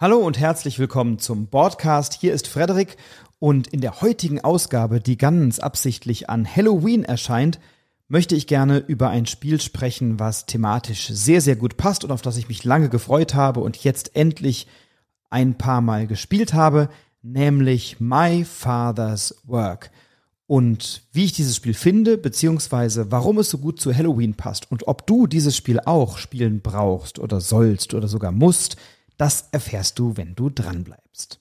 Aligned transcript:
Hallo 0.00 0.18
und 0.18 0.38
herzlich 0.38 0.78
willkommen 0.78 1.18
zum 1.18 1.48
Podcast. 1.48 2.14
Hier 2.20 2.32
ist 2.32 2.46
Frederik 2.46 2.96
und 3.40 3.66
in 3.66 3.80
der 3.80 4.00
heutigen 4.00 4.40
Ausgabe, 4.40 5.00
die 5.00 5.18
ganz 5.18 5.58
absichtlich 5.58 6.30
an 6.30 6.46
Halloween 6.46 7.02
erscheint, 7.02 7.58
möchte 8.06 8.36
ich 8.36 8.46
gerne 8.46 8.78
über 8.78 9.08
ein 9.08 9.26
Spiel 9.26 9.60
sprechen, 9.60 10.20
was 10.20 10.46
thematisch 10.46 11.08
sehr, 11.08 11.40
sehr 11.40 11.56
gut 11.56 11.76
passt 11.76 12.04
und 12.04 12.12
auf 12.12 12.22
das 12.22 12.36
ich 12.36 12.46
mich 12.46 12.62
lange 12.62 12.90
gefreut 12.90 13.34
habe 13.34 13.58
und 13.58 13.76
jetzt 13.78 14.14
endlich 14.14 14.68
ein 15.30 15.58
paar 15.58 15.80
Mal 15.80 16.06
gespielt 16.06 16.54
habe, 16.54 16.90
nämlich 17.22 17.98
My 17.98 18.44
Father's 18.44 19.42
Work. 19.46 19.90
Und 20.46 21.02
wie 21.12 21.24
ich 21.24 21.32
dieses 21.32 21.56
Spiel 21.56 21.74
finde, 21.74 22.18
beziehungsweise 22.18 23.10
warum 23.10 23.38
es 23.38 23.50
so 23.50 23.58
gut 23.58 23.80
zu 23.80 23.92
Halloween 23.92 24.34
passt 24.34 24.70
und 24.70 24.86
ob 24.86 25.08
du 25.08 25.26
dieses 25.26 25.56
Spiel 25.56 25.80
auch 25.84 26.18
spielen 26.18 26.60
brauchst 26.60 27.18
oder 27.18 27.40
sollst 27.40 27.94
oder 27.94 28.06
sogar 28.06 28.30
musst, 28.30 28.76
das 29.18 29.48
erfährst 29.52 29.98
du, 29.98 30.16
wenn 30.16 30.34
du 30.34 30.48
dranbleibst. 30.48 31.40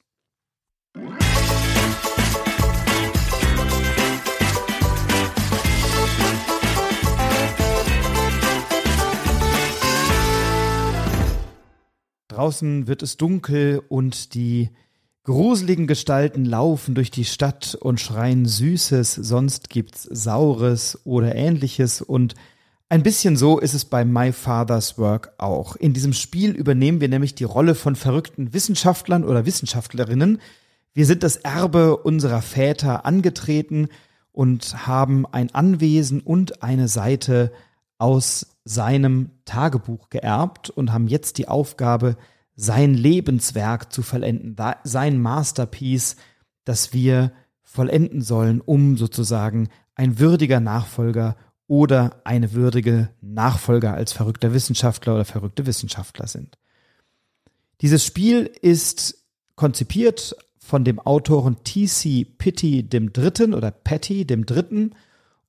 Draußen 12.28 12.88
wird 12.88 13.04
es 13.04 13.18
dunkel 13.18 13.82
und 13.88 14.34
die 14.34 14.70
gruseligen 15.24 15.88
Gestalten 15.88 16.46
laufen 16.46 16.96
durch 16.96 17.12
die 17.12 17.26
Stadt 17.26 17.76
und 17.76 18.00
schreien 18.00 18.46
Süßes, 18.46 19.14
sonst 19.14 19.70
gibt's 19.70 20.04
Saures 20.04 21.00
oder 21.04 21.36
ähnliches 21.36 22.02
und 22.02 22.36
ein 22.90 23.04
bisschen 23.04 23.36
so 23.36 23.60
ist 23.60 23.74
es 23.74 23.86
bei 23.86 24.06
My 24.06 24.32
Father's 24.32 24.98
Work 24.98 25.34
auch. 25.38 25.76
In 25.76 25.94
diesem 25.94 26.14
Spiel 26.14 26.52
übernehmen 26.52 27.02
wir 27.02 27.10
nämlich 27.10 27.36
die 27.36 27.44
Rolle 27.44 27.76
von 27.76 27.96
verrückten 27.96 28.54
Wissenschaftlern 28.54 29.26
oder 29.26 29.46
Wissenschaftlerinnen. 29.46 30.40
Wir 30.94 31.06
sind 31.06 31.24
das 31.24 31.36
Erbe 31.38 31.98
unserer 31.98 32.42
Väter 32.42 33.06
angetreten 33.06 33.90
und 34.32 34.88
haben 34.88 35.26
ein 35.26 35.54
Anwesen 35.54 36.22
und 36.22 36.64
eine 36.64 36.88
Seite 36.88 37.52
aus 37.98 38.58
seinem 38.64 39.32
Tagebuch 39.46 40.10
geerbt 40.10 40.70
und 40.70 40.94
haben 40.94 41.08
jetzt 41.08 41.38
die 41.40 41.48
Aufgabe, 41.48 42.16
sein 42.56 42.94
Lebenswerk 42.94 43.92
zu 43.94 44.02
vollenden, 44.02 44.56
sein 44.84 45.22
Masterpiece, 45.22 46.16
das 46.64 46.94
wir 46.94 47.32
vollenden 47.62 48.22
sollen, 48.22 48.62
um 48.62 48.98
sozusagen 48.98 49.70
ein 49.94 50.20
würdiger 50.20 50.60
Nachfolger 50.60 51.36
oder 51.68 52.22
eine 52.24 52.54
würdige 52.54 53.10
Nachfolger 53.22 53.94
als 53.94 54.14
verrückter 54.14 54.54
Wissenschaftler 54.54 55.16
oder 55.16 55.26
verrückte 55.26 55.66
Wissenschaftler 55.66 56.28
sind. 56.28 56.58
Dieses 57.82 58.06
Spiel 58.06 58.50
ist 58.62 59.24
konzipiert 59.56 60.36
von 60.58 60.84
dem 60.84 61.00
Autoren 61.00 61.58
T.C. 61.64 62.26
Pitty 62.26 62.84
dem 62.84 63.14
Dritten 63.14 63.54
oder 63.54 63.72
Patty 63.72 64.26
dem 64.26 64.46
Dritten 64.46 64.96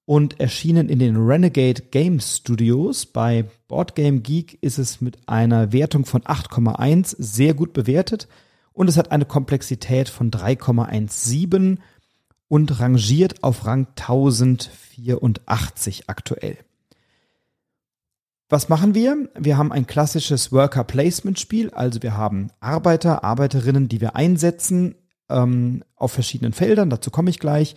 und 0.05 0.41
erschienen 0.41 0.89
in 0.89 0.99
den 0.99 1.17
Renegade 1.17 1.83
Game 1.91 2.21
Studios. 2.21 3.07
Bei 3.07 3.45
Boardgame 3.69 4.21
Geek 4.21 4.59
ist 4.61 4.79
es 4.79 5.01
mit 5.01 5.19
einer 5.29 5.73
Wertung 5.73 6.05
von 6.05 6.23
8,1 6.23 7.15
sehr 7.19 7.55
gut 7.55 7.73
bewertet 7.73 8.29
und 8.73 8.89
es 8.89 8.97
hat 8.97 9.11
eine 9.11 9.25
Komplexität 9.25 10.09
von 10.09 10.31
3,17 10.31 11.79
und 12.49 12.81
rangiert 12.81 13.43
auf 13.43 13.67
Rang 13.67 13.89
1084 13.97 16.09
aktuell. 16.09 16.57
Was 18.49 18.71
machen 18.71 18.95
wir? 18.95 19.29
Wir 19.39 19.59
haben 19.59 19.73
ein 19.73 19.87
klassisches 19.87 20.51
Worker 20.53 20.83
Placement 20.83 21.39
Spiel, 21.39 21.71
also 21.71 22.03
wir 22.03 22.17
haben 22.17 22.49
Arbeiter, 22.61 23.23
Arbeiterinnen, 23.23 23.89
die 23.89 24.01
wir 24.01 24.17
einsetzen 24.17 24.95
ähm, 25.29 25.85
auf 25.97 26.13
verschiedenen 26.13 26.55
Feldern, 26.55 26.89
dazu 26.89 27.11
komme 27.11 27.29
ich 27.29 27.39
gleich. 27.39 27.77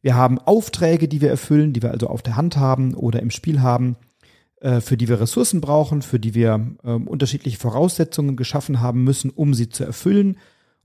Wir 0.00 0.14
haben 0.14 0.38
Aufträge, 0.38 1.08
die 1.08 1.20
wir 1.20 1.30
erfüllen, 1.30 1.72
die 1.72 1.82
wir 1.82 1.90
also 1.90 2.08
auf 2.08 2.22
der 2.22 2.36
Hand 2.36 2.56
haben 2.56 2.94
oder 2.94 3.20
im 3.20 3.30
Spiel 3.30 3.62
haben, 3.62 3.96
äh, 4.60 4.80
für 4.80 4.96
die 4.96 5.08
wir 5.08 5.20
Ressourcen 5.20 5.60
brauchen, 5.60 6.02
für 6.02 6.20
die 6.20 6.34
wir 6.34 6.76
äh, 6.84 6.92
unterschiedliche 6.92 7.58
Voraussetzungen 7.58 8.36
geschaffen 8.36 8.80
haben 8.80 9.02
müssen, 9.02 9.30
um 9.30 9.54
sie 9.54 9.68
zu 9.68 9.84
erfüllen. 9.84 10.38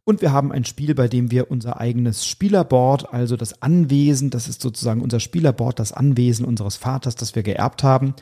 Und 0.08 0.22
wir 0.22 0.32
haben 0.32 0.54
ein 0.54 0.64
Spiel, 0.64 0.96
bei 0.96 1.10
dem 1.10 1.32
wir 1.32 1.52
unser 1.52 1.82
eigenes 1.82 2.26
Spielerboard, 2.26 3.14
also 3.14 3.36
das 3.36 3.62
Anwesen, 3.62 4.30
das 4.30 4.48
ist 4.48 4.62
sozusagen 4.62 5.02
unser 5.02 5.20
Spielerboard, 5.20 5.80
das 5.80 5.92
Anwesen 5.92 6.46
unseres 6.46 6.78
Vaters, 6.78 7.18
das 7.18 7.36
wir 7.36 7.44
geerbt 7.44 7.84
haben. 7.84 8.14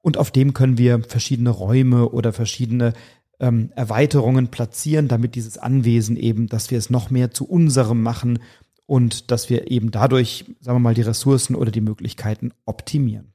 Und 0.00 0.16
auf 0.16 0.30
dem 0.30 0.54
können 0.54 0.78
wir 0.78 1.02
verschiedene 1.02 1.50
Räume 1.50 2.08
oder 2.08 2.32
verschiedene 2.32 2.94
ähm, 3.40 3.70
Erweiterungen 3.76 4.48
platzieren, 4.48 5.06
damit 5.06 5.34
dieses 5.34 5.58
Anwesen 5.58 6.16
eben, 6.16 6.46
dass 6.46 6.70
wir 6.70 6.78
es 6.78 6.88
noch 6.88 7.10
mehr 7.10 7.30
zu 7.30 7.46
unserem 7.46 8.02
machen 8.02 8.38
und 8.86 9.30
dass 9.30 9.50
wir 9.50 9.70
eben 9.70 9.90
dadurch, 9.90 10.46
sagen 10.60 10.76
wir 10.76 10.80
mal, 10.80 10.94
die 10.94 11.02
Ressourcen 11.02 11.56
oder 11.56 11.70
die 11.70 11.82
Möglichkeiten 11.82 12.52
optimieren. 12.64 13.34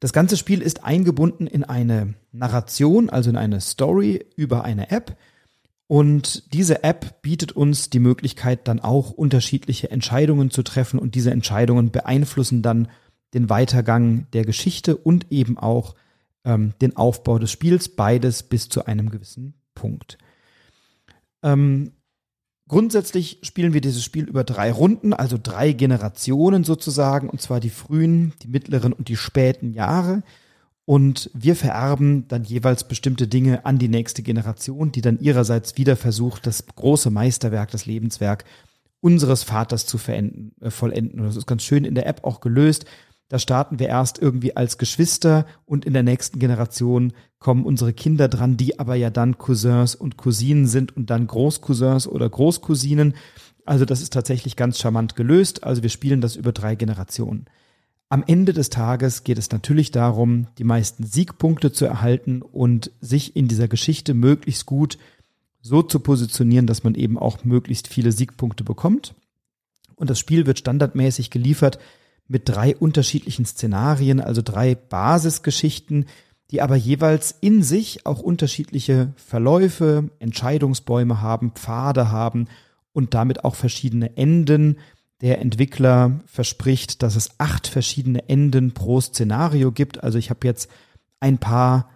Das 0.00 0.14
ganze 0.14 0.38
Spiel 0.38 0.62
ist 0.62 0.82
eingebunden 0.82 1.46
in 1.46 1.62
eine 1.62 2.14
Narration, 2.32 3.10
also 3.10 3.28
in 3.28 3.36
eine 3.36 3.60
Story 3.60 4.24
über 4.34 4.64
eine 4.64 4.90
App. 4.90 5.18
Und 5.86 6.52
diese 6.54 6.82
App 6.82 7.20
bietet 7.22 7.52
uns 7.52 7.90
die 7.90 7.98
Möglichkeit, 7.98 8.68
dann 8.68 8.80
auch 8.80 9.10
unterschiedliche 9.10 9.90
Entscheidungen 9.90 10.50
zu 10.50 10.62
treffen. 10.62 10.98
Und 10.98 11.14
diese 11.14 11.30
Entscheidungen 11.30 11.90
beeinflussen 11.90 12.62
dann 12.62 12.88
den 13.34 13.50
Weitergang 13.50 14.26
der 14.32 14.44
Geschichte 14.44 14.96
und 14.96 15.30
eben 15.30 15.58
auch 15.58 15.94
ähm, 16.44 16.72
den 16.80 16.96
Aufbau 16.96 17.38
des 17.38 17.50
Spiels. 17.50 17.90
Beides 17.90 18.44
bis 18.44 18.68
zu 18.68 18.86
einem 18.86 19.10
gewissen 19.10 19.54
Punkt. 19.74 20.18
Ähm, 21.42 21.92
Grundsätzlich 22.66 23.40
spielen 23.42 23.74
wir 23.74 23.82
dieses 23.82 24.02
Spiel 24.02 24.24
über 24.24 24.42
drei 24.42 24.72
Runden, 24.72 25.12
also 25.12 25.38
drei 25.40 25.72
Generationen 25.72 26.64
sozusagen, 26.64 27.28
und 27.28 27.42
zwar 27.42 27.60
die 27.60 27.70
frühen, 27.70 28.32
die 28.42 28.48
mittleren 28.48 28.94
und 28.94 29.08
die 29.08 29.16
späten 29.16 29.74
Jahre. 29.74 30.22
Und 30.86 31.30
wir 31.32 31.56
vererben 31.56 32.28
dann 32.28 32.44
jeweils 32.44 32.84
bestimmte 32.84 33.26
Dinge 33.26 33.64
an 33.64 33.78
die 33.78 33.88
nächste 33.88 34.22
Generation, 34.22 34.92
die 34.92 35.00
dann 35.00 35.18
ihrerseits 35.18 35.78
wieder 35.78 35.96
versucht, 35.96 36.46
das 36.46 36.66
große 36.66 37.10
Meisterwerk, 37.10 37.70
das 37.70 37.86
Lebenswerk 37.86 38.44
unseres 39.00 39.42
Vaters 39.42 39.86
zu 39.86 39.98
äh, 40.08 40.70
vollenden. 40.70 41.20
Und 41.20 41.26
das 41.26 41.36
ist 41.36 41.46
ganz 41.46 41.62
schön 41.62 41.84
in 41.84 41.94
der 41.94 42.06
App 42.06 42.24
auch 42.24 42.40
gelöst. 42.40 42.84
Da 43.28 43.38
starten 43.38 43.78
wir 43.78 43.88
erst 43.88 44.20
irgendwie 44.20 44.56
als 44.56 44.76
Geschwister 44.76 45.46
und 45.64 45.86
in 45.86 45.94
der 45.94 46.02
nächsten 46.02 46.38
Generation 46.38 47.12
kommen 47.38 47.64
unsere 47.64 47.92
Kinder 47.92 48.28
dran, 48.28 48.56
die 48.56 48.78
aber 48.78 48.94
ja 48.94 49.10
dann 49.10 49.38
Cousins 49.38 49.94
und 49.94 50.16
Cousinen 50.18 50.66
sind 50.66 50.96
und 50.96 51.08
dann 51.08 51.26
Großcousins 51.26 52.06
oder 52.06 52.28
Großcousinen. 52.28 53.14
Also 53.64 53.86
das 53.86 54.02
ist 54.02 54.12
tatsächlich 54.12 54.56
ganz 54.56 54.78
charmant 54.78 55.16
gelöst. 55.16 55.64
Also 55.64 55.82
wir 55.82 55.90
spielen 55.90 56.20
das 56.20 56.36
über 56.36 56.52
drei 56.52 56.74
Generationen. 56.74 57.46
Am 58.08 58.22
Ende 58.26 58.52
des 58.52 58.70
Tages 58.70 59.24
geht 59.24 59.38
es 59.38 59.50
natürlich 59.50 59.90
darum, 59.90 60.46
die 60.58 60.64
meisten 60.64 61.04
Siegpunkte 61.04 61.72
zu 61.72 61.84
erhalten 61.84 62.42
und 62.42 62.90
sich 63.00 63.34
in 63.34 63.48
dieser 63.48 63.68
Geschichte 63.68 64.14
möglichst 64.14 64.66
gut 64.66 64.98
so 65.60 65.82
zu 65.82 65.98
positionieren, 65.98 66.66
dass 66.66 66.84
man 66.84 66.94
eben 66.94 67.18
auch 67.18 67.44
möglichst 67.44 67.88
viele 67.88 68.12
Siegpunkte 68.12 68.64
bekommt. 68.64 69.14
Und 69.96 70.10
das 70.10 70.18
Spiel 70.18 70.46
wird 70.46 70.58
standardmäßig 70.58 71.30
geliefert 71.30 71.78
mit 72.28 72.48
drei 72.48 72.76
unterschiedlichen 72.76 73.46
Szenarien, 73.46 74.20
also 74.20 74.42
drei 74.42 74.74
Basisgeschichten, 74.74 76.06
die 76.50 76.60
aber 76.62 76.76
jeweils 76.76 77.34
in 77.40 77.62
sich 77.62 78.06
auch 78.06 78.20
unterschiedliche 78.20 79.12
Verläufe, 79.16 80.10
Entscheidungsbäume 80.18 81.20
haben, 81.20 81.52
Pfade 81.52 82.10
haben 82.10 82.48
und 82.92 83.14
damit 83.14 83.44
auch 83.44 83.54
verschiedene 83.54 84.16
Enden. 84.16 84.78
Der 85.20 85.40
Entwickler 85.40 86.20
verspricht, 86.26 87.02
dass 87.02 87.16
es 87.16 87.30
acht 87.38 87.66
verschiedene 87.66 88.28
Enden 88.28 88.74
pro 88.74 89.00
Szenario 89.00 89.72
gibt. 89.72 90.02
Also 90.02 90.18
ich 90.18 90.30
habe 90.30 90.46
jetzt 90.46 90.70
ein 91.20 91.38
paar 91.38 91.88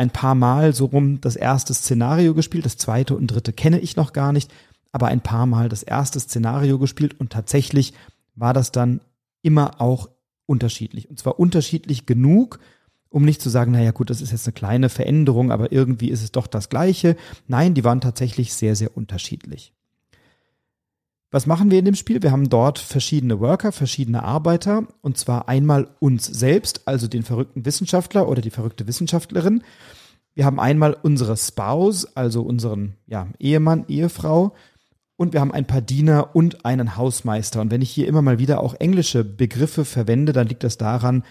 ein 0.00 0.10
paar 0.10 0.34
Mal 0.34 0.72
so 0.72 0.86
rum 0.86 1.20
das 1.20 1.36
erste 1.36 1.74
Szenario 1.74 2.32
gespielt, 2.34 2.64
das 2.64 2.78
zweite 2.78 3.14
und 3.14 3.26
dritte 3.26 3.52
kenne 3.52 3.78
ich 3.80 3.96
noch 3.96 4.14
gar 4.14 4.32
nicht, 4.32 4.50
aber 4.92 5.08
ein 5.08 5.20
paar 5.20 5.44
Mal 5.44 5.68
das 5.68 5.82
erste 5.82 6.18
Szenario 6.18 6.78
gespielt 6.78 7.20
und 7.20 7.30
tatsächlich 7.30 7.92
war 8.34 8.54
das 8.54 8.72
dann 8.72 9.00
immer 9.42 9.80
auch 9.80 10.08
unterschiedlich. 10.46 11.10
Und 11.10 11.18
zwar 11.18 11.38
unterschiedlich 11.38 12.06
genug, 12.06 12.60
um 13.10 13.24
nicht 13.24 13.42
zu 13.42 13.50
sagen, 13.50 13.72
naja 13.72 13.90
gut, 13.90 14.08
das 14.08 14.22
ist 14.22 14.32
jetzt 14.32 14.46
eine 14.46 14.54
kleine 14.54 14.88
Veränderung, 14.88 15.52
aber 15.52 15.70
irgendwie 15.70 16.08
ist 16.08 16.22
es 16.22 16.32
doch 16.32 16.46
das 16.46 16.70
gleiche. 16.70 17.16
Nein, 17.46 17.74
die 17.74 17.84
waren 17.84 18.00
tatsächlich 18.00 18.54
sehr, 18.54 18.76
sehr 18.76 18.96
unterschiedlich. 18.96 19.74
Was 21.30 21.46
machen 21.46 21.70
wir 21.70 21.78
in 21.78 21.84
dem 21.84 21.94
Spiel? 21.94 22.22
Wir 22.22 22.32
haben 22.32 22.48
dort 22.48 22.80
verschiedene 22.80 23.38
Worker, 23.38 23.70
verschiedene 23.70 24.24
Arbeiter, 24.24 24.88
und 25.00 25.16
zwar 25.16 25.48
einmal 25.48 25.88
uns 26.00 26.26
selbst, 26.26 26.88
also 26.88 27.06
den 27.06 27.22
verrückten 27.22 27.64
Wissenschaftler 27.64 28.28
oder 28.28 28.42
die 28.42 28.50
verrückte 28.50 28.88
Wissenschaftlerin. 28.88 29.62
Wir 30.34 30.44
haben 30.44 30.58
einmal 30.58 30.96
unsere 31.00 31.36
Spouse, 31.36 32.16
also 32.16 32.42
unseren 32.42 32.96
ja, 33.06 33.28
Ehemann, 33.38 33.84
Ehefrau, 33.86 34.54
und 35.20 35.34
wir 35.34 35.40
haben 35.40 35.52
ein 35.52 35.66
paar 35.66 35.82
Diener 35.82 36.34
und 36.34 36.64
einen 36.64 36.96
Hausmeister. 36.96 37.60
Und 37.60 37.70
wenn 37.70 37.82
ich 37.82 37.90
hier 37.90 38.08
immer 38.08 38.22
mal 38.22 38.38
wieder 38.38 38.60
auch 38.60 38.72
englische 38.72 39.22
Begriffe 39.22 39.84
verwende, 39.84 40.32
dann 40.32 40.48
liegt 40.48 40.64
das 40.64 40.78
daran, 40.78 41.24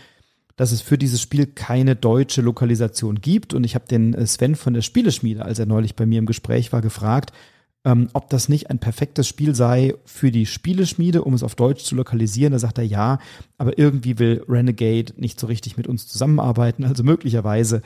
dass 0.55 0.71
es 0.71 0.81
für 0.81 0.99
dieses 0.99 1.21
Spiel 1.21 1.47
keine 1.47 1.95
deutsche 1.95 2.41
Lokalisation 2.41 3.19
gibt. 3.19 3.55
Und 3.55 3.63
ich 3.63 3.73
habe 3.73 3.87
den 3.87 4.13
äh, 4.13 4.27
Sven 4.27 4.55
von 4.55 4.75
der 4.75 4.83
Spieleschmiede, 4.83 5.43
als 5.43 5.57
er 5.57 5.65
neulich 5.65 5.95
bei 5.95 6.05
mir 6.05 6.19
im 6.19 6.27
Gespräch 6.27 6.71
war, 6.71 6.81
gefragt, 6.81 7.33
ähm, 7.85 8.09
ob 8.13 8.29
das 8.29 8.49
nicht 8.49 8.69
ein 8.69 8.79
perfektes 8.79 9.27
Spiel 9.27 9.55
sei 9.55 9.95
für 10.05 10.31
die 10.31 10.45
Spieleschmiede, 10.45 11.23
um 11.23 11.33
es 11.33 11.43
auf 11.43 11.55
Deutsch 11.55 11.83
zu 11.83 11.95
lokalisieren. 11.95 12.51
Da 12.51 12.59
sagt 12.59 12.77
er 12.77 12.83
ja, 12.83 13.19
aber 13.57 13.77
irgendwie 13.77 14.19
will 14.19 14.43
Renegade 14.47 15.13
nicht 15.17 15.39
so 15.39 15.47
richtig 15.47 15.77
mit 15.77 15.87
uns 15.87 16.07
zusammenarbeiten. 16.07 16.83
Also 16.83 17.03
möglicherweise 17.03 17.81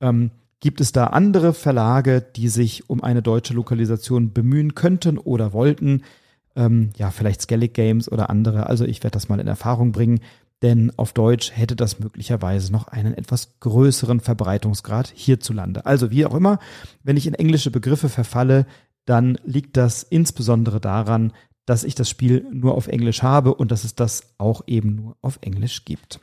ähm, 0.00 0.30
gibt 0.60 0.80
es 0.80 0.92
da 0.92 1.08
andere 1.08 1.54
Verlage, 1.54 2.20
die 2.20 2.48
sich 2.48 2.90
um 2.90 3.02
eine 3.02 3.22
deutsche 3.22 3.54
Lokalisation 3.54 4.32
bemühen 4.32 4.74
könnten 4.74 5.18
oder 5.18 5.52
wollten. 5.52 6.02
Ähm, 6.56 6.90
ja, 6.96 7.10
vielleicht 7.10 7.42
Skellig 7.42 7.74
Games 7.74 8.10
oder 8.10 8.30
andere. 8.30 8.66
Also 8.66 8.84
ich 8.84 9.04
werde 9.04 9.14
das 9.14 9.28
mal 9.28 9.38
in 9.38 9.46
Erfahrung 9.46 9.92
bringen, 9.92 10.20
denn 10.62 10.90
auf 10.96 11.12
Deutsch 11.12 11.52
hätte 11.54 11.76
das 11.76 12.00
möglicherweise 12.00 12.72
noch 12.72 12.88
einen 12.88 13.14
etwas 13.14 13.60
größeren 13.60 14.20
Verbreitungsgrad 14.20 15.12
hierzulande. 15.14 15.84
Also 15.84 16.10
wie 16.10 16.24
auch 16.24 16.34
immer, 16.34 16.58
wenn 17.02 17.18
ich 17.18 17.26
in 17.26 17.34
englische 17.34 17.70
Begriffe 17.70 18.08
verfalle, 18.08 18.66
dann 19.06 19.38
liegt 19.44 19.76
das 19.76 20.02
insbesondere 20.02 20.80
daran, 20.80 21.32
dass 21.64 21.84
ich 21.84 21.94
das 21.94 22.10
Spiel 22.10 22.46
nur 22.52 22.74
auf 22.74 22.86
Englisch 22.86 23.22
habe 23.22 23.54
und 23.54 23.70
dass 23.70 23.84
es 23.84 23.94
das 23.94 24.34
auch 24.38 24.62
eben 24.66 24.94
nur 24.94 25.16
auf 25.22 25.38
Englisch 25.40 25.84
gibt. 25.84 26.20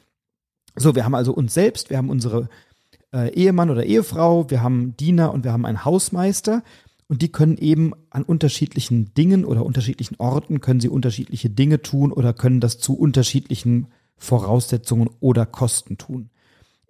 So, 0.75 0.95
wir 0.95 1.05
haben 1.05 1.15
also 1.15 1.33
uns 1.33 1.53
selbst, 1.53 1.89
wir 1.89 1.97
haben 1.97 2.09
unsere 2.09 2.49
äh, 3.13 3.33
Ehemann 3.33 3.69
oder 3.69 3.85
Ehefrau, 3.85 4.49
wir 4.49 4.61
haben 4.61 4.95
Diener 4.97 5.33
und 5.33 5.43
wir 5.43 5.51
haben 5.51 5.65
einen 5.65 5.85
Hausmeister 5.85 6.63
und 7.07 7.21
die 7.21 7.31
können 7.31 7.57
eben 7.57 7.93
an 8.09 8.23
unterschiedlichen 8.23 9.13
Dingen 9.13 9.45
oder 9.45 9.65
unterschiedlichen 9.65 10.15
Orten 10.19 10.61
können 10.61 10.79
sie 10.79 10.89
unterschiedliche 10.89 11.49
Dinge 11.49 11.81
tun 11.81 12.11
oder 12.11 12.33
können 12.33 12.59
das 12.59 12.79
zu 12.79 12.97
unterschiedlichen 12.97 13.87
Voraussetzungen 14.17 15.09
oder 15.19 15.45
Kosten 15.45 15.97
tun. 15.97 16.29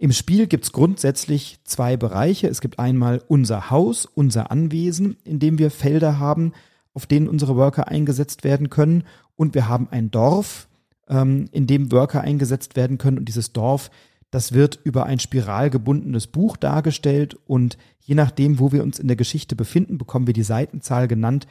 Im 0.04 0.12
Spiel 0.12 0.48
gibt 0.48 0.66
es 0.66 0.74
grundsätzlich 0.74 1.60
zwei 1.64 1.96
Bereiche. 1.96 2.50
Es 2.50 2.60
gibt 2.60 2.78
einmal 2.78 3.24
unser 3.30 3.70
Haus, 3.70 4.06
unser 4.06 4.52
Anwesen, 4.52 5.16
in 5.24 5.40
dem 5.40 5.60
wir 5.60 5.72
Felder 5.72 6.20
haben, 6.20 6.52
auf 6.94 7.06
denen 7.06 7.30
unsere 7.30 7.56
Worker 7.56 7.88
eingesetzt 7.88 8.44
werden 8.44 8.70
können. 8.70 9.06
Und 9.38 9.56
wir 9.56 9.70
haben 9.70 9.88
ein 9.92 10.12
Dorf, 10.12 10.68
ähm, 11.08 11.46
in 11.54 11.68
dem 11.68 11.90
Worker 11.94 12.20
eingesetzt 12.20 12.76
werden 12.76 12.98
können. 12.98 13.18
Und 13.18 13.30
dieses 13.30 13.54
Dorf, 13.54 13.92
das 14.30 14.52
wird 14.52 14.78
über 14.84 15.06
ein 15.06 15.20
spiralgebundenes 15.20 16.28
Buch 16.28 16.58
dargestellt. 16.58 17.38
Und 17.48 17.78
je 18.02 18.16
nachdem, 18.16 18.60
wo 18.60 18.74
wir 18.74 18.84
uns 18.84 19.00
in 19.00 19.08
der 19.08 19.16
Geschichte 19.16 19.56
befinden, 19.56 19.98
bekommen 19.98 20.28
wir 20.28 20.34
die 20.34 20.44
Seitenzahl 20.44 21.08
genannt, 21.08 21.48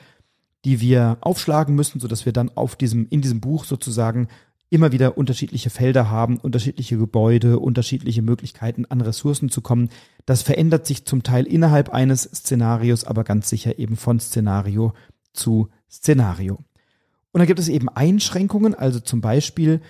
die 0.67 0.83
wir 0.83 1.17
aufschlagen 1.23 1.75
müssen, 1.75 2.01
sodass 2.01 2.27
wir 2.27 2.35
dann 2.35 2.51
auf 2.55 2.77
diesem, 2.77 3.07
in 3.09 3.23
diesem 3.23 3.41
Buch 3.41 3.65
sozusagen 3.65 4.29
immer 4.73 4.91
wieder 4.91 5.19
unterschiedliche 5.19 5.69
Felder 5.69 6.09
haben, 6.09 6.39
unterschiedliche 6.39 6.97
Gebäude, 6.97 7.59
unterschiedliche 7.59 8.23
Möglichkeiten 8.23 8.87
an 8.87 9.03
Ressourcen 9.03 9.51
zu 9.51 9.61
kommen. 9.61 9.91
Das 10.25 10.41
verändert 10.41 10.87
sich 10.87 11.05
zum 11.05 11.23
Teil 11.23 11.47
innerhalb 11.47 11.91
eines 11.91 12.23
Szenarios, 12.23 13.05
aber 13.05 13.23
ganz 13.23 13.51
sicher 13.51 13.79
eben 13.79 13.97
von 13.97 14.19
Szenario 14.19 14.95
zu 15.35 15.69
Szenario. 15.91 16.55
Und 16.55 17.39
dann 17.39 17.47
gibt 17.47 17.61
es 17.61 17.69
eben 17.69 17.91
Einschränkungen, 17.91 18.75
also 18.75 18.99
zum 18.99 19.21
Beispiel 19.21 19.83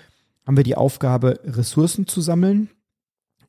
haben 0.44 0.56
wir 0.56 0.64
die 0.64 0.76
Aufgabe, 0.76 1.38
Ressourcen 1.44 2.08
zu 2.08 2.20
sammeln, 2.20 2.68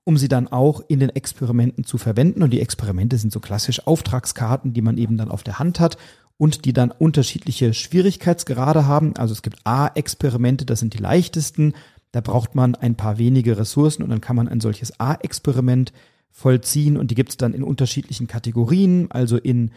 um 0.04 0.18
sie 0.18 0.28
dann 0.28 0.48
auch 0.48 0.84
in 0.88 1.00
den 1.00 1.10
Experimenten 1.10 1.84
zu 1.84 1.98
verwenden. 1.98 2.44
Und 2.44 2.52
die 2.52 2.62
Experimente 2.62 3.18
sind 3.18 3.34
so 3.34 3.40
klassisch 3.40 3.88
Auftragskarten, 3.88 4.74
die 4.74 4.82
man 4.84 5.00
eben 5.00 5.18
dann 5.18 5.32
auf 5.32 5.42
der 5.42 5.58
Hand 5.58 5.80
hat 5.80 5.98
und 6.44 6.66
die 6.66 6.74
dann 6.74 6.92
unterschiedliche 6.92 7.74
Schwierigkeitsgrade 7.74 8.86
haben. 8.86 9.16
Also 9.16 9.32
es 9.32 9.44
gibt 9.44 9.60
A-Experimente, 9.64 10.66
das 10.66 10.82
sind 10.82 10.94
die 10.94 10.98
leichtesten. 10.98 11.72
Da 12.12 12.20
braucht 12.20 12.54
man 12.54 12.76
ein 12.76 12.96
paar 12.96 13.18
wenige 13.18 13.58
Ressourcen 13.58 14.04
und 14.04 14.10
dann 14.10 14.20
kann 14.20 14.36
man 14.36 14.50
ein 14.50 14.60
solches 14.60 15.00
A-Experiment 15.00 15.94
vollziehen 16.32 16.98
und 16.98 17.12
die 17.12 17.16
gibt 17.16 17.30
es 17.30 17.38
dann 17.38 17.54
in 17.54 17.64
unterschiedlichen 17.64 18.28
Kategorien, 18.28 19.08
also 19.10 19.38
in 19.38 19.72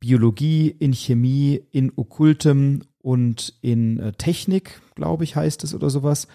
Biologie, 0.00 0.74
in 0.76 0.92
Chemie, 0.92 1.62
in 1.70 1.92
Okkultem 1.94 2.82
und 3.00 3.54
in 3.60 4.00
äh, 4.00 4.10
Technik, 4.10 4.82
glaube 4.96 5.22
ich, 5.22 5.36
heißt 5.36 5.62
es 5.62 5.72
oder 5.72 5.88
sowas. 5.88 6.26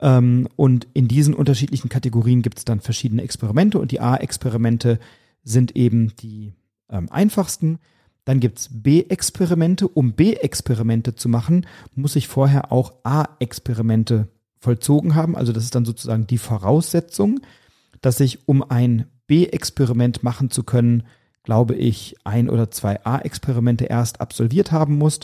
Ähm, 0.00 0.48
und 0.56 0.88
in 0.92 1.06
diesen 1.06 1.34
unterschiedlichen 1.34 1.88
Kategorien 1.88 2.42
gibt 2.42 2.58
es 2.58 2.64
dann 2.64 2.80
verschiedene 2.80 3.22
Experimente 3.22 3.78
und 3.78 3.92
die 3.92 4.00
A-Experimente 4.00 4.98
sind 5.44 5.76
eben 5.76 6.16
die 6.16 6.54
ähm, 6.90 7.06
einfachsten. 7.12 7.78
Dann 8.24 8.40
gibt's 8.40 8.70
B-Experimente. 8.72 9.88
Um 9.88 10.12
B-Experimente 10.12 11.14
zu 11.14 11.28
machen, 11.28 11.66
muss 11.94 12.16
ich 12.16 12.28
vorher 12.28 12.72
auch 12.72 12.94
A-Experimente 13.02 14.28
vollzogen 14.58 15.14
haben. 15.14 15.36
Also 15.36 15.52
das 15.52 15.64
ist 15.64 15.74
dann 15.74 15.84
sozusagen 15.84 16.26
die 16.26 16.38
Voraussetzung, 16.38 17.40
dass 18.00 18.20
ich, 18.20 18.48
um 18.48 18.62
ein 18.62 19.06
B-Experiment 19.26 20.22
machen 20.22 20.50
zu 20.50 20.62
können, 20.62 21.04
glaube 21.42 21.74
ich, 21.74 22.16
ein 22.24 22.48
oder 22.48 22.70
zwei 22.70 23.04
A-Experimente 23.04 23.84
erst 23.84 24.20
absolviert 24.20 24.72
haben 24.72 24.96
muss. 24.96 25.20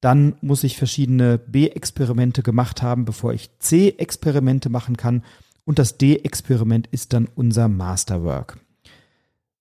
Dann 0.00 0.36
muss 0.42 0.62
ich 0.62 0.76
verschiedene 0.76 1.38
B-Experimente 1.38 2.42
gemacht 2.42 2.82
haben, 2.82 3.06
bevor 3.06 3.32
ich 3.32 3.50
C-Experimente 3.58 4.68
machen 4.68 4.96
kann. 4.98 5.24
Und 5.64 5.78
das 5.78 5.96
D-Experiment 5.96 6.86
ist 6.88 7.14
dann 7.14 7.28
unser 7.34 7.68
Masterwork. 7.68 8.58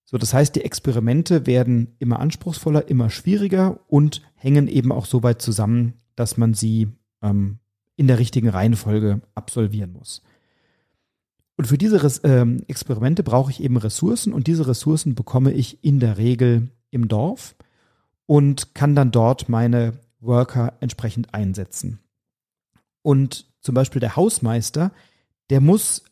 So, 0.05 0.19
das 0.19 0.33
heißt, 0.33 0.55
die 0.55 0.63
Experimente 0.63 1.47
werden 1.47 1.95
immer 1.99 2.19
anspruchsvoller, 2.19 2.87
immer 2.87 3.09
schwieriger 3.09 3.79
und 3.87 4.21
hängen 4.35 4.67
eben 4.67 4.91
auch 4.91 5.05
so 5.05 5.23
weit 5.23 5.41
zusammen, 5.41 5.93
dass 6.15 6.37
man 6.37 6.53
sie 6.53 6.87
ähm, 7.21 7.57
in 7.95 8.07
der 8.07 8.19
richtigen 8.19 8.49
Reihenfolge 8.49 9.21
absolvieren 9.33 9.93
muss. 9.93 10.21
Und 11.57 11.65
für 11.65 11.77
diese 11.77 11.97
ähm, 12.23 12.63
Experimente 12.67 13.23
brauche 13.23 13.49
ich 13.49 13.63
eben 13.63 13.77
Ressourcen 13.77 14.33
und 14.33 14.47
diese 14.47 14.67
Ressourcen 14.67 15.15
bekomme 15.15 15.51
ich 15.53 15.83
in 15.83 15.99
der 15.99 16.17
Regel 16.17 16.69
im 16.91 17.07
Dorf 17.07 17.55
und 18.25 18.75
kann 18.75 18.95
dann 18.95 19.11
dort 19.11 19.49
meine 19.49 19.93
Worker 20.19 20.73
entsprechend 20.81 21.33
einsetzen. 21.33 21.99
Und 23.01 23.47
zum 23.61 23.73
Beispiel 23.73 23.99
der 23.99 24.15
Hausmeister, 24.15 24.91
der 25.49 25.61
muss, 25.61 26.03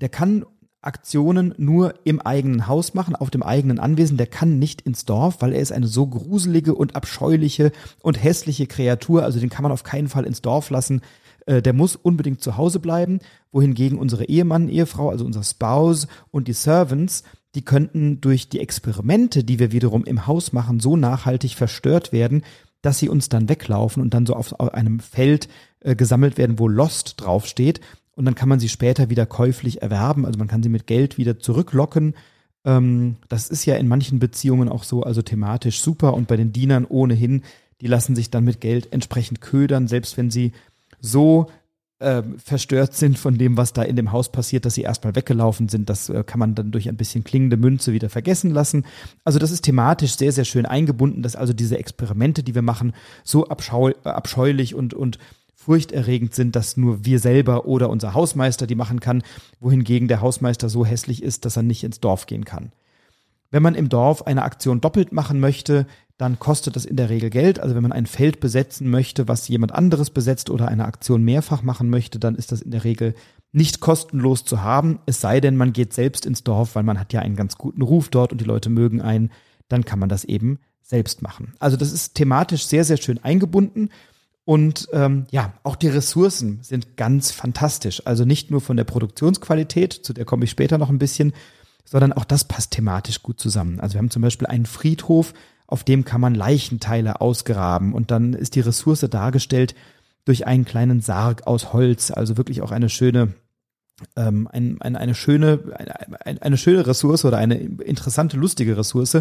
der 0.00 0.08
kann 0.08 0.44
Aktionen 0.82 1.54
nur 1.56 1.94
im 2.04 2.20
eigenen 2.20 2.66
Haus 2.66 2.92
machen, 2.92 3.16
auf 3.16 3.30
dem 3.30 3.42
eigenen 3.42 3.78
Anwesen. 3.78 4.16
Der 4.16 4.26
kann 4.26 4.58
nicht 4.58 4.82
ins 4.82 5.04
Dorf, 5.04 5.36
weil 5.40 5.52
er 5.52 5.60
ist 5.60 5.72
eine 5.72 5.86
so 5.86 6.06
gruselige 6.06 6.74
und 6.74 6.96
abscheuliche 6.96 7.72
und 8.02 8.22
hässliche 8.22 8.66
Kreatur. 8.66 9.22
Also 9.22 9.40
den 9.40 9.48
kann 9.48 9.62
man 9.62 9.72
auf 9.72 9.84
keinen 9.84 10.08
Fall 10.08 10.24
ins 10.24 10.42
Dorf 10.42 10.70
lassen. 10.70 11.00
Äh, 11.46 11.62
der 11.62 11.72
muss 11.72 11.96
unbedingt 11.96 12.42
zu 12.42 12.56
Hause 12.56 12.80
bleiben. 12.80 13.20
Wohingegen 13.52 13.98
unsere 13.98 14.24
Ehemann, 14.24 14.68
Ehefrau, 14.68 15.10
also 15.10 15.24
unser 15.24 15.44
Spouse 15.44 16.08
und 16.30 16.48
die 16.48 16.52
Servants, 16.52 17.22
die 17.54 17.64
könnten 17.64 18.20
durch 18.20 18.48
die 18.48 18.60
Experimente, 18.60 19.44
die 19.44 19.58
wir 19.58 19.72
wiederum 19.72 20.04
im 20.04 20.26
Haus 20.26 20.52
machen, 20.52 20.80
so 20.80 20.96
nachhaltig 20.96 21.54
verstört 21.54 22.12
werden, 22.12 22.42
dass 22.80 22.98
sie 22.98 23.08
uns 23.08 23.28
dann 23.28 23.48
weglaufen 23.48 24.02
und 24.02 24.14
dann 24.14 24.26
so 24.26 24.34
auf 24.34 24.58
einem 24.58 24.98
Feld 24.98 25.48
äh, 25.80 25.94
gesammelt 25.94 26.38
werden, 26.38 26.58
wo 26.58 26.66
Lost 26.66 27.14
draufsteht 27.18 27.80
und 28.14 28.24
dann 28.24 28.34
kann 28.34 28.48
man 28.48 28.60
sie 28.60 28.68
später 28.68 29.10
wieder 29.10 29.26
käuflich 29.26 29.82
erwerben. 29.82 30.26
Also 30.26 30.38
man 30.38 30.48
kann 30.48 30.62
sie 30.62 30.68
mit 30.68 30.86
Geld 30.86 31.18
wieder 31.18 31.38
zurücklocken. 31.38 32.14
Ähm, 32.64 33.16
das 33.28 33.48
ist 33.48 33.64
ja 33.64 33.76
in 33.76 33.88
manchen 33.88 34.18
Beziehungen 34.18 34.68
auch 34.68 34.84
so, 34.84 35.02
also 35.02 35.22
thematisch 35.22 35.80
super. 35.80 36.14
Und 36.14 36.28
bei 36.28 36.36
den 36.36 36.52
Dienern 36.52 36.84
ohnehin, 36.84 37.42
die 37.80 37.86
lassen 37.86 38.14
sich 38.14 38.30
dann 38.30 38.44
mit 38.44 38.60
Geld 38.60 38.92
entsprechend 38.92 39.40
ködern, 39.40 39.88
selbst 39.88 40.16
wenn 40.16 40.30
sie 40.30 40.52
so 41.00 41.48
äh, 42.02 42.22
verstört 42.36 42.94
sind 42.94 43.18
von 43.18 43.38
dem, 43.38 43.56
was 43.56 43.72
da 43.72 43.82
in 43.82 43.96
dem 43.96 44.12
Haus 44.12 44.30
passiert, 44.30 44.64
dass 44.64 44.74
sie 44.74 44.82
erstmal 44.82 45.14
weggelaufen 45.14 45.68
sind. 45.68 45.88
Das 45.88 46.08
äh, 46.08 46.22
kann 46.24 46.38
man 46.38 46.54
dann 46.54 46.70
durch 46.70 46.88
ein 46.88 46.96
bisschen 46.96 47.24
klingende 47.24 47.56
Münze 47.56 47.92
wieder 47.92 48.10
vergessen 48.10 48.50
lassen. 48.50 48.84
Also 49.24 49.38
das 49.38 49.50
ist 49.50 49.62
thematisch 49.62 50.16
sehr, 50.16 50.32
sehr 50.32 50.44
schön 50.44 50.66
eingebunden, 50.66 51.22
dass 51.22 51.36
also 51.36 51.52
diese 51.52 51.78
Experimente, 51.78 52.42
die 52.42 52.54
wir 52.54 52.62
machen, 52.62 52.92
so 53.24 53.46
abscheu 53.46 53.92
abscheulich 54.04 54.74
und, 54.74 54.94
und 54.94 55.18
furchterregend 55.64 56.34
sind, 56.34 56.56
dass 56.56 56.76
nur 56.76 57.04
wir 57.04 57.18
selber 57.20 57.66
oder 57.66 57.88
unser 57.88 58.14
Hausmeister 58.14 58.66
die 58.66 58.74
machen 58.74 59.00
kann, 59.00 59.22
wohingegen 59.60 60.08
der 60.08 60.20
Hausmeister 60.20 60.68
so 60.68 60.84
hässlich 60.84 61.22
ist, 61.22 61.44
dass 61.44 61.56
er 61.56 61.62
nicht 61.62 61.84
ins 61.84 62.00
Dorf 62.00 62.26
gehen 62.26 62.44
kann. 62.44 62.72
Wenn 63.50 63.62
man 63.62 63.74
im 63.74 63.88
Dorf 63.88 64.26
eine 64.26 64.42
Aktion 64.42 64.80
doppelt 64.80 65.12
machen 65.12 65.38
möchte, 65.38 65.86
dann 66.16 66.38
kostet 66.38 66.74
das 66.74 66.84
in 66.84 66.96
der 66.96 67.10
Regel 67.10 67.30
Geld. 67.30 67.60
Also 67.60 67.74
wenn 67.74 67.82
man 67.82 67.92
ein 67.92 68.06
Feld 68.06 68.40
besetzen 68.40 68.90
möchte, 68.90 69.28
was 69.28 69.46
jemand 69.48 69.72
anderes 69.72 70.10
besetzt 70.10 70.50
oder 70.50 70.68
eine 70.68 70.84
Aktion 70.84 71.22
mehrfach 71.22 71.62
machen 71.62 71.90
möchte, 71.90 72.18
dann 72.18 72.34
ist 72.34 72.50
das 72.50 72.62
in 72.62 72.70
der 72.70 72.84
Regel 72.84 73.14
nicht 73.52 73.80
kostenlos 73.80 74.44
zu 74.44 74.62
haben. 74.62 75.00
Es 75.06 75.20
sei 75.20 75.40
denn, 75.40 75.56
man 75.56 75.72
geht 75.72 75.92
selbst 75.92 76.26
ins 76.26 76.42
Dorf, 76.42 76.74
weil 76.74 76.82
man 76.82 76.98
hat 76.98 77.12
ja 77.12 77.20
einen 77.20 77.36
ganz 77.36 77.56
guten 77.56 77.82
Ruf 77.82 78.08
dort 78.08 78.32
und 78.32 78.40
die 78.40 78.46
Leute 78.46 78.70
mögen 78.70 79.00
einen. 79.00 79.30
Dann 79.68 79.84
kann 79.84 79.98
man 79.98 80.08
das 80.08 80.24
eben 80.24 80.58
selbst 80.80 81.22
machen. 81.22 81.54
Also 81.58 81.76
das 81.76 81.92
ist 81.92 82.14
thematisch 82.14 82.66
sehr, 82.66 82.84
sehr 82.84 82.96
schön 82.96 83.22
eingebunden 83.22 83.90
und 84.44 84.88
ähm, 84.92 85.26
ja, 85.30 85.52
auch 85.62 85.76
die 85.76 85.88
Ressourcen 85.88 86.60
sind 86.62 86.96
ganz 86.96 87.30
fantastisch. 87.30 88.04
Also 88.06 88.24
nicht 88.24 88.50
nur 88.50 88.60
von 88.60 88.76
der 88.76 88.84
Produktionsqualität, 88.84 89.92
zu 89.92 90.12
der 90.12 90.24
komme 90.24 90.44
ich 90.44 90.50
später 90.50 90.78
noch 90.78 90.90
ein 90.90 90.98
bisschen, 90.98 91.32
sondern 91.84 92.12
auch 92.12 92.24
das 92.24 92.44
passt 92.44 92.72
thematisch 92.72 93.22
gut 93.22 93.38
zusammen. 93.38 93.78
Also 93.78 93.94
wir 93.94 93.98
haben 93.98 94.10
zum 94.10 94.22
Beispiel 94.22 94.48
einen 94.48 94.66
Friedhof, 94.66 95.32
auf 95.66 95.84
dem 95.84 96.04
kann 96.04 96.20
man 96.20 96.34
Leichenteile 96.34 97.20
ausgraben 97.20 97.94
und 97.94 98.10
dann 98.10 98.34
ist 98.34 98.56
die 98.56 98.60
Ressource 98.60 99.00
dargestellt 99.00 99.74
durch 100.24 100.46
einen 100.46 100.64
kleinen 100.64 101.00
Sarg 101.00 101.46
aus 101.46 101.72
Holz. 101.72 102.10
Also 102.10 102.36
wirklich 102.36 102.62
auch 102.62 102.72
eine 102.72 102.88
schöne 102.88 103.34
ähm, 104.16 104.48
ein, 104.50 104.80
ein, 104.80 104.96
eine 104.96 105.14
schöne, 105.14 105.60
eine, 106.24 106.42
eine 106.42 106.56
schöne 106.56 106.86
Ressource 106.86 107.24
oder 107.24 107.38
eine 107.38 107.56
interessante, 107.56 108.36
lustige 108.36 108.76
Ressource, 108.76 109.18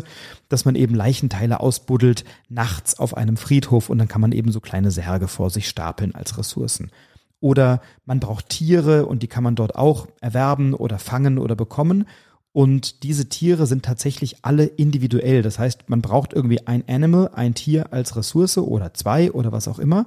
dass 0.49 0.65
man 0.65 0.75
eben 0.75 0.95
Leichenteile 0.95 1.59
ausbuddelt 1.59 2.23
nachts 2.49 2.97
auf 2.99 3.15
einem 3.15 3.37
Friedhof 3.37 3.89
und 3.89 3.97
dann 3.97 4.07
kann 4.07 4.21
man 4.21 4.31
eben 4.31 4.51
so 4.51 4.59
kleine 4.59 4.91
Särge 4.91 5.27
vor 5.27 5.49
sich 5.49 5.67
stapeln 5.67 6.15
als 6.15 6.37
Ressourcen. 6.37 6.91
Oder 7.39 7.81
man 8.05 8.19
braucht 8.19 8.49
Tiere 8.49 9.05
und 9.05 9.23
die 9.23 9.27
kann 9.27 9.43
man 9.43 9.55
dort 9.55 9.75
auch 9.75 10.07
erwerben 10.21 10.73
oder 10.73 10.99
fangen 10.99 11.37
oder 11.39 11.55
bekommen. 11.55 12.05
Und 12.53 13.03
diese 13.03 13.29
Tiere 13.29 13.65
sind 13.65 13.83
tatsächlich 13.83 14.43
alle 14.43 14.65
individuell. 14.65 15.41
Das 15.41 15.57
heißt, 15.57 15.89
man 15.89 16.01
braucht 16.01 16.33
irgendwie 16.33 16.67
ein 16.67 16.83
Animal, 16.87 17.31
ein 17.33 17.55
Tier 17.55 17.93
als 17.93 18.15
Ressource 18.15 18.57
oder 18.57 18.93
zwei 18.93 19.31
oder 19.31 19.51
was 19.51 19.67
auch 19.67 19.79
immer 19.79 20.05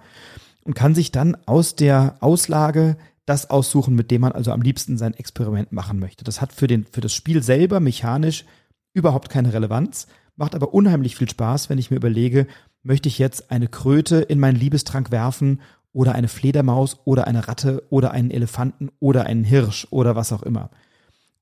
und 0.64 0.74
kann 0.74 0.94
sich 0.94 1.12
dann 1.12 1.36
aus 1.46 1.76
der 1.76 2.16
Auslage 2.20 2.96
das 3.26 3.50
aussuchen, 3.50 3.94
mit 3.94 4.10
dem 4.10 4.20
man 4.20 4.32
also 4.32 4.52
am 4.52 4.62
liebsten 4.62 4.98
sein 4.98 5.14
Experiment 5.14 5.72
machen 5.72 5.98
möchte. 5.98 6.24
Das 6.24 6.40
hat 6.40 6.52
für, 6.52 6.66
den, 6.66 6.84
für 6.84 7.00
das 7.00 7.14
Spiel 7.14 7.42
selber 7.42 7.80
mechanisch 7.80 8.44
überhaupt 8.92 9.28
keine 9.28 9.52
Relevanz, 9.52 10.06
macht 10.36 10.54
aber 10.54 10.74
unheimlich 10.74 11.16
viel 11.16 11.28
Spaß, 11.28 11.70
wenn 11.70 11.78
ich 11.78 11.90
mir 11.90 11.96
überlege, 11.96 12.46
möchte 12.82 13.08
ich 13.08 13.18
jetzt 13.18 13.50
eine 13.50 13.68
Kröte 13.68 14.16
in 14.16 14.38
meinen 14.38 14.58
Liebestrank 14.58 15.10
werfen 15.10 15.60
oder 15.92 16.14
eine 16.14 16.28
Fledermaus 16.28 16.98
oder 17.04 17.26
eine 17.26 17.48
Ratte 17.48 17.84
oder 17.88 18.10
einen 18.10 18.30
Elefanten 18.30 18.90
oder 19.00 19.26
einen 19.26 19.44
Hirsch 19.44 19.86
oder 19.90 20.16
was 20.16 20.32
auch 20.32 20.42
immer. 20.42 20.70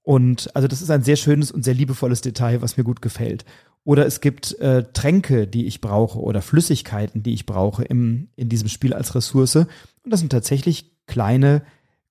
Und 0.02 0.54
also 0.54 0.68
das 0.68 0.82
ist 0.82 0.90
ein 0.90 1.04
sehr 1.04 1.16
schönes 1.16 1.50
und 1.50 1.64
sehr 1.64 1.74
liebevolles 1.74 2.20
Detail, 2.20 2.62
was 2.62 2.76
mir 2.76 2.84
gut 2.84 3.02
gefällt. 3.02 3.44
Oder 3.84 4.06
es 4.06 4.20
gibt 4.20 4.58
äh, 4.60 4.84
Tränke, 4.92 5.48
die 5.48 5.66
ich 5.66 5.80
brauche 5.80 6.20
oder 6.20 6.42
Flüssigkeiten, 6.42 7.22
die 7.22 7.34
ich 7.34 7.46
brauche 7.46 7.82
im, 7.84 8.28
in 8.36 8.48
diesem 8.48 8.68
Spiel 8.68 8.94
als 8.94 9.14
Ressource. 9.14 9.56
Und 9.56 9.68
das 10.04 10.20
sind 10.20 10.30
tatsächlich 10.30 10.91
kleine 11.06 11.62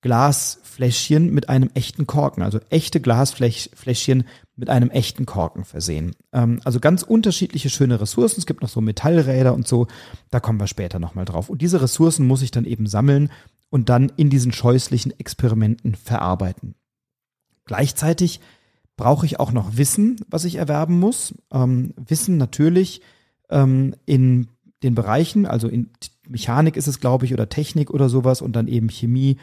Glasfläschchen 0.01 1.31
mit 1.31 1.47
einem 1.47 1.69
echten 1.75 2.07
Korken, 2.07 2.41
also 2.41 2.59
echte 2.69 2.99
Glasfläschchen 2.99 4.23
mit 4.55 4.69
einem 4.69 4.89
echten 4.89 5.27
Korken 5.27 5.63
versehen. 5.63 6.15
Ähm, 6.33 6.59
also 6.63 6.79
ganz 6.79 7.03
unterschiedliche 7.03 7.69
schöne 7.69 8.01
Ressourcen. 8.01 8.39
Es 8.39 8.47
gibt 8.47 8.61
noch 8.63 8.69
so 8.69 8.81
Metallräder 8.81 9.53
und 9.53 9.67
so. 9.67 9.87
Da 10.31 10.39
kommen 10.39 10.59
wir 10.59 10.67
später 10.67 10.99
nochmal 10.99 11.25
drauf. 11.25 11.49
Und 11.49 11.61
diese 11.61 11.81
Ressourcen 11.81 12.25
muss 12.25 12.41
ich 12.41 12.51
dann 12.51 12.65
eben 12.65 12.87
sammeln 12.87 13.31
und 13.69 13.89
dann 13.89 14.11
in 14.17 14.31
diesen 14.31 14.51
scheußlichen 14.51 15.19
Experimenten 15.19 15.95
verarbeiten. 15.95 16.75
Gleichzeitig 17.65 18.39
brauche 18.97 19.25
ich 19.25 19.39
auch 19.39 19.51
noch 19.51 19.77
Wissen, 19.77 20.17
was 20.27 20.45
ich 20.45 20.55
erwerben 20.55 20.99
muss. 20.99 21.35
Ähm, 21.53 21.93
Wissen 21.95 22.37
natürlich 22.37 23.01
ähm, 23.49 23.95
in 24.05 24.47
den 24.83 24.95
Bereichen, 24.95 25.45
also 25.45 25.67
in 25.67 25.89
Mechanik 26.27 26.77
ist 26.77 26.87
es, 26.87 26.99
glaube 26.99 27.25
ich, 27.25 27.33
oder 27.33 27.49
Technik 27.49 27.91
oder 27.91 28.09
sowas 28.09 28.41
und 28.41 28.55
dann 28.55 28.67
eben 28.67 28.89
Chemie, 28.89 29.37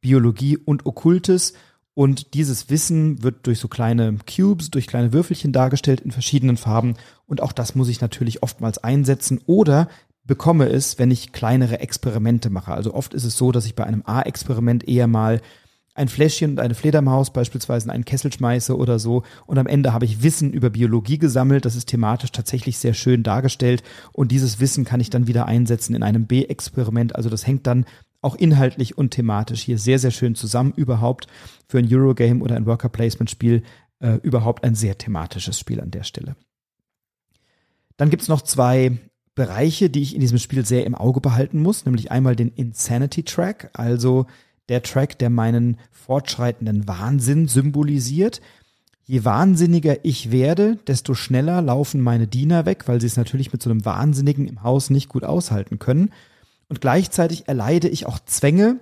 Biologie 0.00 0.56
und 0.56 0.86
Okkultes. 0.86 1.54
Und 1.94 2.34
dieses 2.34 2.68
Wissen 2.68 3.22
wird 3.22 3.46
durch 3.46 3.58
so 3.58 3.68
kleine 3.68 4.18
Cubes, 4.26 4.70
durch 4.70 4.86
kleine 4.86 5.12
Würfelchen 5.12 5.52
dargestellt 5.52 6.00
in 6.00 6.10
verschiedenen 6.10 6.58
Farben. 6.58 6.94
Und 7.26 7.40
auch 7.42 7.52
das 7.52 7.74
muss 7.74 7.88
ich 7.88 8.00
natürlich 8.00 8.42
oftmals 8.42 8.78
einsetzen 8.78 9.40
oder 9.46 9.88
bekomme 10.24 10.68
es, 10.68 10.98
wenn 10.98 11.10
ich 11.10 11.32
kleinere 11.32 11.80
Experimente 11.80 12.50
mache. 12.50 12.72
Also 12.72 12.92
oft 12.92 13.14
ist 13.14 13.24
es 13.24 13.36
so, 13.36 13.52
dass 13.52 13.64
ich 13.64 13.74
bei 13.74 13.84
einem 13.84 14.02
A-Experiment 14.04 14.86
eher 14.86 15.06
mal 15.06 15.40
ein 15.96 16.08
Fläschchen 16.08 16.52
und 16.52 16.60
eine 16.60 16.74
Fledermaus 16.74 17.32
beispielsweise 17.32 17.86
in 17.86 17.90
einen 17.90 18.04
Kessel 18.04 18.32
schmeiße 18.32 18.76
oder 18.76 18.98
so. 18.98 19.22
Und 19.46 19.58
am 19.58 19.66
Ende 19.66 19.92
habe 19.92 20.04
ich 20.04 20.22
Wissen 20.22 20.52
über 20.52 20.70
Biologie 20.70 21.18
gesammelt. 21.18 21.64
Das 21.64 21.74
ist 21.74 21.86
thematisch 21.86 22.32
tatsächlich 22.32 22.78
sehr 22.78 22.94
schön 22.94 23.22
dargestellt. 23.22 23.82
Und 24.12 24.30
dieses 24.30 24.60
Wissen 24.60 24.84
kann 24.84 25.00
ich 25.00 25.10
dann 25.10 25.26
wieder 25.26 25.46
einsetzen 25.46 25.94
in 25.94 26.02
einem 26.02 26.26
B-Experiment. 26.26 27.16
Also 27.16 27.30
das 27.30 27.46
hängt 27.46 27.66
dann 27.66 27.86
auch 28.20 28.34
inhaltlich 28.34 28.98
und 28.98 29.10
thematisch 29.10 29.62
hier 29.62 29.78
sehr, 29.78 29.98
sehr 29.98 30.10
schön 30.10 30.34
zusammen. 30.34 30.74
Überhaupt 30.76 31.28
für 31.66 31.78
ein 31.78 31.88
Eurogame 31.90 32.42
oder 32.42 32.56
ein 32.56 32.66
Worker 32.66 32.90
Placement 32.90 33.30
Spiel 33.30 33.62
äh, 34.00 34.16
überhaupt 34.22 34.64
ein 34.64 34.74
sehr 34.74 34.98
thematisches 34.98 35.58
Spiel 35.58 35.80
an 35.80 35.90
der 35.90 36.02
Stelle. 36.02 36.36
Dann 37.96 38.10
gibt's 38.10 38.28
noch 38.28 38.42
zwei 38.42 38.98
Bereiche, 39.34 39.88
die 39.88 40.02
ich 40.02 40.14
in 40.14 40.20
diesem 40.20 40.38
Spiel 40.38 40.66
sehr 40.66 40.84
im 40.84 40.94
Auge 40.94 41.20
behalten 41.20 41.60
muss, 41.60 41.86
nämlich 41.86 42.10
einmal 42.10 42.36
den 42.36 42.48
Insanity 42.48 43.22
Track, 43.22 43.70
also 43.74 44.26
der 44.68 44.82
Track, 44.82 45.18
der 45.18 45.30
meinen 45.30 45.78
fortschreitenden 45.90 46.88
Wahnsinn 46.88 47.48
symbolisiert. 47.48 48.40
Je 49.04 49.24
wahnsinniger 49.24 50.04
ich 50.04 50.32
werde, 50.32 50.76
desto 50.86 51.14
schneller 51.14 51.62
laufen 51.62 52.00
meine 52.00 52.26
Diener 52.26 52.66
weg, 52.66 52.84
weil 52.86 53.00
sie 53.00 53.06
es 53.06 53.16
natürlich 53.16 53.52
mit 53.52 53.62
so 53.62 53.70
einem 53.70 53.84
Wahnsinnigen 53.84 54.48
im 54.48 54.62
Haus 54.62 54.90
nicht 54.90 55.08
gut 55.08 55.24
aushalten 55.24 55.78
können. 55.78 56.10
Und 56.68 56.80
gleichzeitig 56.80 57.46
erleide 57.46 57.88
ich 57.88 58.06
auch 58.06 58.18
Zwänge 58.18 58.80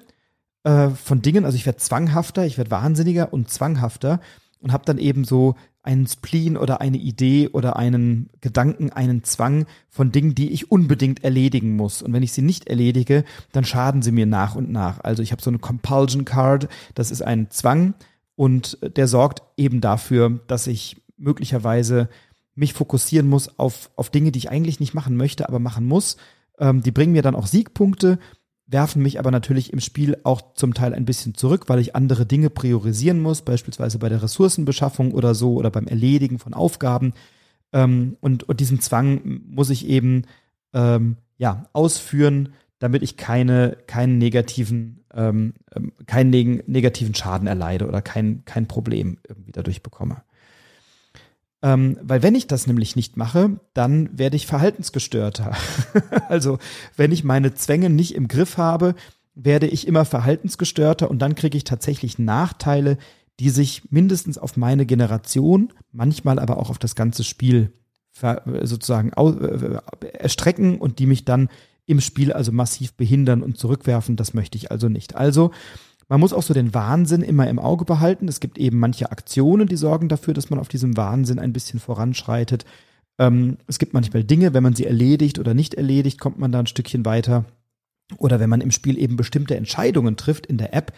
äh, 0.64 0.88
von 0.88 1.20
Dingen, 1.20 1.44
also 1.44 1.56
ich 1.56 1.66
werde 1.66 1.78
zwanghafter, 1.78 2.46
ich 2.46 2.56
werde 2.56 2.70
wahnsinniger 2.70 3.32
und 3.32 3.50
zwanghafter 3.50 4.20
und 4.60 4.72
habe 4.72 4.86
dann 4.86 4.96
eben 4.96 5.24
so 5.24 5.56
einen 5.84 6.06
Spleen 6.06 6.56
oder 6.56 6.80
eine 6.80 6.96
Idee 6.96 7.48
oder 7.48 7.76
einen 7.76 8.30
Gedanken, 8.40 8.90
einen 8.90 9.22
Zwang 9.22 9.66
von 9.90 10.10
Dingen, 10.12 10.34
die 10.34 10.50
ich 10.50 10.70
unbedingt 10.70 11.22
erledigen 11.22 11.76
muss. 11.76 12.02
Und 12.02 12.12
wenn 12.12 12.22
ich 12.22 12.32
sie 12.32 12.42
nicht 12.42 12.68
erledige, 12.68 13.24
dann 13.52 13.64
schaden 13.64 14.00
sie 14.00 14.12
mir 14.12 14.26
nach 14.26 14.56
und 14.56 14.72
nach. 14.72 15.00
Also 15.04 15.22
ich 15.22 15.30
habe 15.30 15.42
so 15.42 15.50
eine 15.50 15.58
Compulsion 15.58 16.24
Card, 16.24 16.68
das 16.94 17.10
ist 17.10 17.22
ein 17.22 17.50
Zwang 17.50 17.94
und 18.34 18.78
der 18.96 19.06
sorgt 19.06 19.42
eben 19.58 19.80
dafür, 19.80 20.40
dass 20.46 20.66
ich 20.66 21.02
möglicherweise 21.18 22.08
mich 22.54 22.72
fokussieren 22.72 23.28
muss 23.28 23.58
auf, 23.58 23.90
auf 23.96 24.10
Dinge, 24.10 24.32
die 24.32 24.38
ich 24.38 24.50
eigentlich 24.50 24.80
nicht 24.80 24.94
machen 24.94 25.16
möchte, 25.16 25.48
aber 25.48 25.58
machen 25.58 25.86
muss. 25.86 26.16
Ähm, 26.58 26.82
die 26.82 26.92
bringen 26.92 27.12
mir 27.12 27.22
dann 27.22 27.34
auch 27.34 27.46
Siegpunkte 27.46 28.18
werfen 28.66 29.02
mich 29.02 29.18
aber 29.18 29.30
natürlich 29.30 29.72
im 29.72 29.80
Spiel 29.80 30.18
auch 30.24 30.54
zum 30.54 30.74
Teil 30.74 30.94
ein 30.94 31.04
bisschen 31.04 31.34
zurück, 31.34 31.64
weil 31.68 31.78
ich 31.78 31.94
andere 31.94 32.26
Dinge 32.26 32.50
priorisieren 32.50 33.20
muss, 33.20 33.42
beispielsweise 33.42 33.98
bei 33.98 34.08
der 34.08 34.22
Ressourcenbeschaffung 34.22 35.12
oder 35.12 35.34
so 35.34 35.54
oder 35.54 35.70
beim 35.70 35.86
Erledigen 35.86 36.38
von 36.38 36.54
Aufgaben. 36.54 37.12
Ähm, 37.72 38.16
und, 38.20 38.44
und 38.44 38.60
diesen 38.60 38.80
Zwang 38.80 39.42
muss 39.46 39.70
ich 39.70 39.86
eben 39.86 40.22
ähm, 40.72 41.16
ja 41.36 41.68
ausführen, 41.72 42.54
damit 42.78 43.02
ich 43.02 43.16
keine 43.16 43.76
keinen 43.86 44.18
negativen 44.18 45.04
ähm, 45.12 45.54
ähm 45.74 45.92
keinen 46.06 46.30
neg 46.30 46.68
negativen 46.68 47.14
Schaden 47.14 47.46
erleide 47.46 47.86
oder 47.86 48.02
kein 48.02 48.44
kein 48.44 48.66
Problem 48.66 49.18
irgendwie 49.28 49.52
dadurch 49.52 49.82
bekomme. 49.82 50.22
Ähm, 51.64 51.96
weil 52.02 52.22
wenn 52.22 52.34
ich 52.34 52.46
das 52.46 52.66
nämlich 52.66 52.94
nicht 52.94 53.16
mache, 53.16 53.58
dann 53.72 54.10
werde 54.18 54.36
ich 54.36 54.46
verhaltensgestörter. 54.46 55.56
also 56.28 56.58
wenn 56.94 57.10
ich 57.10 57.24
meine 57.24 57.54
Zwänge 57.54 57.88
nicht 57.88 58.14
im 58.14 58.28
Griff 58.28 58.58
habe, 58.58 58.94
werde 59.34 59.66
ich 59.66 59.88
immer 59.88 60.04
verhaltensgestörter 60.04 61.10
und 61.10 61.20
dann 61.20 61.34
kriege 61.34 61.56
ich 61.56 61.64
tatsächlich 61.64 62.18
Nachteile, 62.18 62.98
die 63.40 63.48
sich 63.48 63.90
mindestens 63.90 64.36
auf 64.36 64.58
meine 64.58 64.84
Generation, 64.84 65.72
manchmal 65.90 66.38
aber 66.38 66.58
auch 66.58 66.68
auf 66.68 66.78
das 66.78 66.94
ganze 66.94 67.24
Spiel 67.24 67.72
sozusagen 68.62 69.10
äh, 69.14 69.78
erstrecken 70.18 70.78
und 70.78 70.98
die 70.98 71.06
mich 71.06 71.24
dann 71.24 71.48
im 71.86 72.00
Spiel 72.02 72.32
also 72.32 72.52
massiv 72.52 72.92
behindern 72.92 73.42
und 73.42 73.56
zurückwerfen. 73.56 74.16
Das 74.16 74.34
möchte 74.34 74.58
ich 74.58 74.70
also 74.70 74.90
nicht. 74.90 75.16
Also 75.16 75.50
man 76.08 76.20
muss 76.20 76.32
auch 76.32 76.42
so 76.42 76.54
den 76.54 76.74
Wahnsinn 76.74 77.22
immer 77.22 77.48
im 77.48 77.58
Auge 77.58 77.84
behalten. 77.84 78.28
Es 78.28 78.40
gibt 78.40 78.58
eben 78.58 78.78
manche 78.78 79.10
Aktionen, 79.10 79.68
die 79.68 79.76
sorgen 79.76 80.08
dafür, 80.08 80.34
dass 80.34 80.50
man 80.50 80.58
auf 80.58 80.68
diesem 80.68 80.96
Wahnsinn 80.96 81.38
ein 81.38 81.52
bisschen 81.52 81.80
voranschreitet. 81.80 82.64
Ähm, 83.18 83.58
es 83.66 83.78
gibt 83.78 83.94
manchmal 83.94 84.24
Dinge, 84.24 84.54
wenn 84.54 84.62
man 84.62 84.74
sie 84.74 84.86
erledigt 84.86 85.38
oder 85.38 85.54
nicht 85.54 85.74
erledigt, 85.74 86.20
kommt 86.20 86.38
man 86.38 86.52
da 86.52 86.60
ein 86.60 86.66
Stückchen 86.66 87.04
weiter. 87.04 87.44
Oder 88.18 88.38
wenn 88.38 88.50
man 88.50 88.60
im 88.60 88.70
Spiel 88.70 88.98
eben 88.98 89.16
bestimmte 89.16 89.56
Entscheidungen 89.56 90.16
trifft 90.16 90.46
in 90.46 90.58
der 90.58 90.74
App, 90.74 90.92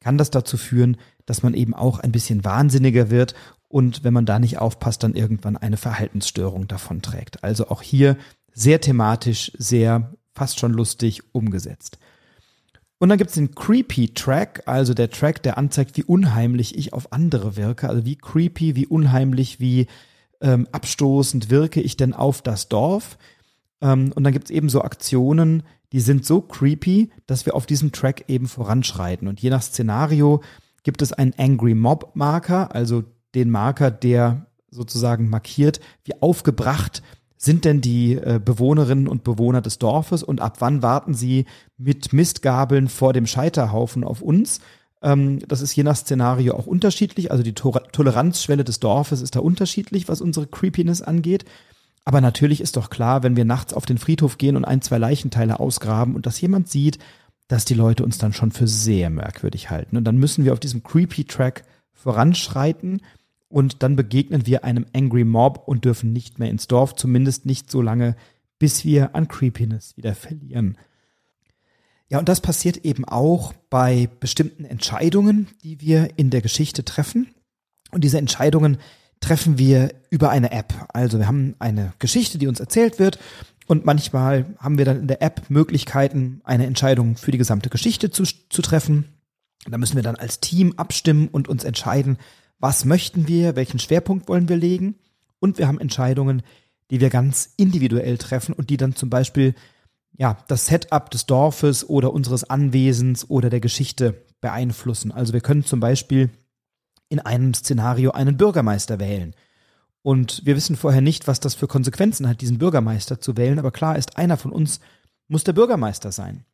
kann 0.00 0.18
das 0.18 0.30
dazu 0.30 0.56
führen, 0.56 0.96
dass 1.26 1.42
man 1.42 1.54
eben 1.54 1.74
auch 1.74 1.98
ein 1.98 2.12
bisschen 2.12 2.44
wahnsinniger 2.44 3.10
wird 3.10 3.34
und 3.68 4.02
wenn 4.02 4.12
man 4.12 4.26
da 4.26 4.38
nicht 4.38 4.58
aufpasst, 4.58 5.02
dann 5.02 5.14
irgendwann 5.14 5.56
eine 5.56 5.76
Verhaltensstörung 5.76 6.66
davon 6.66 7.02
trägt. 7.02 7.44
Also 7.44 7.68
auch 7.68 7.82
hier 7.82 8.16
sehr 8.52 8.80
thematisch, 8.80 9.52
sehr 9.56 10.12
fast 10.34 10.58
schon 10.58 10.72
lustig 10.72 11.22
umgesetzt. 11.32 11.98
Und 13.00 13.08
dann 13.08 13.16
gibt's 13.16 13.34
den 13.34 13.54
Creepy 13.54 14.12
Track, 14.12 14.64
also 14.66 14.92
der 14.92 15.10
Track, 15.10 15.42
der 15.42 15.56
anzeigt, 15.56 15.96
wie 15.96 16.04
unheimlich 16.04 16.76
ich 16.76 16.92
auf 16.92 17.14
andere 17.14 17.56
wirke, 17.56 17.88
also 17.88 18.04
wie 18.04 18.16
creepy, 18.16 18.76
wie 18.76 18.86
unheimlich, 18.86 19.58
wie 19.58 19.86
ähm, 20.42 20.68
abstoßend 20.70 21.48
wirke 21.48 21.80
ich 21.80 21.96
denn 21.96 22.12
auf 22.12 22.42
das 22.42 22.68
Dorf. 22.68 23.16
Ähm, 23.80 24.12
und 24.14 24.22
dann 24.22 24.34
gibt's 24.34 24.50
eben 24.50 24.68
so 24.68 24.82
Aktionen, 24.82 25.62
die 25.92 26.00
sind 26.00 26.26
so 26.26 26.42
creepy, 26.42 27.10
dass 27.26 27.46
wir 27.46 27.54
auf 27.54 27.64
diesem 27.64 27.90
Track 27.90 28.26
eben 28.28 28.46
voranschreiten. 28.46 29.28
Und 29.28 29.40
je 29.40 29.48
nach 29.48 29.62
Szenario 29.62 30.42
gibt 30.82 31.00
es 31.00 31.14
einen 31.14 31.32
Angry 31.38 31.74
Mob 31.74 32.10
Marker, 32.12 32.74
also 32.74 33.04
den 33.34 33.48
Marker, 33.48 33.90
der 33.90 34.46
sozusagen 34.70 35.30
markiert, 35.30 35.80
wie 36.04 36.20
aufgebracht 36.20 37.02
sind 37.42 37.64
denn 37.64 37.80
die 37.80 38.16
äh, 38.16 38.38
Bewohnerinnen 38.44 39.08
und 39.08 39.24
Bewohner 39.24 39.62
des 39.62 39.78
Dorfes 39.78 40.22
und 40.22 40.42
ab 40.42 40.56
wann 40.58 40.82
warten 40.82 41.14
sie 41.14 41.46
mit 41.78 42.12
Mistgabeln 42.12 42.88
vor 42.88 43.14
dem 43.14 43.26
Scheiterhaufen 43.26 44.04
auf 44.04 44.20
uns? 44.20 44.60
Ähm, 45.02 45.38
das 45.48 45.62
ist 45.62 45.74
je 45.74 45.82
nach 45.82 45.96
Szenario 45.96 46.54
auch 46.54 46.66
unterschiedlich. 46.66 47.30
Also 47.30 47.42
die 47.42 47.54
to 47.54 47.72
Toleranzschwelle 47.92 48.62
des 48.62 48.78
Dorfes 48.78 49.22
ist 49.22 49.36
da 49.36 49.40
unterschiedlich, 49.40 50.06
was 50.06 50.20
unsere 50.20 50.48
Creepiness 50.48 51.00
angeht. 51.00 51.46
Aber 52.04 52.20
natürlich 52.20 52.60
ist 52.60 52.76
doch 52.76 52.90
klar, 52.90 53.22
wenn 53.22 53.36
wir 53.36 53.46
nachts 53.46 53.72
auf 53.72 53.86
den 53.86 53.96
Friedhof 53.96 54.36
gehen 54.36 54.56
und 54.56 54.66
ein, 54.66 54.82
zwei 54.82 54.98
Leichenteile 54.98 55.60
ausgraben 55.60 56.16
und 56.16 56.26
das 56.26 56.38
jemand 56.42 56.68
sieht, 56.68 56.98
dass 57.48 57.64
die 57.64 57.74
Leute 57.74 58.04
uns 58.04 58.18
dann 58.18 58.34
schon 58.34 58.52
für 58.52 58.68
sehr 58.68 59.08
merkwürdig 59.08 59.70
halten. 59.70 59.96
Und 59.96 60.04
dann 60.04 60.18
müssen 60.18 60.44
wir 60.44 60.52
auf 60.52 60.60
diesem 60.60 60.82
creepy 60.82 61.24
Track 61.24 61.64
voranschreiten 61.94 63.00
und 63.50 63.82
dann 63.82 63.96
begegnen 63.96 64.46
wir 64.46 64.64
einem 64.64 64.86
Angry 64.94 65.24
Mob 65.24 65.64
und 65.66 65.84
dürfen 65.84 66.12
nicht 66.12 66.38
mehr 66.38 66.48
ins 66.48 66.68
Dorf, 66.68 66.94
zumindest 66.94 67.44
nicht 67.44 67.70
so 67.70 67.82
lange, 67.82 68.16
bis 68.58 68.84
wir 68.84 69.14
an 69.14 69.28
Creepiness 69.28 69.96
wieder 69.96 70.14
verlieren. 70.14 70.78
Ja, 72.08 72.18
und 72.18 72.28
das 72.28 72.40
passiert 72.40 72.78
eben 72.78 73.04
auch 73.04 73.52
bei 73.68 74.08
bestimmten 74.20 74.64
Entscheidungen, 74.64 75.48
die 75.62 75.80
wir 75.80 76.10
in 76.16 76.30
der 76.30 76.40
Geschichte 76.40 76.84
treffen. 76.84 77.28
Und 77.90 78.02
diese 78.02 78.18
Entscheidungen 78.18 78.78
treffen 79.20 79.58
wir 79.58 79.92
über 80.10 80.30
eine 80.30 80.52
App. 80.52 80.72
Also 80.92 81.18
wir 81.18 81.26
haben 81.26 81.54
eine 81.58 81.92
Geschichte, 81.98 82.38
die 82.38 82.46
uns 82.46 82.60
erzählt 82.60 82.98
wird 82.98 83.18
und 83.66 83.84
manchmal 83.84 84.46
haben 84.58 84.78
wir 84.78 84.84
dann 84.84 85.00
in 85.00 85.06
der 85.06 85.22
App 85.22 85.48
Möglichkeiten, 85.48 86.40
eine 86.42 86.66
Entscheidung 86.66 87.16
für 87.16 87.30
die 87.30 87.38
gesamte 87.38 87.68
Geschichte 87.68 88.10
zu, 88.10 88.24
zu 88.24 88.62
treffen. 88.62 89.04
Da 89.68 89.78
müssen 89.78 89.94
wir 89.94 90.02
dann 90.02 90.16
als 90.16 90.40
Team 90.40 90.74
abstimmen 90.76 91.28
und 91.28 91.48
uns 91.48 91.62
entscheiden, 91.62 92.18
was 92.60 92.84
möchten 92.84 93.26
wir, 93.26 93.56
welchen 93.56 93.78
Schwerpunkt 93.78 94.28
wollen 94.28 94.48
wir 94.48 94.56
legen. 94.56 94.94
Und 95.40 95.58
wir 95.58 95.66
haben 95.66 95.80
Entscheidungen, 95.80 96.42
die 96.90 97.00
wir 97.00 97.10
ganz 97.10 97.54
individuell 97.56 98.18
treffen 98.18 98.52
und 98.52 98.70
die 98.70 98.76
dann 98.76 98.94
zum 98.94 99.10
Beispiel 99.10 99.54
ja, 100.16 100.36
das 100.48 100.66
Setup 100.66 101.10
des 101.10 101.26
Dorfes 101.26 101.88
oder 101.88 102.12
unseres 102.12 102.44
Anwesens 102.44 103.28
oder 103.30 103.48
der 103.48 103.60
Geschichte 103.60 104.22
beeinflussen. 104.40 105.12
Also 105.12 105.32
wir 105.32 105.40
können 105.40 105.64
zum 105.64 105.80
Beispiel 105.80 106.28
in 107.08 107.20
einem 107.20 107.54
Szenario 107.54 108.10
einen 108.10 108.36
Bürgermeister 108.36 109.00
wählen. 109.00 109.34
Und 110.02 110.44
wir 110.44 110.56
wissen 110.56 110.76
vorher 110.76 111.00
nicht, 111.00 111.26
was 111.26 111.40
das 111.40 111.54
für 111.54 111.66
Konsequenzen 111.66 112.28
hat, 112.28 112.40
diesen 112.40 112.58
Bürgermeister 112.58 113.20
zu 113.20 113.36
wählen. 113.36 113.58
Aber 113.58 113.70
klar 113.70 113.96
ist, 113.96 114.16
einer 114.16 114.36
von 114.36 114.52
uns 114.52 114.80
muss 115.28 115.44
der 115.44 115.52
Bürgermeister 115.52 116.12
sein. 116.12 116.44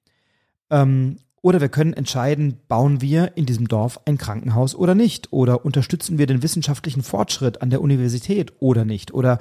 Ähm, 0.70 1.18
oder 1.42 1.60
wir 1.60 1.68
können 1.68 1.92
entscheiden, 1.92 2.58
bauen 2.66 3.00
wir 3.00 3.36
in 3.36 3.46
diesem 3.46 3.68
Dorf 3.68 4.00
ein 4.04 4.18
Krankenhaus 4.18 4.74
oder 4.74 4.94
nicht? 4.94 5.32
Oder 5.32 5.64
unterstützen 5.64 6.18
wir 6.18 6.26
den 6.26 6.42
wissenschaftlichen 6.42 7.02
Fortschritt 7.02 7.62
an 7.62 7.70
der 7.70 7.80
Universität 7.80 8.54
oder 8.58 8.84
nicht? 8.84 9.14
Oder 9.14 9.38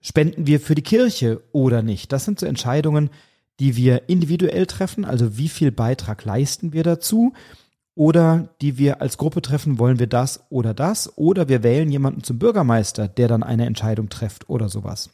spenden 0.00 0.46
wir 0.46 0.60
für 0.60 0.74
die 0.74 0.82
Kirche 0.82 1.42
oder 1.52 1.82
nicht? 1.82 2.12
Das 2.12 2.24
sind 2.24 2.40
so 2.40 2.46
Entscheidungen, 2.46 3.10
die 3.60 3.76
wir 3.76 4.08
individuell 4.08 4.66
treffen, 4.66 5.04
also 5.04 5.36
wie 5.36 5.48
viel 5.48 5.70
Beitrag 5.72 6.24
leisten 6.24 6.72
wir 6.72 6.82
dazu? 6.84 7.32
Oder 7.94 8.48
die 8.62 8.78
wir 8.78 9.02
als 9.02 9.18
Gruppe 9.18 9.42
treffen, 9.42 9.78
wollen 9.78 9.98
wir 9.98 10.06
das 10.06 10.46
oder 10.48 10.72
das? 10.72 11.18
Oder 11.18 11.48
wir 11.50 11.62
wählen 11.62 11.90
jemanden 11.90 12.24
zum 12.24 12.38
Bürgermeister, 12.38 13.06
der 13.06 13.28
dann 13.28 13.42
eine 13.42 13.66
Entscheidung 13.66 14.08
trifft 14.08 14.48
oder 14.48 14.70
sowas. 14.70 15.10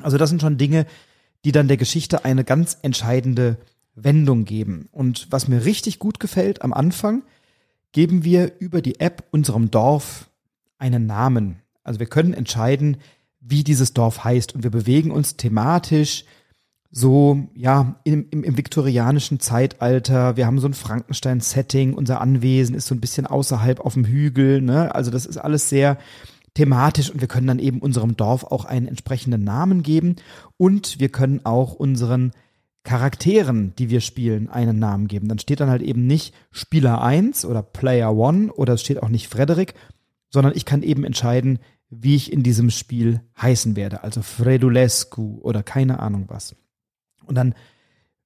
Also 0.00 0.16
das 0.16 0.30
sind 0.30 0.40
schon 0.40 0.58
Dinge, 0.58 0.86
die 1.44 1.50
dann 1.50 1.66
der 1.66 1.76
Geschichte 1.76 2.24
eine 2.24 2.44
ganz 2.44 2.78
entscheidende 2.82 3.58
Wendung 3.96 4.44
geben. 4.44 4.88
Und 4.92 5.26
was 5.30 5.48
mir 5.48 5.64
richtig 5.64 5.98
gut 5.98 6.20
gefällt 6.20 6.62
am 6.62 6.72
Anfang, 6.72 7.22
geben 7.92 8.24
wir 8.24 8.52
über 8.60 8.82
die 8.82 9.00
App 9.00 9.24
unserem 9.30 9.70
Dorf 9.70 10.30
einen 10.78 11.06
Namen. 11.06 11.62
Also 11.82 11.98
wir 11.98 12.06
können 12.06 12.34
entscheiden, 12.34 12.98
wie 13.40 13.64
dieses 13.64 13.94
Dorf 13.94 14.22
heißt 14.24 14.54
und 14.54 14.62
wir 14.62 14.70
bewegen 14.70 15.10
uns 15.10 15.36
thematisch 15.36 16.24
so, 16.90 17.48
ja, 17.54 17.96
im, 18.04 18.26
im, 18.30 18.44
im 18.44 18.56
viktorianischen 18.56 19.40
Zeitalter. 19.40 20.36
Wir 20.36 20.46
haben 20.46 20.60
so 20.60 20.68
ein 20.68 20.74
Frankenstein-Setting. 20.74 21.94
Unser 21.94 22.20
Anwesen 22.20 22.74
ist 22.74 22.86
so 22.86 22.94
ein 22.94 23.00
bisschen 23.00 23.26
außerhalb 23.26 23.80
auf 23.80 23.94
dem 23.94 24.04
Hügel. 24.04 24.62
Ne? 24.62 24.94
Also 24.94 25.10
das 25.10 25.26
ist 25.26 25.36
alles 25.36 25.68
sehr 25.68 25.98
thematisch 26.54 27.10
und 27.10 27.20
wir 27.20 27.28
können 27.28 27.48
dann 27.48 27.58
eben 27.58 27.80
unserem 27.80 28.16
Dorf 28.16 28.44
auch 28.44 28.64
einen 28.64 28.88
entsprechenden 28.88 29.44
Namen 29.44 29.82
geben 29.82 30.16
und 30.56 30.98
wir 30.98 31.10
können 31.10 31.44
auch 31.44 31.74
unseren 31.74 32.32
Charakteren, 32.86 33.74
die 33.74 33.90
wir 33.90 34.00
spielen, 34.00 34.48
einen 34.48 34.78
Namen 34.78 35.08
geben. 35.08 35.26
Dann 35.26 35.40
steht 35.40 35.58
dann 35.58 35.70
halt 35.70 35.82
eben 35.82 36.06
nicht 36.06 36.32
Spieler 36.52 37.02
1 37.02 37.44
oder 37.44 37.60
Player 37.60 38.10
1 38.10 38.52
oder 38.52 38.74
es 38.74 38.80
steht 38.80 39.02
auch 39.02 39.08
nicht 39.08 39.26
Frederik, 39.26 39.74
sondern 40.30 40.52
ich 40.54 40.64
kann 40.64 40.84
eben 40.84 41.02
entscheiden, 41.02 41.58
wie 41.90 42.14
ich 42.14 42.32
in 42.32 42.44
diesem 42.44 42.70
Spiel 42.70 43.22
heißen 43.42 43.74
werde. 43.74 44.04
Also 44.04 44.22
Fredulescu 44.22 45.40
oder 45.42 45.64
keine 45.64 45.98
Ahnung 45.98 46.26
was. 46.28 46.54
Und 47.24 47.34
dann 47.34 47.56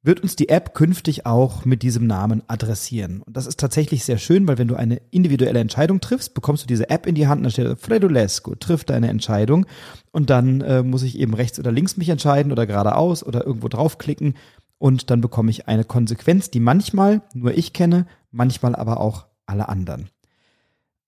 wird 0.02 0.20
uns 0.20 0.34
die 0.34 0.48
App 0.48 0.74
künftig 0.74 1.26
auch 1.26 1.64
mit 1.66 1.82
diesem 1.82 2.06
Namen 2.06 2.42
adressieren. 2.46 3.20
Und 3.20 3.36
das 3.36 3.46
ist 3.46 3.60
tatsächlich 3.60 4.04
sehr 4.04 4.16
schön, 4.16 4.48
weil 4.48 4.56
wenn 4.56 4.68
du 4.68 4.74
eine 4.74 5.00
individuelle 5.10 5.60
Entscheidung 5.60 6.00
triffst, 6.00 6.32
bekommst 6.32 6.62
du 6.62 6.66
diese 6.66 6.88
App 6.88 7.06
in 7.06 7.14
die 7.14 7.26
Hand 7.26 7.40
und 7.40 7.44
dann 7.44 7.52
steht 7.52 7.80
Fredulesco, 7.80 8.54
trifft 8.54 8.90
deine 8.90 9.08
Entscheidung. 9.08 9.66
Und 10.10 10.30
dann 10.30 10.62
äh, 10.62 10.82
muss 10.82 11.02
ich 11.02 11.18
eben 11.18 11.34
rechts 11.34 11.58
oder 11.58 11.70
links 11.70 11.98
mich 11.98 12.08
entscheiden 12.08 12.50
oder 12.50 12.66
geradeaus 12.66 13.22
oder 13.24 13.44
irgendwo 13.44 13.68
draufklicken. 13.68 14.34
Und 14.78 15.10
dann 15.10 15.20
bekomme 15.20 15.50
ich 15.50 15.68
eine 15.68 15.84
Konsequenz, 15.84 16.50
die 16.50 16.60
manchmal 16.60 17.20
nur 17.34 17.52
ich 17.52 17.74
kenne, 17.74 18.06
manchmal 18.30 18.74
aber 18.74 19.00
auch 19.00 19.26
alle 19.44 19.68
anderen. 19.68 20.08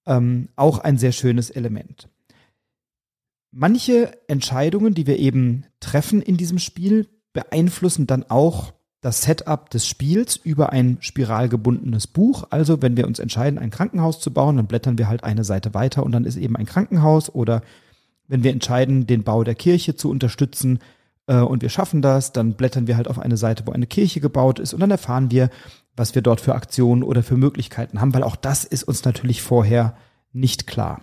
Ähm, 0.05 0.49
auch 0.55 0.79
ein 0.79 0.99
sehr 0.99 1.13
schönes 1.13 1.49
Element. 1.49 2.11
Manche 3.53 4.19
Entscheidungen, 4.29 4.93
die 4.93 5.07
wir 5.07 5.19
eben 5.19 5.65
treffen 5.81 6.21
in 6.21 6.37
diesem 6.37 6.59
Spiel, 6.59 7.09
beeinflussen 7.33 8.07
dann 8.07 8.25
auch 8.25 8.75
das 9.03 9.23
Setup 9.23 9.69
des 9.69 9.87
Spiels 9.87 10.37
über 10.37 10.71
ein 10.71 10.97
spiralgebundenes 11.01 12.07
Buch. 12.07 12.45
Also 12.51 12.81
wenn 12.83 12.97
wir 12.97 13.07
uns 13.09 13.19
entscheiden, 13.19 13.59
ein 13.59 13.71
Krankenhaus 13.71 14.21
zu 14.21 14.33
bauen, 14.33 14.57
dann 14.57 14.69
blättern 14.69 14.97
wir 14.97 15.09
halt 15.09 15.25
eine 15.25 15.43
Seite 15.43 15.75
weiter 15.75 16.05
und 16.05 16.13
dann 16.13 16.25
ist 16.25 16.37
eben 16.37 16.57
ein 16.57 16.67
Krankenhaus. 16.67 17.29
Oder 17.35 17.63
wenn 18.29 18.45
wir 18.45 18.53
entscheiden, 18.53 19.09
den 19.09 19.25
Bau 19.25 19.43
der 19.43 19.57
Kirche 19.57 19.97
zu 19.97 20.09
unterstützen 20.09 20.79
äh, 21.27 21.39
und 21.39 21.63
wir 21.63 21.69
schaffen 21.69 22.01
das, 22.01 22.33
dann 22.33 22.55
blättern 22.55 22.87
wir 22.87 22.97
halt 22.97 23.09
auf 23.09 23.19
eine 23.19 23.37
Seite, 23.37 23.67
wo 23.67 23.73
eine 23.73 23.89
Kirche 23.89 24.21
gebaut 24.21 24.61
ist 24.61 24.73
und 24.73 24.79
dann 24.79 24.93
erfahren 24.93 25.33
wir, 25.33 25.51
was 25.97 26.15
wir 26.15 26.23
dort 26.23 26.41
für 26.41 26.55
Aktionen 26.55 27.03
oder 27.03 27.25
für 27.25 27.37
Möglichkeiten 27.37 28.01
haben, 28.01 28.15
weil 28.15 28.23
auch 28.23 28.37
das 28.37 28.65
ist 28.65 28.85
uns 28.85 29.05
natürlich 29.05 29.43
vorher 29.43 29.97
nicht 30.33 30.69
klar. 30.69 31.03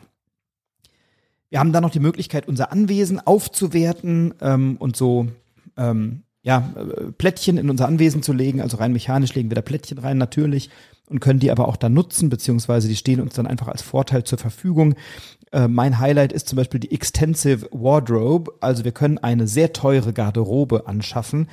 Wir 1.50 1.60
haben 1.60 1.74
dann 1.74 1.84
noch 1.84 1.92
die 1.92 2.00
Möglichkeit, 2.00 2.48
unser 2.48 2.72
Anwesen 2.72 3.20
aufzuwerten 3.20 4.36
ähm, 4.40 4.78
und 4.78 4.96
so 4.96 5.28
ähm, 5.76 6.24
ja, 6.42 6.72
äh, 6.76 7.12
Plättchen 7.12 7.58
in 7.58 7.70
unser 7.70 7.88
Anwesen 7.88 8.24
zu 8.24 8.34
legen. 8.34 8.62
Also 8.62 8.78
rein 8.78 8.94
mechanisch 8.94 9.36
legen 9.36 9.50
wir 9.50 9.56
da 9.56 9.62
Plättchen 9.62 9.98
rein, 9.98 10.18
natürlich, 10.18 10.70
und 11.08 11.20
können 11.20 11.40
die 11.40 11.52
aber 11.52 11.68
auch 11.68 11.78
dann 11.78 11.94
nutzen, 11.94 12.30
beziehungsweise 12.30 12.88
die 12.88 12.96
stehen 12.96 13.20
uns 13.20 13.34
dann 13.34 13.48
einfach 13.48 13.68
als 13.68 13.82
Vorteil 13.82 14.24
zur 14.24 14.38
Verfügung. 14.38 14.96
Äh, 15.52 15.68
mein 15.68 16.00
Highlight 16.00 16.32
ist 16.32 16.48
zum 16.48 16.58
Beispiel 16.58 16.80
die 16.80 16.92
Extensive 16.92 17.68
Wardrobe. 17.72 18.52
Also 18.62 18.84
wir 18.84 18.92
können 18.92 19.18
eine 19.18 19.48
sehr 19.48 19.74
teure 19.74 20.14
Garderobe 20.14 20.88
anschaffen 20.88 21.50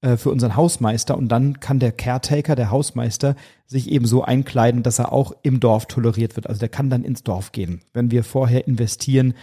äh, 0.00 0.16
für 0.16 0.30
unseren 0.30 0.56
Hausmeister 0.56 1.16
und 1.16 1.28
dann 1.28 1.60
kann 1.60 1.78
der 1.78 1.92
Caretaker, 1.92 2.56
der 2.56 2.70
Hausmeister, 2.70 3.36
sich 3.66 3.90
eben 3.90 4.06
so 4.06 4.22
einkleiden, 4.22 4.82
dass 4.82 4.98
er 4.98 5.12
auch 5.12 5.32
im 5.42 5.60
Dorf 5.60 5.86
toleriert 5.86 6.36
wird. 6.36 6.46
Also 6.46 6.60
der 6.60 6.70
kann 6.70 6.90
dann 6.90 7.04
ins 7.04 7.22
Dorf 7.22 7.52
gehen, 7.52 7.82
wenn 7.92 8.10
wir 8.10 8.24
vorher 8.24 8.66
investieren 8.66 9.34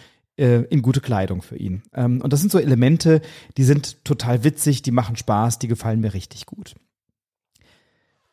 äh, 0.41 0.63
in 0.69 0.81
gute 0.81 1.01
Kleidung 1.01 1.43
für 1.43 1.55
ihn. 1.55 1.83
Ähm, 1.93 2.19
und 2.21 2.33
das 2.33 2.41
sind 2.41 2.51
so 2.51 2.57
Elemente, 2.59 3.21
die 3.57 3.63
sind 3.63 4.03
total 4.03 4.43
witzig, 4.43 4.81
die 4.81 4.91
machen 4.91 5.15
Spaß, 5.15 5.59
die 5.59 5.67
gefallen 5.67 6.01
mir 6.01 6.13
richtig 6.15 6.47
gut. 6.47 6.73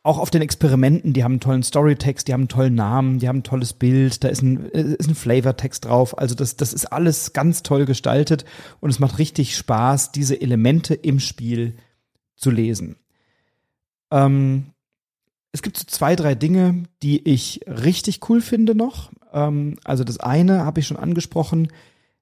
Auch 0.01 0.17
auf 0.17 0.31
den 0.31 0.41
Experimenten, 0.41 1.13
die 1.13 1.23
haben 1.23 1.33
einen 1.33 1.39
tollen 1.39 1.61
Storytext, 1.61 2.27
die 2.27 2.33
haben 2.33 2.41
einen 2.41 2.47
tollen 2.47 2.73
Namen, 2.73 3.19
die 3.19 3.27
haben 3.27 3.39
ein 3.39 3.43
tolles 3.43 3.73
Bild, 3.73 4.23
da 4.23 4.29
ist 4.29 4.41
ein, 4.41 4.71
äh, 4.73 4.95
ist 4.97 5.07
ein 5.07 5.15
Flavortext 5.15 5.85
drauf. 5.85 6.17
Also 6.17 6.33
das, 6.33 6.55
das 6.55 6.73
ist 6.73 6.85
alles 6.85 7.33
ganz 7.33 7.61
toll 7.61 7.85
gestaltet 7.85 8.43
und 8.79 8.89
es 8.89 8.99
macht 8.99 9.19
richtig 9.19 9.55
Spaß, 9.55 10.11
diese 10.11 10.41
Elemente 10.41 10.95
im 10.95 11.19
Spiel 11.19 11.75
zu 12.35 12.49
lesen. 12.49 12.95
Ähm, 14.09 14.71
es 15.51 15.61
gibt 15.61 15.77
so 15.77 15.85
zwei, 15.85 16.15
drei 16.15 16.33
Dinge, 16.33 16.83
die 17.03 17.27
ich 17.27 17.61
richtig 17.67 18.27
cool 18.29 18.41
finde 18.41 18.73
noch. 18.73 19.11
Ähm, 19.31 19.75
also 19.83 20.03
das 20.03 20.19
eine 20.19 20.65
habe 20.65 20.79
ich 20.79 20.87
schon 20.87 20.97
angesprochen, 20.97 21.67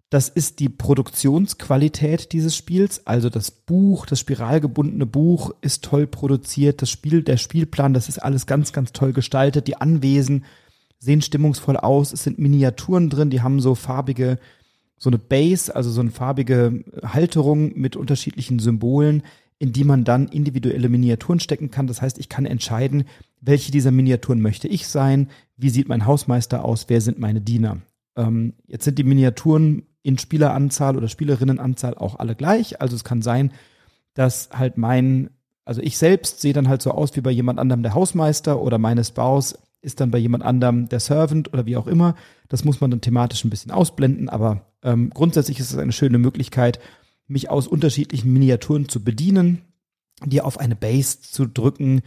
das 0.10 0.30
ist 0.30 0.60
die 0.60 0.70
Produktionsqualität 0.70 2.32
dieses 2.32 2.56
Spiels. 2.56 3.06
Also 3.06 3.30
das 3.30 3.52
Buch, 3.52 4.06
das 4.06 4.22
spiralgebundene 4.22 5.06
Buch 5.06 5.52
ist 5.60 5.84
toll 5.84 6.08
produziert. 6.08 6.82
Das 6.82 6.90
Spiel, 6.90 7.24
der 7.24 7.36
Spielplan, 7.36 7.94
das 7.94 8.08
ist 8.08 8.20
alles 8.20 8.46
ganz, 8.46 8.72
ganz 8.72 8.94
toll 8.94 9.12
gestaltet. 9.12 9.68
Die 9.68 9.76
Anwesen 9.76 10.46
sehen 10.98 11.22
stimmungsvoll 11.22 11.76
aus. 11.76 12.14
Es 12.14 12.24
sind 12.24 12.40
Miniaturen 12.40 13.10
drin, 13.10 13.30
die 13.30 13.42
haben 13.42 13.60
so 13.60 13.76
farbige, 13.76 14.40
so 14.98 15.10
eine 15.10 15.20
Base, 15.20 15.76
also 15.76 15.92
so 15.92 16.00
eine 16.00 16.12
farbige 16.12 16.86
Halterung 17.04 17.78
mit 17.78 17.98
unterschiedlichen 17.98 18.60
Symbolen, 18.60 19.24
in 19.60 19.74
die 19.74 19.84
man 19.84 20.06
dann 20.06 20.30
individuelle 20.30 20.88
Miniaturen 20.88 21.42
stecken 21.42 21.70
kann. 21.70 21.88
Das 21.88 22.02
heißt, 22.02 22.18
ich 22.18 22.30
kann 22.30 22.46
entscheiden, 22.46 23.04
welche 23.42 23.74
dieser 23.74 23.92
Miniaturen 23.92 24.42
möchte 24.42 24.70
ich 24.70 24.88
sein, 24.88 25.30
wie 25.58 25.70
sieht 25.70 25.90
mein 25.90 26.06
Hausmeister 26.06 26.64
aus, 26.64 26.86
wer 26.88 27.02
sind 27.02 27.20
meine 27.20 27.42
Diener. 27.42 27.82
Ähm, 28.16 28.54
jetzt 28.68 28.86
sind 28.86 28.98
die 28.98 29.04
Miniaturen 29.04 29.84
in 30.04 30.18
Spieleranzahl 30.18 30.96
oder 30.98 31.08
Spielerinnenanzahl 31.08 31.96
auch 31.96 32.20
alle 32.20 32.36
gleich. 32.36 32.82
Also 32.82 32.96
es 32.96 33.04
kann 33.04 33.22
sein, 33.22 33.52
dass 34.14 34.50
halt 34.52 34.78
mein, 34.78 35.30
also 35.66 35.82
ich 35.82 35.98
selbst 35.98 36.42
sehe 36.42 36.54
dann 36.54 36.68
halt 36.68 36.82
so 36.82 36.92
aus 36.92 37.16
wie 37.16 37.22
bei 37.22 37.32
jemand 37.32 37.60
anderem 37.60 37.84
der 37.84 37.94
Hausmeister 37.94 38.62
oder 38.62 38.78
meine 38.78 39.04
Spouse 39.04 39.58
ist 39.82 40.00
dann 40.00 40.12
bei 40.12 40.18
jemand 40.18 40.44
anderem 40.44 40.90
der 40.90 41.00
Servant 41.00 41.54
oder 41.54 41.66
wie 41.66 41.78
auch 41.78 41.88
immer. 41.88 42.16
Das 42.50 42.64
muss 42.64 42.82
man 42.82 42.92
dann 42.92 43.02
thematisch 43.02 43.44
ein 43.44 43.50
bisschen 43.50 43.72
ausblenden, 43.72 44.30
aber 44.30 44.66
ähm, 44.84 45.12
grundsätzlich 45.12 45.60
ist 45.60 45.72
es 45.72 45.78
eine 45.78 45.92
schöne 45.92 46.18
Möglichkeit, 46.18 46.80
mich 47.28 47.50
aus 47.50 47.68
unterschiedlichen 47.68 48.32
Miniaturen 48.32 48.90
zu 48.90 49.04
bedienen, 49.04 49.62
die 50.26 50.42
auf 50.42 50.60
eine 50.60 50.76
Base 50.76 51.22
zu 51.22 51.46
drücken, 51.46 52.02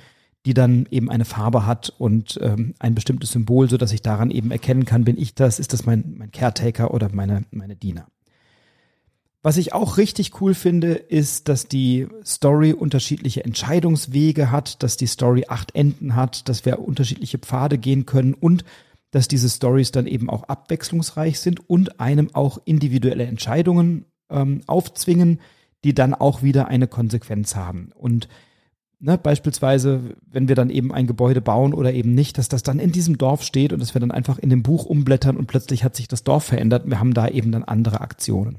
die 0.46 0.55
dann 0.55 0.87
eben 0.90 1.11
eine 1.11 1.24
Farbe 1.24 1.66
hat 1.66 1.92
und 1.98 2.38
ähm, 2.42 2.74
ein 2.79 2.94
bestimmtes 2.94 3.33
Symbol, 3.33 3.68
so 3.68 3.76
dass 3.76 3.92
ich 3.92 4.03
daran 4.03 4.31
eben 4.31 4.50
erkennen 4.50 4.87
kann, 4.87 5.05
bin 5.05 5.18
ich 5.18 5.35
das, 5.35 5.59
ist 5.59 5.72
das 5.72 5.85
mein, 5.85 6.14
mein 6.16 6.31
Caretaker 6.31 6.94
oder 6.94 7.11
meine, 7.12 7.44
meine 7.50 7.76
Diener. 7.76 8.07
Was 9.42 9.57
ich 9.57 9.72
auch 9.72 9.96
richtig 9.96 10.40
cool 10.40 10.53
finde, 10.53 10.92
ist, 10.92 11.48
dass 11.48 11.66
die 11.66 12.07
Story 12.24 12.74
unterschiedliche 12.74 13.42
Entscheidungswege 13.42 14.50
hat, 14.50 14.83
dass 14.83 14.98
die 14.98 15.07
Story 15.07 15.46
acht 15.48 15.74
Enden 15.74 16.14
hat, 16.14 16.48
dass 16.48 16.66
wir 16.66 16.79
unterschiedliche 16.79 17.38
Pfade 17.38 17.79
gehen 17.79 18.05
können 18.05 18.35
und 18.35 18.64
dass 19.11 19.29
diese 19.29 19.48
Stories 19.48 19.92
dann 19.92 20.07
eben 20.07 20.29
auch 20.29 20.44
abwechslungsreich 20.44 21.40
sind 21.40 21.68
und 21.68 22.00
einem 22.00 22.35
auch 22.35 22.61
individuelle 22.64 23.24
Entscheidungen 23.24 24.05
ähm, 24.31 24.61
aufzwingen, 24.66 25.40
die 25.85 25.94
dann 25.94 26.14
auch 26.14 26.42
wieder 26.42 26.68
eine 26.68 26.87
Konsequenz 26.87 27.57
haben. 27.57 27.92
Und 27.94 28.29
ne, 29.00 29.18
beispielsweise, 29.18 30.00
wenn 30.30 30.48
wir 30.48 30.54
dann 30.54 30.70
eben 30.70 30.92
ein 30.92 31.06
Gebäude 31.06 31.40
bauen 31.40 31.74
oder 31.74 31.92
eben 31.92 32.14
nicht, 32.14 32.38
dass 32.38 32.48
das 32.48 32.62
dann 32.62 32.78
in 32.78 32.92
diesem 32.92 33.18
Dorf 33.18 33.42
steht 33.42 33.72
und 33.72 33.80
dass 33.80 33.94
wir 33.94 34.00
dann 34.00 34.12
einfach 34.12 34.38
in 34.38 34.50
dem 34.50 34.62
Buch 34.62 34.84
umblättern 34.84 35.36
und 35.36 35.46
plötzlich 35.46 35.82
hat 35.82 35.96
sich 35.96 36.06
das 36.06 36.22
Dorf 36.22 36.44
verändert. 36.44 36.84
Wir 36.86 37.00
haben 37.00 37.14
da 37.14 37.28
eben 37.28 37.50
dann 37.50 37.64
andere 37.64 38.00
Aktionen. 38.00 38.58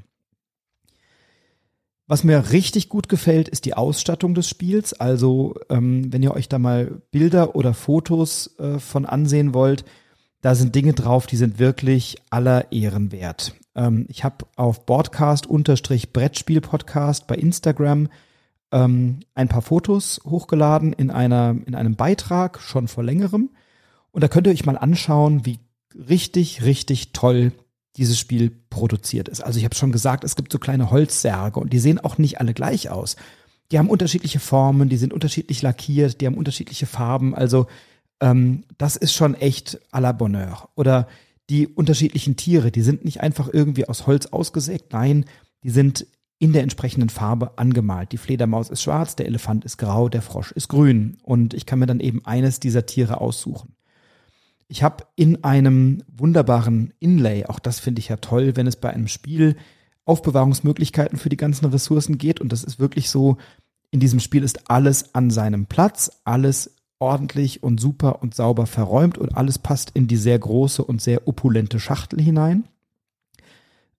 Was 2.08 2.24
mir 2.24 2.50
richtig 2.50 2.90
gut 2.90 3.08
gefällt, 3.08 3.48
ist 3.48 3.64
die 3.64 3.74
Ausstattung 3.74 4.34
des 4.34 4.48
Spiels. 4.48 4.92
Also, 4.92 5.54
ähm, 5.70 6.12
wenn 6.12 6.22
ihr 6.22 6.34
euch 6.34 6.48
da 6.48 6.58
mal 6.58 7.00
Bilder 7.10 7.56
oder 7.56 7.72
Fotos 7.72 8.58
äh, 8.58 8.78
von 8.80 9.06
ansehen 9.06 9.54
wollt, 9.54 9.84
da 10.42 10.54
sind 10.56 10.74
Dinge 10.74 10.92
drauf, 10.92 11.26
die 11.26 11.36
sind 11.36 11.60
wirklich 11.60 12.16
aller 12.28 12.72
Ehren 12.72 13.12
wert. 13.12 13.54
Ähm, 13.74 14.04
ich 14.08 14.24
habe 14.24 14.44
auf 14.56 14.84
Broadcast-Brettspiel-Podcast 14.84 17.26
bei 17.28 17.36
Instagram 17.36 18.08
ähm, 18.72 19.20
ein 19.34 19.48
paar 19.48 19.62
Fotos 19.62 20.20
hochgeladen 20.24 20.92
in, 20.92 21.10
einer, 21.10 21.54
in 21.66 21.74
einem 21.74 21.94
Beitrag 21.94 22.60
schon 22.60 22.88
vor 22.88 23.04
längerem. 23.04 23.50
Und 24.10 24.22
da 24.22 24.28
könnt 24.28 24.46
ihr 24.46 24.52
euch 24.52 24.66
mal 24.66 24.78
anschauen, 24.78 25.46
wie 25.46 25.58
richtig, 25.94 26.64
richtig 26.64 27.12
toll 27.12 27.52
dieses 27.96 28.18
Spiel 28.18 28.50
produziert 28.70 29.28
ist. 29.28 29.42
Also 29.42 29.58
ich 29.58 29.64
habe 29.64 29.74
schon 29.74 29.92
gesagt, 29.92 30.24
es 30.24 30.36
gibt 30.36 30.50
so 30.50 30.58
kleine 30.58 30.90
Holzsärge 30.90 31.60
und 31.60 31.72
die 31.72 31.78
sehen 31.78 31.98
auch 32.00 32.18
nicht 32.18 32.40
alle 32.40 32.54
gleich 32.54 32.88
aus. 32.88 33.16
Die 33.70 33.78
haben 33.78 33.90
unterschiedliche 33.90 34.40
Formen, 34.40 34.88
die 34.88 34.96
sind 34.96 35.12
unterschiedlich 35.12 35.62
lackiert, 35.62 36.20
die 36.20 36.26
haben 36.26 36.36
unterschiedliche 36.36 36.86
Farben. 36.86 37.34
Also 37.34 37.66
ähm, 38.20 38.64
das 38.78 38.96
ist 38.96 39.12
schon 39.12 39.34
echt 39.34 39.78
à 39.92 40.00
la 40.00 40.12
Bonheur. 40.12 40.70
Oder 40.74 41.06
die 41.50 41.66
unterschiedlichen 41.66 42.36
Tiere, 42.36 42.70
die 42.70 42.82
sind 42.82 43.04
nicht 43.04 43.20
einfach 43.20 43.48
irgendwie 43.52 43.88
aus 43.88 44.06
Holz 44.06 44.26
ausgesägt, 44.26 44.92
nein, 44.92 45.26
die 45.64 45.70
sind 45.70 46.06
in 46.42 46.52
der 46.52 46.64
entsprechenden 46.64 47.08
Farbe 47.08 47.56
angemalt. 47.56 48.10
Die 48.10 48.16
Fledermaus 48.16 48.68
ist 48.68 48.82
schwarz, 48.82 49.14
der 49.14 49.26
Elefant 49.26 49.64
ist 49.64 49.76
grau, 49.76 50.08
der 50.08 50.22
Frosch 50.22 50.50
ist 50.50 50.66
grün. 50.66 51.16
Und 51.22 51.54
ich 51.54 51.66
kann 51.66 51.78
mir 51.78 51.86
dann 51.86 52.00
eben 52.00 52.26
eines 52.26 52.58
dieser 52.58 52.84
Tiere 52.84 53.20
aussuchen. 53.20 53.76
Ich 54.66 54.82
habe 54.82 55.04
in 55.14 55.44
einem 55.44 56.02
wunderbaren 56.08 56.94
Inlay, 56.98 57.44
auch 57.46 57.60
das 57.60 57.78
finde 57.78 58.00
ich 58.00 58.08
ja 58.08 58.16
toll, 58.16 58.56
wenn 58.56 58.66
es 58.66 58.74
bei 58.74 58.90
einem 58.90 59.06
Spiel 59.06 59.54
Aufbewahrungsmöglichkeiten 60.04 61.16
für 61.16 61.28
die 61.28 61.36
ganzen 61.36 61.66
Ressourcen 61.66 62.18
geht. 62.18 62.40
Und 62.40 62.50
das 62.50 62.64
ist 62.64 62.80
wirklich 62.80 63.08
so, 63.08 63.36
in 63.92 64.00
diesem 64.00 64.18
Spiel 64.18 64.42
ist 64.42 64.68
alles 64.68 65.14
an 65.14 65.30
seinem 65.30 65.66
Platz, 65.66 66.10
alles 66.24 66.74
ordentlich 66.98 67.62
und 67.62 67.80
super 67.80 68.20
und 68.20 68.34
sauber 68.34 68.66
verräumt 68.66 69.16
und 69.16 69.36
alles 69.36 69.60
passt 69.60 69.92
in 69.94 70.08
die 70.08 70.16
sehr 70.16 70.40
große 70.40 70.82
und 70.82 71.00
sehr 71.00 71.28
opulente 71.28 71.78
Schachtel 71.78 72.20
hinein. 72.20 72.64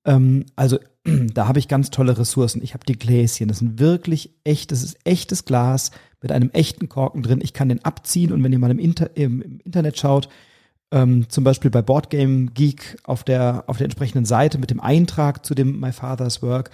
Ähm, 0.05 0.45
also 0.55 0.79
da 1.33 1.47
habe 1.47 1.59
ich 1.59 1.67
ganz 1.67 1.89
tolle 1.89 2.17
Ressourcen. 2.17 2.63
Ich 2.63 2.73
habe 2.73 2.85
die 2.85 2.97
Gläschen, 2.97 3.47
das 3.47 3.59
sind 3.59 3.79
wirklich 3.79 4.31
echt, 4.43 4.71
das 4.71 4.83
ist 4.83 4.97
echtes 5.03 5.45
Glas 5.45 5.91
mit 6.21 6.31
einem 6.31 6.49
echten 6.51 6.89
Korken 6.89 7.23
drin. 7.23 7.41
Ich 7.41 7.53
kann 7.53 7.69
den 7.69 7.83
abziehen 7.83 8.31
und 8.31 8.43
wenn 8.43 8.53
ihr 8.53 8.59
mal 8.59 8.71
im, 8.71 8.79
Inter 8.79 9.15
im, 9.15 9.41
im 9.41 9.59
Internet 9.59 9.97
schaut, 9.97 10.29
ähm, 10.91 11.27
zum 11.29 11.43
Beispiel 11.43 11.71
bei 11.71 11.81
Boardgame 11.81 12.47
Geek 12.53 12.97
auf 13.03 13.23
der, 13.23 13.63
auf 13.67 13.77
der 13.77 13.85
entsprechenden 13.85 14.25
Seite 14.25 14.57
mit 14.57 14.69
dem 14.69 14.79
Eintrag 14.79 15.45
zu 15.45 15.55
dem 15.55 15.79
My 15.79 15.91
Father's 15.91 16.41
Work, 16.41 16.69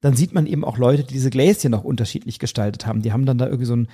dann 0.00 0.16
sieht 0.16 0.32
man 0.32 0.46
eben 0.46 0.64
auch 0.64 0.78
Leute, 0.78 1.04
die 1.04 1.14
diese 1.14 1.30
Gläschen 1.30 1.70
noch 1.70 1.84
unterschiedlich 1.84 2.38
gestaltet 2.38 2.86
haben. 2.86 3.02
Die 3.02 3.12
haben 3.12 3.26
dann 3.26 3.38
da 3.38 3.46
irgendwie 3.46 3.66
so 3.66 3.76
ein 3.76 3.88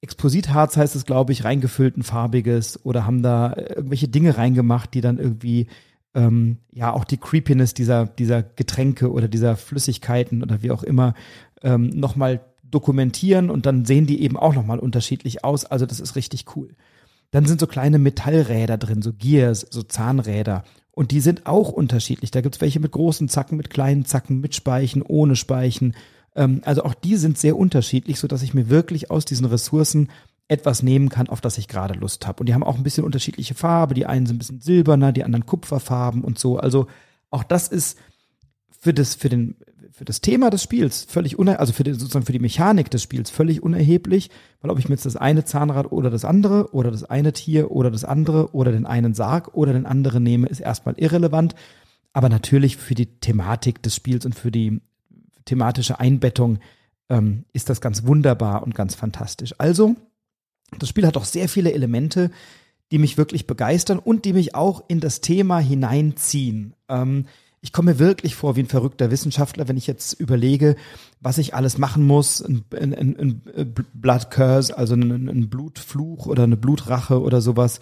Expositharz 0.00 0.76
heißt 0.76 0.94
es, 0.94 1.06
glaube 1.06 1.32
ich, 1.32 1.44
reingefüllt 1.44 1.96
ein 1.96 2.04
farbiges 2.04 2.84
oder 2.84 3.04
haben 3.04 3.22
da 3.22 3.54
irgendwelche 3.56 4.06
Dinge 4.06 4.36
reingemacht, 4.38 4.94
die 4.94 5.00
dann 5.00 5.18
irgendwie 5.18 5.66
ähm, 6.14 6.58
ja 6.72 6.92
auch 6.92 7.04
die 7.04 7.18
Creepiness 7.18 7.74
dieser, 7.74 8.06
dieser 8.06 8.42
Getränke 8.42 9.10
oder 9.10 9.28
dieser 9.28 9.56
Flüssigkeiten 9.56 10.42
oder 10.42 10.62
wie 10.62 10.70
auch 10.70 10.82
immer 10.82 11.14
ähm, 11.62 11.88
nochmal 11.90 12.40
dokumentieren 12.70 13.50
und 13.50 13.66
dann 13.66 13.84
sehen 13.84 14.06
die 14.06 14.22
eben 14.22 14.36
auch 14.36 14.54
nochmal 14.54 14.78
unterschiedlich 14.78 15.44
aus. 15.44 15.64
Also 15.64 15.86
das 15.86 16.00
ist 16.00 16.16
richtig 16.16 16.44
cool. 16.56 16.74
Dann 17.30 17.44
sind 17.44 17.60
so 17.60 17.66
kleine 17.66 17.98
Metallräder 17.98 18.78
drin, 18.78 19.02
so 19.02 19.12
Gears, 19.12 19.66
so 19.70 19.82
Zahnräder. 19.82 20.64
Und 20.92 21.10
die 21.10 21.20
sind 21.20 21.46
auch 21.46 21.70
unterschiedlich. 21.70 22.30
Da 22.30 22.40
gibt's 22.40 22.60
welche 22.60 22.80
mit 22.80 22.92
großen 22.92 23.28
Zacken, 23.28 23.56
mit 23.56 23.70
kleinen 23.70 24.04
Zacken, 24.04 24.40
mit 24.40 24.54
Speichen, 24.54 25.02
ohne 25.02 25.36
Speichen. 25.36 25.94
Ähm, 26.34 26.62
also 26.64 26.84
auch 26.84 26.94
die 26.94 27.16
sind 27.16 27.38
sehr 27.38 27.56
unterschiedlich, 27.56 28.18
so 28.18 28.26
dass 28.28 28.42
ich 28.42 28.54
mir 28.54 28.68
wirklich 28.68 29.10
aus 29.10 29.24
diesen 29.24 29.46
Ressourcen 29.46 30.08
etwas 30.48 30.82
nehmen 30.82 31.10
kann, 31.10 31.28
auf 31.28 31.40
das 31.40 31.58
ich 31.58 31.68
gerade 31.68 31.94
Lust 31.94 32.26
habe. 32.26 32.40
Und 32.40 32.48
die 32.48 32.54
haben 32.54 32.64
auch 32.64 32.76
ein 32.76 32.82
bisschen 32.82 33.04
unterschiedliche 33.04 33.54
Farbe. 33.54 33.94
Die 33.94 34.06
einen 34.06 34.26
sind 34.26 34.36
ein 34.36 34.38
bisschen 34.38 34.60
silberner, 34.60 35.12
die 35.12 35.24
anderen 35.24 35.46
Kupferfarben 35.46 36.24
und 36.24 36.38
so. 36.38 36.56
Also 36.58 36.86
auch 37.30 37.44
das 37.44 37.68
ist 37.68 37.98
für 38.80 38.94
das, 38.94 39.14
für 39.14 39.28
den, 39.28 39.56
für 39.92 40.06
das 40.06 40.22
Thema 40.22 40.48
des 40.48 40.62
Spiels 40.62 41.04
völlig 41.04 41.38
unerheblich, 41.38 41.60
also 41.60 41.72
für 41.74 41.84
die, 41.84 41.92
sozusagen 41.92 42.24
für 42.24 42.32
die 42.32 42.38
Mechanik 42.38 42.90
des 42.90 43.02
Spiels 43.02 43.28
völlig 43.28 43.62
unerheblich, 43.62 44.30
weil 44.62 44.70
ob 44.70 44.78
ich 44.78 44.88
mir 44.88 44.94
jetzt 44.94 45.04
das 45.04 45.16
eine 45.16 45.44
Zahnrad 45.44 45.92
oder 45.92 46.08
das 46.08 46.24
andere 46.24 46.72
oder 46.72 46.90
das 46.90 47.04
eine 47.04 47.34
Tier 47.34 47.70
oder 47.70 47.90
das 47.90 48.04
andere 48.04 48.54
oder 48.54 48.72
den 48.72 48.86
einen 48.86 49.12
Sarg 49.12 49.54
oder 49.54 49.74
den 49.74 49.84
anderen 49.84 50.22
nehme, 50.22 50.46
ist 50.46 50.60
erstmal 50.60 50.94
irrelevant. 50.96 51.54
Aber 52.14 52.30
natürlich 52.30 52.78
für 52.78 52.94
die 52.94 53.20
Thematik 53.20 53.82
des 53.82 53.94
Spiels 53.94 54.24
und 54.24 54.34
für 54.34 54.50
die 54.50 54.80
thematische 55.44 56.00
Einbettung 56.00 56.58
ähm, 57.10 57.44
ist 57.52 57.68
das 57.68 57.80
ganz 57.80 58.06
wunderbar 58.06 58.62
und 58.62 58.74
ganz 58.74 58.94
fantastisch. 58.94 59.54
Also 59.58 59.96
das 60.78 60.88
Spiel 60.88 61.06
hat 61.06 61.16
auch 61.16 61.24
sehr 61.24 61.48
viele 61.48 61.72
Elemente, 61.72 62.30
die 62.90 62.98
mich 62.98 63.18
wirklich 63.18 63.46
begeistern 63.46 63.98
und 63.98 64.24
die 64.24 64.32
mich 64.32 64.54
auch 64.54 64.82
in 64.88 65.00
das 65.00 65.20
Thema 65.20 65.58
hineinziehen. 65.58 66.74
Ähm, 66.88 67.26
ich 67.60 67.72
komme 67.72 67.92
mir 67.92 67.98
wirklich 67.98 68.34
vor 68.34 68.56
wie 68.56 68.60
ein 68.60 68.68
verrückter 68.68 69.10
Wissenschaftler, 69.10 69.68
wenn 69.68 69.76
ich 69.76 69.86
jetzt 69.86 70.14
überlege, 70.14 70.76
was 71.20 71.38
ich 71.38 71.54
alles 71.54 71.76
machen 71.76 72.06
muss, 72.06 72.40
ein, 72.40 72.64
ein, 72.72 73.18
ein 73.18 73.74
Blood 73.94 74.30
Curse, 74.30 74.76
also 74.76 74.94
ein, 74.94 75.28
ein, 75.28 75.48
Blutfluch 75.48 76.26
oder 76.26 76.44
eine 76.44 76.56
Blutrache 76.56 77.20
oder 77.20 77.40
sowas, 77.40 77.80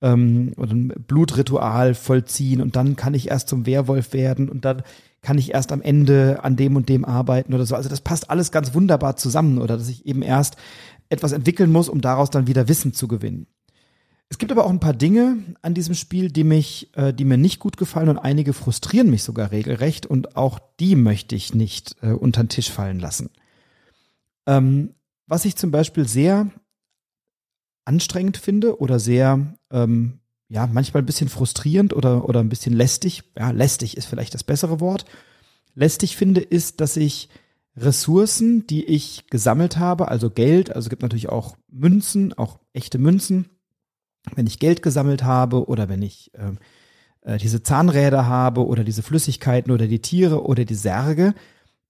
ähm, 0.00 0.52
oder 0.56 0.72
ein 0.72 0.88
Blutritual 0.88 1.94
vollziehen 1.94 2.62
und 2.62 2.76
dann 2.76 2.96
kann 2.96 3.14
ich 3.14 3.28
erst 3.28 3.48
zum 3.48 3.66
Werwolf 3.66 4.12
werden 4.12 4.48
und 4.48 4.64
dann 4.64 4.82
kann 5.20 5.36
ich 5.36 5.52
erst 5.52 5.72
am 5.72 5.82
Ende 5.82 6.40
an 6.42 6.56
dem 6.56 6.76
und 6.76 6.88
dem 6.88 7.04
arbeiten 7.04 7.52
oder 7.52 7.66
so. 7.66 7.74
Also 7.74 7.88
das 7.88 8.00
passt 8.00 8.30
alles 8.30 8.52
ganz 8.52 8.72
wunderbar 8.72 9.16
zusammen 9.16 9.58
oder 9.58 9.76
dass 9.76 9.88
ich 9.88 10.06
eben 10.06 10.22
erst 10.22 10.56
etwas 11.08 11.32
entwickeln 11.32 11.72
muss, 11.72 11.88
um 11.88 12.00
daraus 12.00 12.30
dann 12.30 12.46
wieder 12.46 12.68
Wissen 12.68 12.92
zu 12.92 13.08
gewinnen. 13.08 13.46
Es 14.30 14.36
gibt 14.36 14.52
aber 14.52 14.66
auch 14.66 14.70
ein 14.70 14.80
paar 14.80 14.94
Dinge 14.94 15.38
an 15.62 15.72
diesem 15.72 15.94
Spiel, 15.94 16.30
die 16.30 16.44
mich, 16.44 16.90
äh, 16.96 17.14
die 17.14 17.24
mir 17.24 17.38
nicht 17.38 17.60
gut 17.60 17.78
gefallen 17.78 18.10
und 18.10 18.18
einige 18.18 18.52
frustrieren 18.52 19.08
mich 19.08 19.22
sogar 19.22 19.50
regelrecht 19.52 20.04
und 20.04 20.36
auch 20.36 20.58
die 20.80 20.96
möchte 20.96 21.34
ich 21.34 21.54
nicht 21.54 21.96
äh, 22.02 22.10
unter 22.10 22.42
den 22.42 22.50
Tisch 22.50 22.70
fallen 22.70 23.00
lassen. 23.00 23.30
Ähm, 24.46 24.94
was 25.26 25.44
ich 25.44 25.56
zum 25.56 25.70
Beispiel 25.70 26.06
sehr 26.06 26.50
anstrengend 27.86 28.36
finde 28.36 28.80
oder 28.80 28.98
sehr, 28.98 29.56
ähm, 29.70 30.20
ja, 30.48 30.66
manchmal 30.66 31.02
ein 31.02 31.06
bisschen 31.06 31.30
frustrierend 31.30 31.94
oder, 31.94 32.28
oder 32.28 32.40
ein 32.40 32.50
bisschen 32.50 32.74
lästig, 32.74 33.24
ja, 33.36 33.50
lästig 33.50 33.96
ist 33.96 34.06
vielleicht 34.06 34.34
das 34.34 34.44
bessere 34.44 34.78
Wort, 34.80 35.06
lästig 35.74 36.16
finde, 36.16 36.40
ist, 36.42 36.80
dass 36.80 36.98
ich 36.98 37.30
Ressourcen, 37.80 38.66
die 38.66 38.84
ich 38.84 39.26
gesammelt 39.28 39.78
habe, 39.78 40.08
also 40.08 40.30
Geld, 40.30 40.74
also 40.74 40.90
gibt 40.90 41.02
natürlich 41.02 41.28
auch 41.28 41.56
Münzen, 41.70 42.32
auch 42.32 42.58
echte 42.72 42.98
Münzen. 42.98 43.48
Wenn 44.34 44.46
ich 44.46 44.58
Geld 44.58 44.82
gesammelt 44.82 45.24
habe 45.24 45.68
oder 45.68 45.88
wenn 45.88 46.02
ich 46.02 46.30
ähm, 46.34 46.58
äh, 47.22 47.38
diese 47.38 47.62
Zahnräder 47.62 48.26
habe 48.26 48.66
oder 48.66 48.84
diese 48.84 49.02
Flüssigkeiten 49.02 49.72
oder 49.72 49.86
die 49.86 50.00
Tiere 50.00 50.44
oder 50.44 50.64
die 50.64 50.74
Särge, 50.74 51.34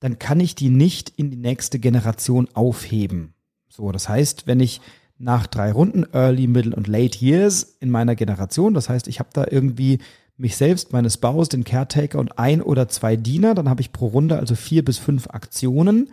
dann 0.01 0.19
kann 0.19 0.41
ich 0.41 0.55
die 0.55 0.71
nicht 0.71 1.11
in 1.11 1.31
die 1.31 1.37
nächste 1.37 1.79
Generation 1.79 2.49
aufheben. 2.55 3.35
So, 3.69 3.91
das 3.93 4.09
heißt, 4.09 4.47
wenn 4.47 4.61
ich 4.61 4.81
nach 5.19 5.47
drei 5.47 5.73
Runden 5.73 6.07
Early, 6.13 6.47
Middle 6.47 6.75
und 6.75 6.87
Late 6.87 7.25
Years 7.25 7.77
in 7.81 7.91
meiner 7.91 8.15
Generation, 8.15 8.75
das 8.75 8.89
heißt, 8.89 9.09
ich 9.09 9.19
habe 9.19 9.31
da 9.33 9.47
irgendwie 9.51 9.99
mich 10.39 10.57
selbst, 10.57 10.93
meine 10.93 11.11
Spouse, 11.11 11.49
den 11.49 11.65
Caretaker 11.65 12.19
und 12.19 12.39
ein 12.39 12.63
oder 12.63 12.89
zwei 12.89 13.17
Diener. 13.17 13.55
Dann 13.55 13.69
habe 13.69 13.81
ich 13.81 13.93
pro 13.93 14.07
Runde 14.07 14.39
also 14.39 14.55
vier 14.55 14.85
bis 14.85 14.99
fünf 14.99 15.29
Aktionen. 15.29 16.11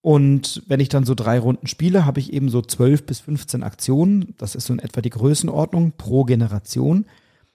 Und 0.00 0.62
wenn 0.66 0.80
ich 0.80 0.88
dann 0.88 1.04
so 1.04 1.14
drei 1.14 1.38
Runden 1.38 1.68
spiele, 1.68 2.04
habe 2.04 2.18
ich 2.18 2.32
eben 2.32 2.48
so 2.48 2.60
zwölf 2.60 3.06
bis 3.06 3.20
15 3.20 3.62
Aktionen. 3.62 4.34
Das 4.36 4.56
ist 4.56 4.66
so 4.66 4.72
in 4.72 4.80
etwa 4.80 5.00
die 5.00 5.10
Größenordnung 5.10 5.92
pro 5.96 6.24
Generation. 6.24 7.06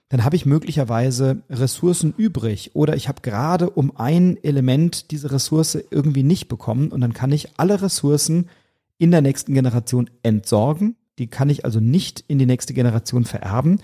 Dann 0.08 0.24
habe 0.24 0.36
ich 0.36 0.46
möglicherweise 0.46 1.42
Ressourcen 1.50 2.14
übrig 2.16 2.70
oder 2.72 2.96
ich 2.96 3.08
habe 3.08 3.20
gerade 3.20 3.68
um 3.68 3.94
ein 3.94 4.42
Element 4.42 5.10
diese 5.10 5.30
Ressource 5.30 5.78
irgendwie 5.90 6.22
nicht 6.22 6.48
bekommen 6.48 6.90
und 6.90 7.02
dann 7.02 7.12
kann 7.12 7.30
ich 7.30 7.58
alle 7.58 7.82
Ressourcen 7.82 8.48
in 8.96 9.10
der 9.10 9.20
nächsten 9.20 9.52
Generation 9.52 10.08
entsorgen, 10.22 10.96
Die 11.18 11.26
kann 11.26 11.50
ich 11.50 11.64
also 11.66 11.80
nicht 11.80 12.24
in 12.26 12.38
die 12.38 12.46
nächste 12.46 12.72
Generation 12.72 13.24
vererben, 13.24 13.80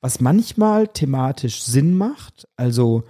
was 0.00 0.20
manchmal 0.20 0.88
thematisch 0.88 1.62
Sinn 1.62 1.96
macht. 1.96 2.48
Also 2.56 3.04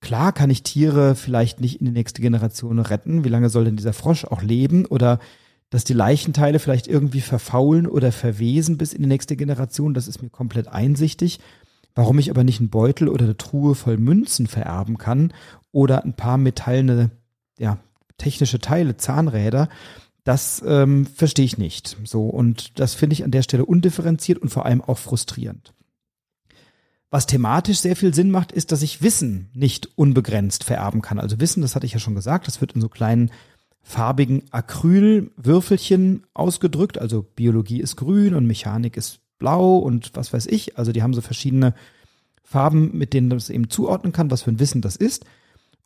klar 0.00 0.32
kann 0.32 0.50
ich 0.50 0.62
Tiere 0.62 1.14
vielleicht 1.14 1.60
nicht 1.60 1.80
in 1.80 1.86
die 1.86 1.92
nächste 1.92 2.20
Generation 2.22 2.78
retten. 2.78 3.24
Wie 3.24 3.28
lange 3.28 3.50
soll 3.50 3.64
denn 3.64 3.76
dieser 3.76 3.92
Frosch 3.92 4.24
auch 4.24 4.42
leben? 4.42 4.86
Oder 4.86 5.18
dass 5.70 5.84
die 5.84 5.94
Leichenteile 5.94 6.58
vielleicht 6.58 6.88
irgendwie 6.88 7.20
verfaulen 7.20 7.86
oder 7.86 8.12
verwesen 8.12 8.76
bis 8.76 8.92
in 8.92 9.02
die 9.02 9.08
nächste 9.08 9.36
Generation, 9.36 9.94
das 9.94 10.08
ist 10.08 10.20
mir 10.20 10.30
komplett 10.30 10.68
einsichtig. 10.68 11.40
Warum 11.94 12.18
ich 12.18 12.30
aber 12.30 12.44
nicht 12.44 12.60
einen 12.60 12.70
Beutel 12.70 13.08
oder 13.08 13.24
eine 13.24 13.36
Truhe 13.36 13.74
voll 13.74 13.96
Münzen 13.96 14.46
vererben 14.46 14.98
kann 14.98 15.32
oder 15.72 16.04
ein 16.04 16.14
paar 16.14 16.38
metallene, 16.38 17.10
ja, 17.58 17.78
technische 18.18 18.58
Teile, 18.58 18.96
Zahnräder, 18.96 19.68
das 20.24 20.62
ähm, 20.66 21.06
verstehe 21.06 21.44
ich 21.44 21.58
nicht. 21.58 21.96
So, 22.04 22.26
und 22.26 22.78
das 22.78 22.94
finde 22.94 23.14
ich 23.14 23.24
an 23.24 23.30
der 23.30 23.42
Stelle 23.42 23.64
undifferenziert 23.64 24.38
und 24.38 24.50
vor 24.50 24.66
allem 24.66 24.82
auch 24.82 24.98
frustrierend. 24.98 25.72
Was 27.10 27.26
thematisch 27.26 27.80
sehr 27.80 27.96
viel 27.96 28.14
Sinn 28.14 28.30
macht, 28.30 28.52
ist, 28.52 28.70
dass 28.70 28.82
ich 28.82 29.02
Wissen 29.02 29.50
nicht 29.52 29.88
unbegrenzt 29.96 30.62
vererben 30.62 31.02
kann. 31.02 31.18
Also 31.18 31.40
Wissen, 31.40 31.60
das 31.60 31.74
hatte 31.74 31.86
ich 31.86 31.92
ja 31.92 31.98
schon 31.98 32.14
gesagt, 32.14 32.46
das 32.46 32.60
wird 32.60 32.72
in 32.72 32.80
so 32.80 32.88
kleinen 32.88 33.32
farbigen 33.82 34.44
Acrylwürfelchen 34.52 36.24
ausgedrückt. 36.34 36.98
Also 36.98 37.22
Biologie 37.22 37.80
ist 37.80 37.96
grün 37.96 38.34
und 38.34 38.46
Mechanik 38.46 38.96
ist 38.96 39.18
blau 39.38 39.78
und 39.78 40.12
was 40.14 40.32
weiß 40.32 40.46
ich. 40.46 40.78
Also 40.78 40.92
die 40.92 41.02
haben 41.02 41.14
so 41.14 41.20
verschiedene 41.20 41.74
Farben, 42.44 42.96
mit 42.96 43.12
denen 43.12 43.28
man 43.28 43.38
das 43.38 43.50
eben 43.50 43.70
zuordnen 43.70 44.12
kann, 44.12 44.30
was 44.30 44.42
für 44.42 44.50
ein 44.50 44.60
Wissen 44.60 44.80
das 44.80 44.94
ist. 44.94 45.24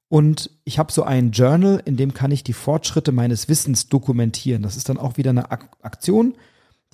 Und 0.09 0.51
ich 0.65 0.79
habe 0.79 0.93
so 0.93 1.05
ein 1.05 1.31
Journal, 1.31 1.81
in 1.85 1.97
dem 1.97 2.13
kann 2.13 2.31
ich 2.31 2.45
die 2.45 2.53
Fortschritte 2.53 3.13
meines 3.13 3.49
Wissens 3.49 3.89
dokumentieren. 3.89 4.63
Das 4.63 4.77
ist 4.77 4.89
dann 4.89 4.99
auch 4.99 5.17
wieder 5.17 5.31
eine 5.31 5.51
Aktion. 5.51 6.35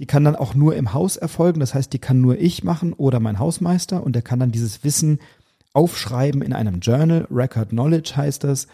Die 0.01 0.07
kann 0.07 0.25
dann 0.25 0.35
auch 0.35 0.55
nur 0.55 0.75
im 0.75 0.95
Haus 0.95 1.19
erfolgen. 1.19 1.61
Das 1.61 1.75
heißt, 1.75 1.93
die 1.93 1.99
kann 1.99 2.23
nur 2.23 2.39
ich 2.39 2.65
machen 2.65 2.95
oder 2.95 3.21
mein 3.21 3.39
Hausmeister. 3.39 4.03
Und 4.03 4.15
der 4.15 4.23
kann 4.23 4.41
dann 4.41 4.51
dieses 4.51 4.83
Wissen 4.83 5.19
aufschreiben 5.75 6.41
in 6.41 6.55
einem 6.55 6.81
Journal. 6.81 7.29
Record 7.31 7.69
Knowledge 7.69 8.15
heißt 8.17 8.45
das. 8.45 8.67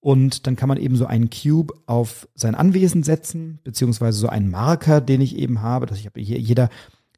Und 0.00 0.48
dann 0.48 0.56
kann 0.56 0.68
man 0.68 0.78
eben 0.78 0.96
so 0.96 1.06
einen 1.06 1.30
Cube 1.30 1.72
auf 1.86 2.28
sein 2.34 2.56
Anwesen 2.56 3.04
setzen, 3.04 3.60
beziehungsweise 3.62 4.18
so 4.18 4.28
einen 4.28 4.50
Marker, 4.50 5.00
den 5.00 5.20
ich 5.20 5.36
eben 5.36 5.62
habe. 5.62 5.86
Dass 5.86 6.00
ich 6.00 6.06
habe 6.06 6.20
hier, 6.20 6.40
jeder, 6.40 6.68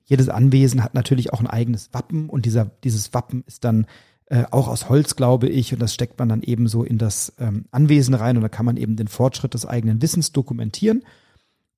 jedes 0.05 0.29
Anwesen 0.29 0.85
hat 0.85 0.93
natürlich 0.93 1.33
auch 1.33 1.41
ein 1.41 1.47
eigenes 1.47 1.95
Wappen 1.95 2.29
und 2.29 2.45
dieser, 2.45 2.67
dieses 2.85 3.15
Wappen 3.15 3.43
ist 3.47 3.65
dann 3.65 3.87
äh, 4.27 4.45
auch 4.51 4.69
aus 4.69 4.91
Holz, 4.91 5.17
glaube 5.17 5.49
ich, 5.49 5.73
und 5.73 5.81
das 5.81 5.95
steckt 5.95 6.19
man 6.19 6.29
dann 6.29 6.43
eben 6.43 6.69
so 6.69 6.85
in 6.85 6.99
das 6.99 7.33
ähm, 7.39 7.65
Anwesen 7.71 8.13
rein 8.13 8.37
und 8.37 8.43
da 8.43 8.51
kann 8.51 8.67
man 8.67 8.77
eben 8.77 8.97
den 8.97 9.09
Fortschritt 9.09 9.55
des 9.55 9.65
eigenen 9.65 10.03
Wissens 10.03 10.33
dokumentieren. 10.33 11.05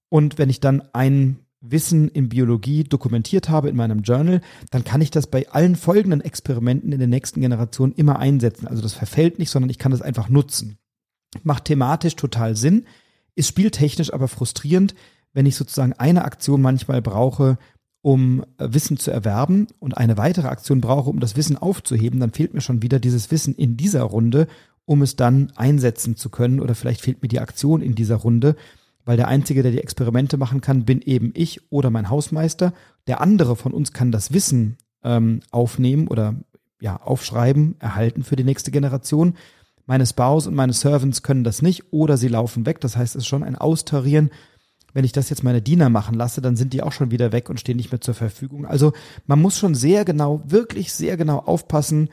Und 0.09 0.39
wenn 0.39 0.51
ich 0.51 0.59
dann 0.59 0.83
ein 0.93 1.39
Wissen 1.71 2.09
in 2.09 2.29
Biologie 2.29 2.85
dokumentiert 2.85 3.49
habe 3.49 3.69
in 3.69 3.77
meinem 3.77 4.03
Journal, 4.03 4.41
dann 4.71 4.85
kann 4.85 5.01
ich 5.01 5.11
das 5.11 5.27
bei 5.27 5.49
allen 5.49 5.77
folgenden 5.77 6.21
Experimenten 6.21 6.93
in 6.93 6.99
der 6.99 7.09
nächsten 7.09 7.41
Generation 7.41 7.93
immer 7.93 8.19
einsetzen. 8.19 8.67
Also 8.67 8.83
das 8.83 8.95
verfällt 8.95 9.39
nicht, 9.39 9.51
sondern 9.51 9.71
ich 9.71 9.79
kann 9.79 9.93
das 9.93 10.03
einfach 10.03 10.29
nutzen 10.29 10.79
macht 11.45 11.67
thematisch 11.67 12.17
total 12.17 12.57
Sinn, 12.57 12.85
ist 13.35 13.49
spieltechnisch 13.49 14.13
aber 14.13 14.29
frustrierend, 14.29 14.95
wenn 15.33 15.47
ich 15.47 15.57
sozusagen 15.57 15.93
eine 15.95 16.25
Aktion 16.25 16.63
manchmal 16.63 17.03
brauche, 17.03 17.59
um 18.03 18.45
äh, 18.59 18.69
Wissen 18.71 18.97
zu 18.97 19.11
erwerben 19.11 19.67
und 19.79 19.97
eine 19.97 20.17
weitere 20.17 20.49
Aktion 20.49 20.81
brauche, 20.81 21.11
um 21.11 21.21
das 21.21 21.37
Wissen 21.37 21.59
aufzuheben, 21.59 22.21
dann 22.21 22.33
fehlt 22.33 22.55
mir 22.55 22.61
schon 22.61 22.83
wieder 22.83 23.01
dieses 23.01 23.31
Wissen 23.31 23.55
in 23.55 23.77
dieser 23.77 24.03
Runde, 24.03 24.47
um 24.85 25.03
es 25.03 25.17
dann 25.17 25.53
einsetzen 25.57 26.17
zu 26.17 26.31
können 26.31 26.61
oder 26.61 26.75
vielleicht 26.75 27.01
fehlt 27.01 27.21
mir 27.21 27.29
die 27.29 27.41
Aktion 27.41 27.83
in 27.83 27.95
dieser 27.95 28.17
Runde, 28.17 28.57
weil 29.07 29.17
der 29.17 29.29
Einzige, 29.29 29.63
der 29.63 29.73
die 29.73 29.81
Experimente 29.81 30.37
machen 30.37 30.61
kann, 30.61 30.85
bin 30.85 31.01
eben 31.01 31.31
ich 31.35 31.73
oder 31.73 31.91
mein 31.91 32.11
Hausmeister. 32.11 32.75
Der 33.07 33.21
andere 33.23 33.57
von 33.57 33.73
uns 33.73 33.93
kann 33.93 34.13
das 34.13 34.33
Wissen 34.33 34.77
ähm, 35.05 35.41
aufnehmen 35.53 36.09
oder 36.09 36.35
ja, 36.81 36.97
aufschreiben, 37.01 37.77
erhalten 37.79 38.25
für 38.25 38.37
die 38.37 38.45
nächste 38.45 38.73
Generation. 38.73 39.35
Meine 39.87 40.05
Spouse 40.05 40.49
und 40.49 40.57
meine 40.57 40.73
Servants 40.73 41.23
können 41.23 41.45
das 41.45 41.63
nicht 41.63 41.93
oder 41.93 42.17
sie 42.17 42.27
laufen 42.27 42.67
weg. 42.67 42.81
Das 42.81 42.97
heißt, 42.97 43.15
es 43.15 43.23
ist 43.23 43.29
schon 43.29 43.45
ein 43.45 43.57
Austarieren. 43.57 44.31
Wenn 44.93 45.05
ich 45.05 45.13
das 45.13 45.31
jetzt 45.31 45.45
meine 45.45 45.63
Diener 45.63 45.89
machen 45.89 46.17
lasse, 46.17 46.41
dann 46.41 46.57
sind 46.57 46.73
die 46.73 46.83
auch 46.83 46.93
schon 46.93 47.13
wieder 47.13 47.31
weg 47.31 47.49
und 47.49 47.61
stehen 47.61 47.77
nicht 47.77 47.93
mehr 47.93 48.01
zur 48.01 48.15
Verfügung. 48.15 48.67
Also 48.67 48.93
man 49.27 49.41
muss 49.41 49.57
schon 49.57 49.77
sehr 49.77 50.05
genau, 50.05 50.43
wirklich 50.47 50.93
sehr 50.93 51.17
genau 51.17 51.39
aufpassen, 51.39 52.11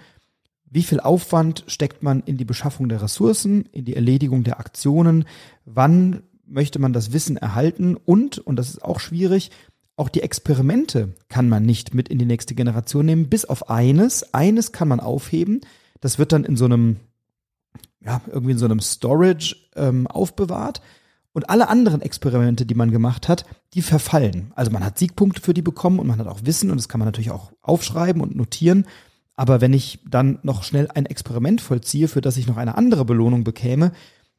wie 0.69 0.83
viel 0.83 0.99
Aufwand 0.99 1.63
steckt 1.67 2.03
man 2.03 2.21
in 2.21 2.37
die 2.37 2.45
Beschaffung 2.45 2.87
der 2.87 3.01
Ressourcen, 3.01 3.65
in 3.71 3.85
die 3.85 3.95
Erledigung 3.95 4.43
der 4.43 4.59
Aktionen, 4.59 5.25
wann 5.65 6.21
möchte 6.53 6.79
man 6.79 6.93
das 6.93 7.11
Wissen 7.13 7.37
erhalten 7.37 7.95
und, 7.95 8.37
und 8.39 8.55
das 8.55 8.69
ist 8.69 8.83
auch 8.83 8.99
schwierig, 8.99 9.51
auch 9.95 10.09
die 10.09 10.21
Experimente 10.21 11.13
kann 11.29 11.49
man 11.49 11.63
nicht 11.63 11.93
mit 11.93 12.09
in 12.09 12.17
die 12.17 12.25
nächste 12.25 12.55
Generation 12.55 13.05
nehmen, 13.05 13.29
bis 13.29 13.45
auf 13.45 13.69
eines. 13.69 14.33
Eines 14.33 14.71
kann 14.71 14.87
man 14.87 14.99
aufheben. 14.99 15.61
Das 16.01 16.17
wird 16.17 16.31
dann 16.31 16.45
in 16.45 16.57
so 16.57 16.65
einem 16.65 16.97
ja, 18.03 18.21
irgendwie 18.27 18.51
in 18.51 18.57
so 18.57 18.65
einem 18.65 18.79
Storage 18.79 19.55
ähm, 19.75 20.07
aufbewahrt. 20.07 20.81
Und 21.31 21.49
alle 21.49 21.67
anderen 21.67 22.01
Experimente, 22.01 22.65
die 22.65 22.75
man 22.75 22.91
gemacht 22.91 23.27
hat, 23.27 23.45
die 23.73 23.81
verfallen. 23.81 24.51
Also 24.55 24.69
man 24.71 24.85
hat 24.85 24.99
Siegpunkte 24.99 25.41
für 25.41 25.55
die 25.55 25.63
bekommen 25.63 25.99
und 25.99 26.05
man 26.05 26.19
hat 26.19 26.27
auch 26.27 26.41
Wissen 26.43 26.69
und 26.69 26.77
das 26.77 26.89
kann 26.89 26.99
man 26.99 27.07
natürlich 27.07 27.31
auch 27.31 27.51
aufschreiben 27.61 28.21
und 28.21 28.35
notieren. 28.35 28.85
Aber 29.35 29.59
wenn 29.59 29.73
ich 29.73 29.99
dann 30.07 30.37
noch 30.43 30.63
schnell 30.63 30.89
ein 30.93 31.07
Experiment 31.07 31.59
vollziehe, 31.59 32.07
für 32.07 32.21
das 32.21 32.37
ich 32.37 32.45
noch 32.45 32.57
eine 32.57 32.77
andere 32.77 33.03
Belohnung 33.03 33.43
bekäme, 33.43 33.93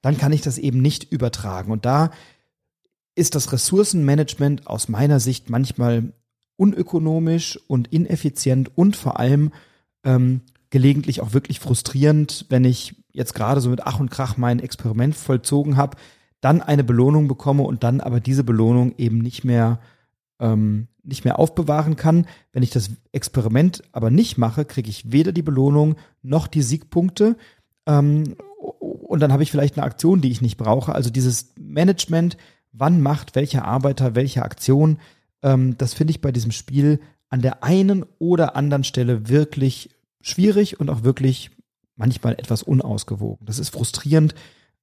dann 0.05 0.19
kann 0.19 0.33
ich 0.33 0.43
das 0.43 0.59
eben 0.59 0.83
nicht 0.83 1.11
übertragen. 1.11 1.73
Und 1.73 1.87
da 1.87 2.11
ist 3.15 3.35
das 3.35 3.53
Ressourcenmanagement 3.53 4.67
aus 4.67 4.89
meiner 4.89 5.19
Sicht 5.19 5.49
manchmal 5.49 6.13
unökonomisch 6.57 7.59
und 7.69 7.89
ineffizient 7.91 8.77
und 8.77 8.97
vor 8.97 9.19
allem 9.19 9.51
ähm, 10.05 10.43
gelegentlich 10.69 11.23
auch 11.23 11.33
wirklich 11.33 11.59
frustrierend, 11.59 12.45
wenn 12.51 12.67
ich 12.67 13.03
jetzt 13.13 13.35
gerade 13.35 13.63
so 13.63 13.71
mit 13.71 13.87
Ach 13.87 13.99
und 13.99 14.11
Krach 14.11 14.37
mein 14.37 14.59
Experiment 14.59 15.17
vollzogen 15.17 15.79
habe, 15.79 15.97
dann 16.43 16.61
eine 16.61 16.85
Belohnung 16.85 17.27
bekomme 17.27 17.63
und 17.63 17.83
dann 17.83 18.03
aber 18.03 18.21
diese 18.21 18.45
Belohnung 18.45 18.95
eben 18.99 19.19
nicht 19.19 19.43
mehr 19.43 19.81
ähm, 20.39 20.89
nicht 21.03 21.25
mehr 21.25 21.39
aufbewahren 21.39 21.97
kann. 21.97 22.27
Wenn 22.53 22.63
ich 22.63 22.71
das 22.71 22.91
Experiment 23.13 23.83
aber 23.93 24.11
nicht 24.11 24.37
mache, 24.37 24.67
kriege 24.67 24.91
ich 24.91 25.13
weder 25.13 25.33
die 25.33 25.43
Belohnung 25.43 25.97
noch 26.23 26.47
die 26.47 26.63
Siegpunkte. 26.63 27.37
Ähm, 27.87 28.37
und 29.05 29.21
dann 29.21 29.33
habe 29.33 29.43
ich 29.43 29.51
vielleicht 29.51 29.77
eine 29.77 29.87
Aktion, 29.87 30.21
die 30.21 30.31
ich 30.31 30.43
nicht 30.43 30.57
brauche. 30.57 30.95
Also 30.95 31.11
dieses 31.11 31.53
Management, 31.59 32.37
wann 32.73 33.01
macht 33.01 33.35
welcher 33.35 33.65
Arbeiter 33.65 34.15
welche 34.15 34.43
Aktion, 34.43 34.99
ähm, 35.43 35.77
das 35.79 35.95
finde 35.95 36.13
ich 36.13 36.21
bei 36.21 36.33
diesem 36.33 36.51
Spiel 36.51 37.01
an 37.29 37.43
der 37.43 37.63
einen 37.63 38.05
oder 38.19 38.57
anderen 38.57 38.85
Stelle 38.85 39.29
wirklich 39.29 39.91
schwierig 40.21 40.81
und 40.81 40.89
auch 40.89 41.03
wirklich 41.03 41.51
manchmal 41.97 42.35
etwas 42.35 42.63
unausgewogen. 42.63 43.47
Das 43.47 43.59
ist 43.59 43.71
frustrierend, 43.71 44.35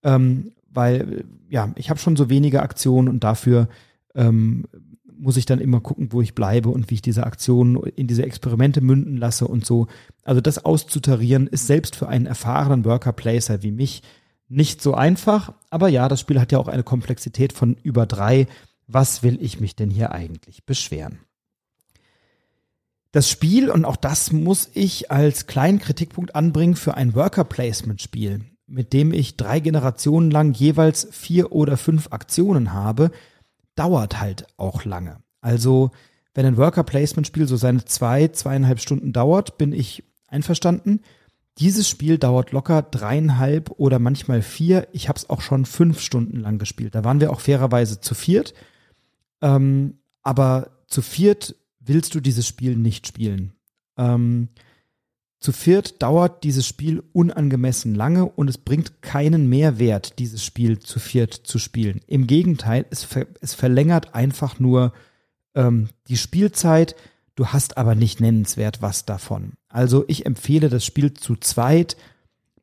ähm, 0.03 0.51
weil 0.69 1.25
ja, 1.49 1.71
ich 1.75 1.89
habe 1.89 1.99
schon 1.99 2.15
so 2.15 2.29
wenige 2.29 2.61
Aktionen 2.61 3.09
und 3.09 3.23
dafür 3.23 3.67
ähm, 4.15 4.65
muss 5.21 5.37
ich 5.37 5.45
dann 5.45 5.59
immer 5.59 5.79
gucken, 5.79 6.11
wo 6.11 6.21
ich 6.21 6.33
bleibe 6.33 6.69
und 6.69 6.89
wie 6.89 6.95
ich 6.95 7.01
diese 7.01 7.25
Aktionen 7.25 7.75
in 7.95 8.07
diese 8.07 8.23
Experimente 8.23 8.81
münden 8.81 9.17
lasse 9.17 9.47
und 9.47 9.65
so. 9.65 9.87
Also 10.23 10.41
das 10.41 10.65
auszutarieren 10.65 11.47
ist 11.47 11.67
selbst 11.67 11.95
für 11.95 12.07
einen 12.07 12.25
erfahrenen 12.25 12.85
Worker 12.85 13.13
Placer 13.13 13.61
wie 13.61 13.71
mich 13.71 14.01
nicht 14.49 14.81
so 14.81 14.95
einfach. 14.95 15.53
Aber 15.69 15.89
ja, 15.89 16.07
das 16.09 16.19
Spiel 16.19 16.39
hat 16.39 16.51
ja 16.51 16.57
auch 16.57 16.67
eine 16.67 16.83
Komplexität 16.83 17.53
von 17.53 17.77
über 17.83 18.07
drei. 18.07 18.47
Was 18.87 19.21
will 19.21 19.37
ich 19.41 19.59
mich 19.59 19.75
denn 19.75 19.91
hier 19.91 20.11
eigentlich 20.11 20.65
beschweren? 20.65 21.19
Das 23.11 23.29
Spiel, 23.29 23.69
und 23.69 23.85
auch 23.85 23.97
das 23.97 24.31
muss 24.31 24.69
ich 24.73 25.11
als 25.11 25.45
kleinen 25.45 25.79
Kritikpunkt 25.79 26.33
anbringen 26.33 26.75
für 26.75 26.95
ein 26.95 27.13
Worker 27.13 27.43
Placement 27.43 28.01
Spiel, 28.01 28.41
mit 28.65 28.93
dem 28.93 29.13
ich 29.13 29.37
drei 29.37 29.59
Generationen 29.59 30.31
lang 30.31 30.53
jeweils 30.53 31.07
vier 31.11 31.51
oder 31.51 31.77
fünf 31.77 32.07
Aktionen 32.11 32.73
habe, 32.73 33.11
dauert 33.75 34.19
halt 34.19 34.47
auch 34.57 34.85
lange. 34.85 35.21
Also, 35.41 35.91
wenn 36.33 36.45
ein 36.45 36.57
Worker 36.57 36.83
Placement 36.83 37.27
Spiel 37.27 37.47
so 37.47 37.57
seine 37.57 37.83
zwei, 37.85 38.27
zweieinhalb 38.29 38.79
Stunden 38.79 39.13
dauert, 39.13 39.57
bin 39.57 39.73
ich 39.73 40.03
einverstanden. 40.27 41.01
Dieses 41.57 41.89
Spiel 41.89 42.17
dauert 42.17 42.51
locker 42.51 42.81
dreieinhalb 42.81 43.71
oder 43.71 43.99
manchmal 43.99 44.41
vier. 44.41 44.87
Ich 44.93 45.09
habe 45.09 45.17
es 45.17 45.29
auch 45.29 45.41
schon 45.41 45.65
fünf 45.65 45.99
Stunden 45.99 46.37
lang 46.39 46.57
gespielt. 46.57 46.95
Da 46.95 47.03
waren 47.03 47.19
wir 47.19 47.31
auch 47.31 47.41
fairerweise 47.41 47.99
zu 47.99 48.15
viert. 48.15 48.53
Ähm, 49.41 49.99
aber 50.23 50.71
zu 50.87 51.01
viert 51.01 51.55
willst 51.79 52.15
du 52.15 52.21
dieses 52.21 52.47
Spiel 52.47 52.77
nicht 52.77 53.07
spielen. 53.07 53.53
Ähm, 53.97 54.49
zu 55.41 55.51
viert 55.51 56.03
dauert 56.03 56.43
dieses 56.43 56.67
Spiel 56.67 57.03
unangemessen 57.13 57.95
lange 57.95 58.25
und 58.27 58.47
es 58.47 58.59
bringt 58.59 59.01
keinen 59.01 59.49
Mehrwert, 59.49 60.19
dieses 60.19 60.45
Spiel 60.45 60.77
zu 60.77 60.99
viert 60.99 61.33
zu 61.33 61.57
spielen. 61.57 61.99
Im 62.05 62.27
Gegenteil, 62.27 62.85
es, 62.91 63.03
ver 63.03 63.25
es 63.41 63.55
verlängert 63.55 64.13
einfach 64.13 64.59
nur 64.59 64.93
ähm, 65.55 65.89
die 66.07 66.17
Spielzeit. 66.17 66.95
Du 67.33 67.47
hast 67.47 67.77
aber 67.77 67.95
nicht 67.95 68.21
nennenswert 68.21 68.83
was 68.83 69.05
davon. 69.05 69.53
Also 69.67 70.05
ich 70.07 70.27
empfehle 70.27 70.69
das 70.69 70.85
Spiel 70.85 71.15
zu 71.15 71.35
zweit, 71.35 71.97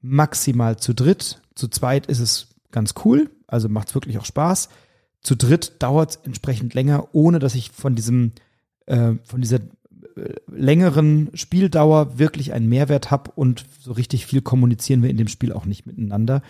maximal 0.00 0.78
zu 0.78 0.94
dritt. 0.94 1.42
Zu 1.56 1.66
zweit 1.66 2.06
ist 2.06 2.20
es 2.20 2.54
ganz 2.70 2.94
cool, 3.04 3.28
also 3.48 3.68
macht 3.68 3.88
es 3.88 3.94
wirklich 3.96 4.18
auch 4.18 4.24
Spaß. 4.24 4.68
Zu 5.20 5.34
dritt 5.34 5.82
dauert 5.82 6.10
es 6.10 6.16
entsprechend 6.22 6.74
länger, 6.74 7.08
ohne 7.12 7.40
dass 7.40 7.56
ich 7.56 7.72
von 7.72 7.96
diesem, 7.96 8.34
äh, 8.86 9.14
von 9.24 9.40
dieser 9.40 9.58
längeren 10.46 11.30
Spieldauer 11.34 12.18
wirklich 12.18 12.52
einen 12.52 12.68
Mehrwert 12.68 13.10
habe 13.10 13.30
und 13.34 13.64
so 13.80 13.92
richtig 13.92 14.26
viel 14.26 14.42
kommunizieren 14.42 15.02
wir 15.02 15.10
in 15.10 15.16
dem 15.16 15.28
Spiel 15.28 15.52
auch 15.52 15.64
nicht 15.64 15.86
miteinander. 15.86 16.42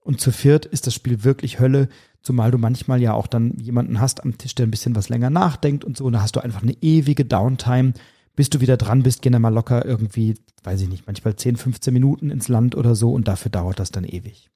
Und 0.00 0.20
zu 0.20 0.32
viert 0.32 0.66
ist 0.66 0.86
das 0.86 0.94
Spiel 0.94 1.24
wirklich 1.24 1.60
Hölle, 1.60 1.88
zumal 2.22 2.50
du 2.50 2.58
manchmal 2.58 3.00
ja 3.00 3.12
auch 3.14 3.26
dann 3.26 3.56
jemanden 3.58 4.00
hast 4.00 4.22
am 4.22 4.36
Tisch, 4.36 4.54
der 4.54 4.66
ein 4.66 4.70
bisschen 4.70 4.96
was 4.96 5.08
länger 5.08 5.30
nachdenkt 5.30 5.84
und 5.84 5.96
so. 5.96 6.04
Und 6.04 6.14
da 6.14 6.22
hast 6.22 6.36
du 6.36 6.40
einfach 6.40 6.62
eine 6.62 6.76
ewige 6.80 7.24
Downtime. 7.24 7.94
Bis 8.34 8.48
du 8.48 8.60
wieder 8.60 8.78
dran 8.78 9.02
bist, 9.02 9.20
gehen 9.20 9.32
dann 9.32 9.42
mal 9.42 9.52
locker 9.52 9.84
irgendwie, 9.84 10.36
weiß 10.62 10.80
ich 10.80 10.88
nicht, 10.88 11.06
manchmal 11.06 11.36
10, 11.36 11.56
15 11.56 11.92
Minuten 11.92 12.30
ins 12.30 12.48
Land 12.48 12.74
oder 12.74 12.94
so 12.94 13.12
und 13.12 13.28
dafür 13.28 13.50
dauert 13.50 13.78
das 13.78 13.90
dann 13.90 14.04
ewig. 14.04 14.48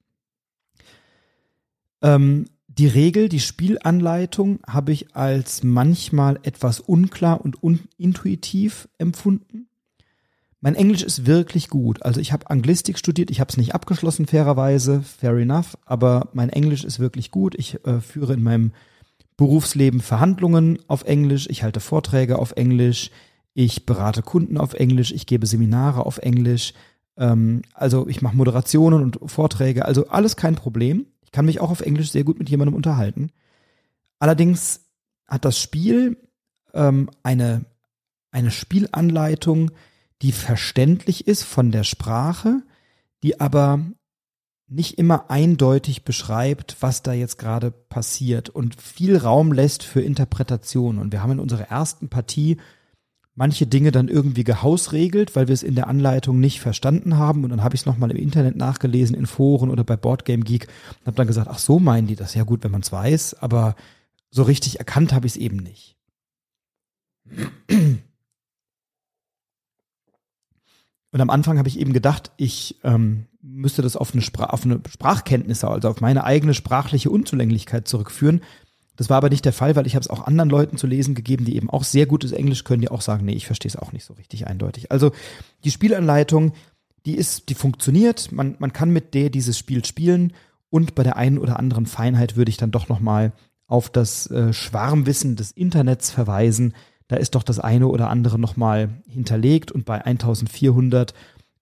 Ähm, 2.01 2.47
die 2.69 2.87
Regel, 2.87 3.29
die 3.29 3.41
Spielanleitung 3.41 4.59
habe 4.67 4.93
ich 4.93 5.15
als 5.15 5.63
manchmal 5.63 6.39
etwas 6.43 6.81
unklar 6.81 7.41
und 7.41 7.63
unintuitiv 7.63 8.89
empfunden. 8.99 9.69
Mein 10.61 10.75
Englisch 10.75 11.03
ist 11.03 11.27
wirklich 11.27 11.69
gut. 11.69 12.03
Also 12.03 12.21
ich 12.21 12.33
habe 12.33 12.51
Anglistik 12.51 12.99
studiert, 12.99 13.31
ich 13.31 13.41
habe 13.41 13.51
es 13.51 13.57
nicht 13.57 13.75
abgeschlossen, 13.75 14.27
fairerweise, 14.27 15.03
fair 15.03 15.37
enough, 15.37 15.79
aber 15.85 16.29
mein 16.33 16.49
Englisch 16.49 16.83
ist 16.85 16.99
wirklich 16.99 17.31
gut. 17.31 17.55
Ich 17.57 17.85
äh, 17.87 18.01
führe 18.01 18.35
in 18.35 18.43
meinem 18.43 18.73
Berufsleben 19.37 20.01
Verhandlungen 20.01 20.79
auf 20.89 21.05
Englisch, 21.05 21.47
ich 21.51 21.63
halte 21.63 21.81
Vorträge 21.81 22.39
auf 22.39 22.53
Englisch, 22.53 23.11
ich 23.53 23.85
berate 23.85 24.23
Kunden 24.23 24.57
auf 24.57 24.73
Englisch, 24.75 25.13
ich 25.13 25.27
gebe 25.27 25.47
Seminare 25.47 26.07
auf 26.07 26.19
Englisch, 26.19 26.73
ähm, 27.19 27.63
also 27.75 28.09
ich 28.09 28.23
mache 28.23 28.37
Moderationen 28.37 29.03
und 29.03 29.19
Vorträge, 29.31 29.85
also 29.85 30.09
alles 30.09 30.37
kein 30.37 30.55
Problem. 30.55 31.07
Ich 31.27 31.33
kann 31.33 31.45
mich 31.45 31.61
auch 31.61 31.71
auf 31.71 31.81
Englisch 31.83 32.13
sehr 32.13 32.25
gut 32.25 32.39
mit 32.39 32.49
jemandem 32.49 32.75
unterhalten. 32.75 33.31
Allerdings 34.19 34.87
hat 35.27 35.45
das 35.45 35.61
Spiel 35.61 36.17
ähm, 36.73 37.11
eine, 37.23 37.67
eine 38.31 38.51
Spielanleitung, 38.51 39.73
die 40.23 40.33
verständlich 40.33 41.27
ist 41.27 41.43
von 41.43 41.73
der 41.73 41.85
Sprache, 41.85 42.63
die 43.23 43.41
aber 43.41 43.85
nicht 44.69 44.99
immer 44.99 45.31
eindeutig 45.31 46.05
beschreibt, 46.05 46.77
was 46.81 47.03
da 47.03 47.13
jetzt 47.13 47.39
gerade 47.39 47.71
passiert 47.71 48.49
und 48.49 48.81
viel 48.81 49.17
Raum 49.17 49.53
lässt 49.53 49.83
für 49.83 50.01
Interpretation. 50.01 50.99
Und 50.99 51.13
wir 51.13 51.23
haben 51.23 51.33
in 51.33 51.41
unserer 51.41 51.69
ersten 51.69 52.09
Partie 52.09 52.57
manche 53.37 53.67
Dinge 53.67 53.93
dann 53.93 54.09
irgendwie 54.09 54.45
gehausregelt, 54.45 55.37
weil 55.37 55.47
wir 55.47 55.53
es 55.53 55.63
in 55.63 55.75
der 55.75 55.87
Anleitung 55.87 56.41
nicht 56.41 56.61
verstanden 56.61 57.19
haben. 57.19 57.45
Und 57.45 57.51
dann 57.51 57.63
habe 57.63 57.75
ich 57.75 57.83
es 57.83 57.87
nochmal 57.87 58.11
im 58.11 58.17
Internet 58.17 58.57
nachgelesen, 58.57 59.15
in 59.15 59.27
Foren 59.27 59.71
oder 59.71 59.85
bei 59.85 59.97
Boardgame 59.97 60.43
Geek 60.43 60.67
und 61.01 61.07
habe 61.07 61.17
dann 61.17 61.27
gesagt, 61.27 61.49
ach 61.49 61.59
so 61.59 61.79
meinen 61.79 62.07
die 62.09 62.17
das. 62.17 62.35
Ja 62.35 62.43
gut, 62.43 62.65
wenn 62.65 62.73
man 62.73 62.81
es 62.81 62.91
weiß, 62.91 63.35
aber 63.35 63.77
so 64.31 64.43
richtig 64.43 64.79
erkannt 64.79 65.13
habe 65.13 65.27
ich 65.27 65.35
es 65.35 65.37
eben 65.37 65.59
nicht. 65.59 65.97
Und 71.13 71.21
am 71.21 71.31
Anfang 71.31 71.59
habe 71.59 71.69
ich 71.69 71.79
eben 71.79 71.93
gedacht, 71.93 72.33
ich 72.37 72.77
ähm, 72.85 73.27
müsste 73.43 73.83
das 73.83 73.97
auf 73.97 74.15
eine, 74.15 74.23
auf 74.51 74.65
eine 74.65 74.81
Sprachkenntnisse, 74.89 75.69
also 75.69 75.89
auf 75.89 76.01
meine 76.01 76.25
eigene 76.25 76.55
sprachliche 76.55 77.11
Unzulänglichkeit 77.11 77.87
zurückführen. 77.87 78.41
Das 78.97 79.11
war 79.11 79.19
aber 79.19 79.29
nicht 79.29 79.45
der 79.45 79.53
Fall, 79.53 79.77
weil 79.77 79.87
ich 79.87 79.95
habe 79.95 80.03
es 80.03 80.11
auch 80.11 80.27
anderen 80.27 80.51
Leuten 80.51 80.77
zu 80.77 80.87
lesen 80.87 81.15
gegeben, 81.15 81.45
die 81.45 81.57
eben 81.57 81.71
auch 81.71 81.85
sehr 81.85 82.07
gutes 82.07 82.33
Englisch 82.33 82.65
können, 82.65 82.81
die 82.81 82.91
auch 82.91 83.03
sagen, 83.03 83.25
nee, 83.25 83.35
ich 83.35 83.47
verstehe 83.47 83.69
es 83.69 83.77
auch 83.77 83.93
nicht 83.93 84.05
so 84.05 84.15
richtig 84.15 84.47
eindeutig. 84.47 84.91
Also 84.91 85.13
die 85.65 85.71
Spielanleitung, 85.71 86.53
die 87.05 87.15
ist, 87.15 87.49
die 87.49 87.55
funktioniert, 87.55 88.33
man, 88.33 88.57
man 88.59 88.73
kann 88.73 88.91
mit 88.91 89.15
der 89.15 89.31
dieses 89.31 89.59
Spiel 89.59 89.85
spielen 89.85 90.33
und 90.71 90.95
bei 90.95 91.03
der 91.03 91.17
einen 91.17 91.39
oder 91.39 91.59
anderen 91.59 91.87
Feinheit 91.87 92.37
würde 92.37 92.49
ich 92.49 92.57
dann 92.57 92.71
doch 92.71 92.89
nochmal 92.89 93.33
auf 93.67 93.91
das 93.91 94.31
äh, 94.31 94.53
Schwarmwissen 94.53 95.37
des 95.37 95.53
Internets 95.53 96.11
verweisen, 96.11 96.75
da 97.09 97.17
ist 97.17 97.35
doch 97.35 97.43
das 97.43 97.61
eine 97.61 97.87
oder 97.87 98.11
andere 98.11 98.39
nochmal 98.39 98.91
hinterlegt 99.09 99.71
und 99.71 99.85
bei 99.85 100.05
1400 100.05 101.15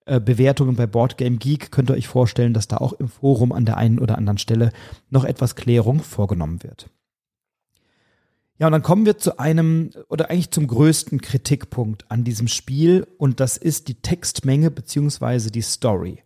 äh, 0.05 0.19
Bewertungen 0.19 0.75
bei 0.75 0.87
Boardgame 0.87 1.37
Geek 1.37 1.71
könnt 1.71 1.89
ihr 1.89 1.95
euch 1.95 2.07
vorstellen, 2.07 2.53
dass 2.53 2.67
da 2.67 2.77
auch 2.77 2.93
im 2.93 3.07
Forum 3.07 3.51
an 3.51 3.65
der 3.65 3.77
einen 3.77 3.99
oder 3.99 4.17
anderen 4.17 4.37
Stelle 4.37 4.71
noch 5.09 5.23
etwas 5.23 5.55
Klärung 5.55 5.99
vorgenommen 5.99 6.63
wird. 6.63 6.89
Ja, 8.57 8.67
und 8.67 8.71
dann 8.71 8.83
kommen 8.83 9.05
wir 9.05 9.17
zu 9.17 9.37
einem 9.37 9.91
oder 10.07 10.29
eigentlich 10.29 10.51
zum 10.51 10.67
größten 10.67 11.19
Kritikpunkt 11.19 12.09
an 12.09 12.23
diesem 12.23 12.47
Spiel 12.47 13.05
und 13.17 13.39
das 13.39 13.57
ist 13.57 13.89
die 13.89 13.95
Textmenge 13.95 14.71
beziehungsweise 14.71 15.51
die 15.51 15.61
Story. 15.61 16.23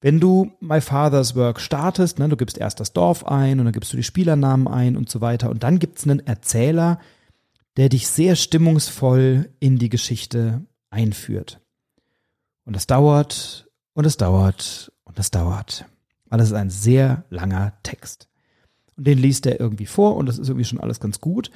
Wenn 0.00 0.20
du 0.20 0.52
My 0.60 0.80
Father's 0.80 1.34
Work 1.34 1.60
startest, 1.60 2.18
ne, 2.18 2.28
du 2.28 2.36
gibst 2.36 2.58
erst 2.58 2.78
das 2.78 2.92
Dorf 2.92 3.26
ein 3.26 3.58
und 3.58 3.64
dann 3.64 3.72
gibst 3.72 3.92
du 3.92 3.96
die 3.96 4.04
Spielernamen 4.04 4.68
ein 4.68 4.96
und 4.96 5.08
so 5.08 5.20
weiter 5.20 5.50
und 5.50 5.62
dann 5.62 5.78
gibt 5.78 5.98
es 5.98 6.04
einen 6.04 6.24
Erzähler, 6.24 7.00
der 7.78 7.88
dich 7.88 8.06
sehr 8.06 8.36
stimmungsvoll 8.36 9.48
in 9.60 9.78
die 9.78 9.88
Geschichte 9.88 10.66
einführt. 10.90 11.60
Und 12.64 12.76
das 12.76 12.86
dauert 12.86 13.66
und 13.94 14.04
es 14.04 14.18
dauert 14.18 14.92
und 15.04 15.18
es 15.18 15.30
dauert. 15.30 15.86
Weil 16.26 16.40
es 16.40 16.48
ist 16.48 16.54
ein 16.54 16.70
sehr 16.70 17.24
langer 17.30 17.72
Text. 17.82 18.28
Und 18.98 19.06
den 19.06 19.18
liest 19.18 19.46
er 19.46 19.60
irgendwie 19.60 19.86
vor 19.86 20.16
und 20.16 20.26
das 20.26 20.38
ist 20.38 20.48
irgendwie 20.48 20.66
schon 20.66 20.80
alles 20.80 21.00
ganz 21.00 21.20
gut. 21.20 21.50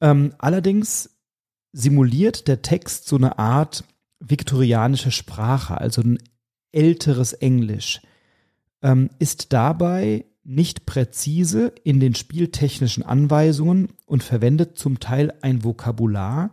Ähm, 0.00 0.34
allerdings 0.38 1.10
simuliert 1.72 2.48
der 2.48 2.62
Text 2.62 3.06
so 3.06 3.16
eine 3.16 3.38
Art 3.38 3.84
viktorianische 4.18 5.10
Sprache, 5.10 5.78
also 5.78 6.00
ein 6.00 6.18
älteres 6.72 7.34
Englisch, 7.34 8.00
ähm, 8.82 9.10
ist 9.18 9.52
dabei 9.52 10.24
nicht 10.42 10.86
präzise 10.86 11.72
in 11.84 12.00
den 12.00 12.14
spieltechnischen 12.14 13.02
Anweisungen 13.02 13.88
und 14.06 14.22
verwendet 14.22 14.78
zum 14.78 15.00
Teil 15.00 15.32
ein 15.40 15.64
Vokabular, 15.64 16.52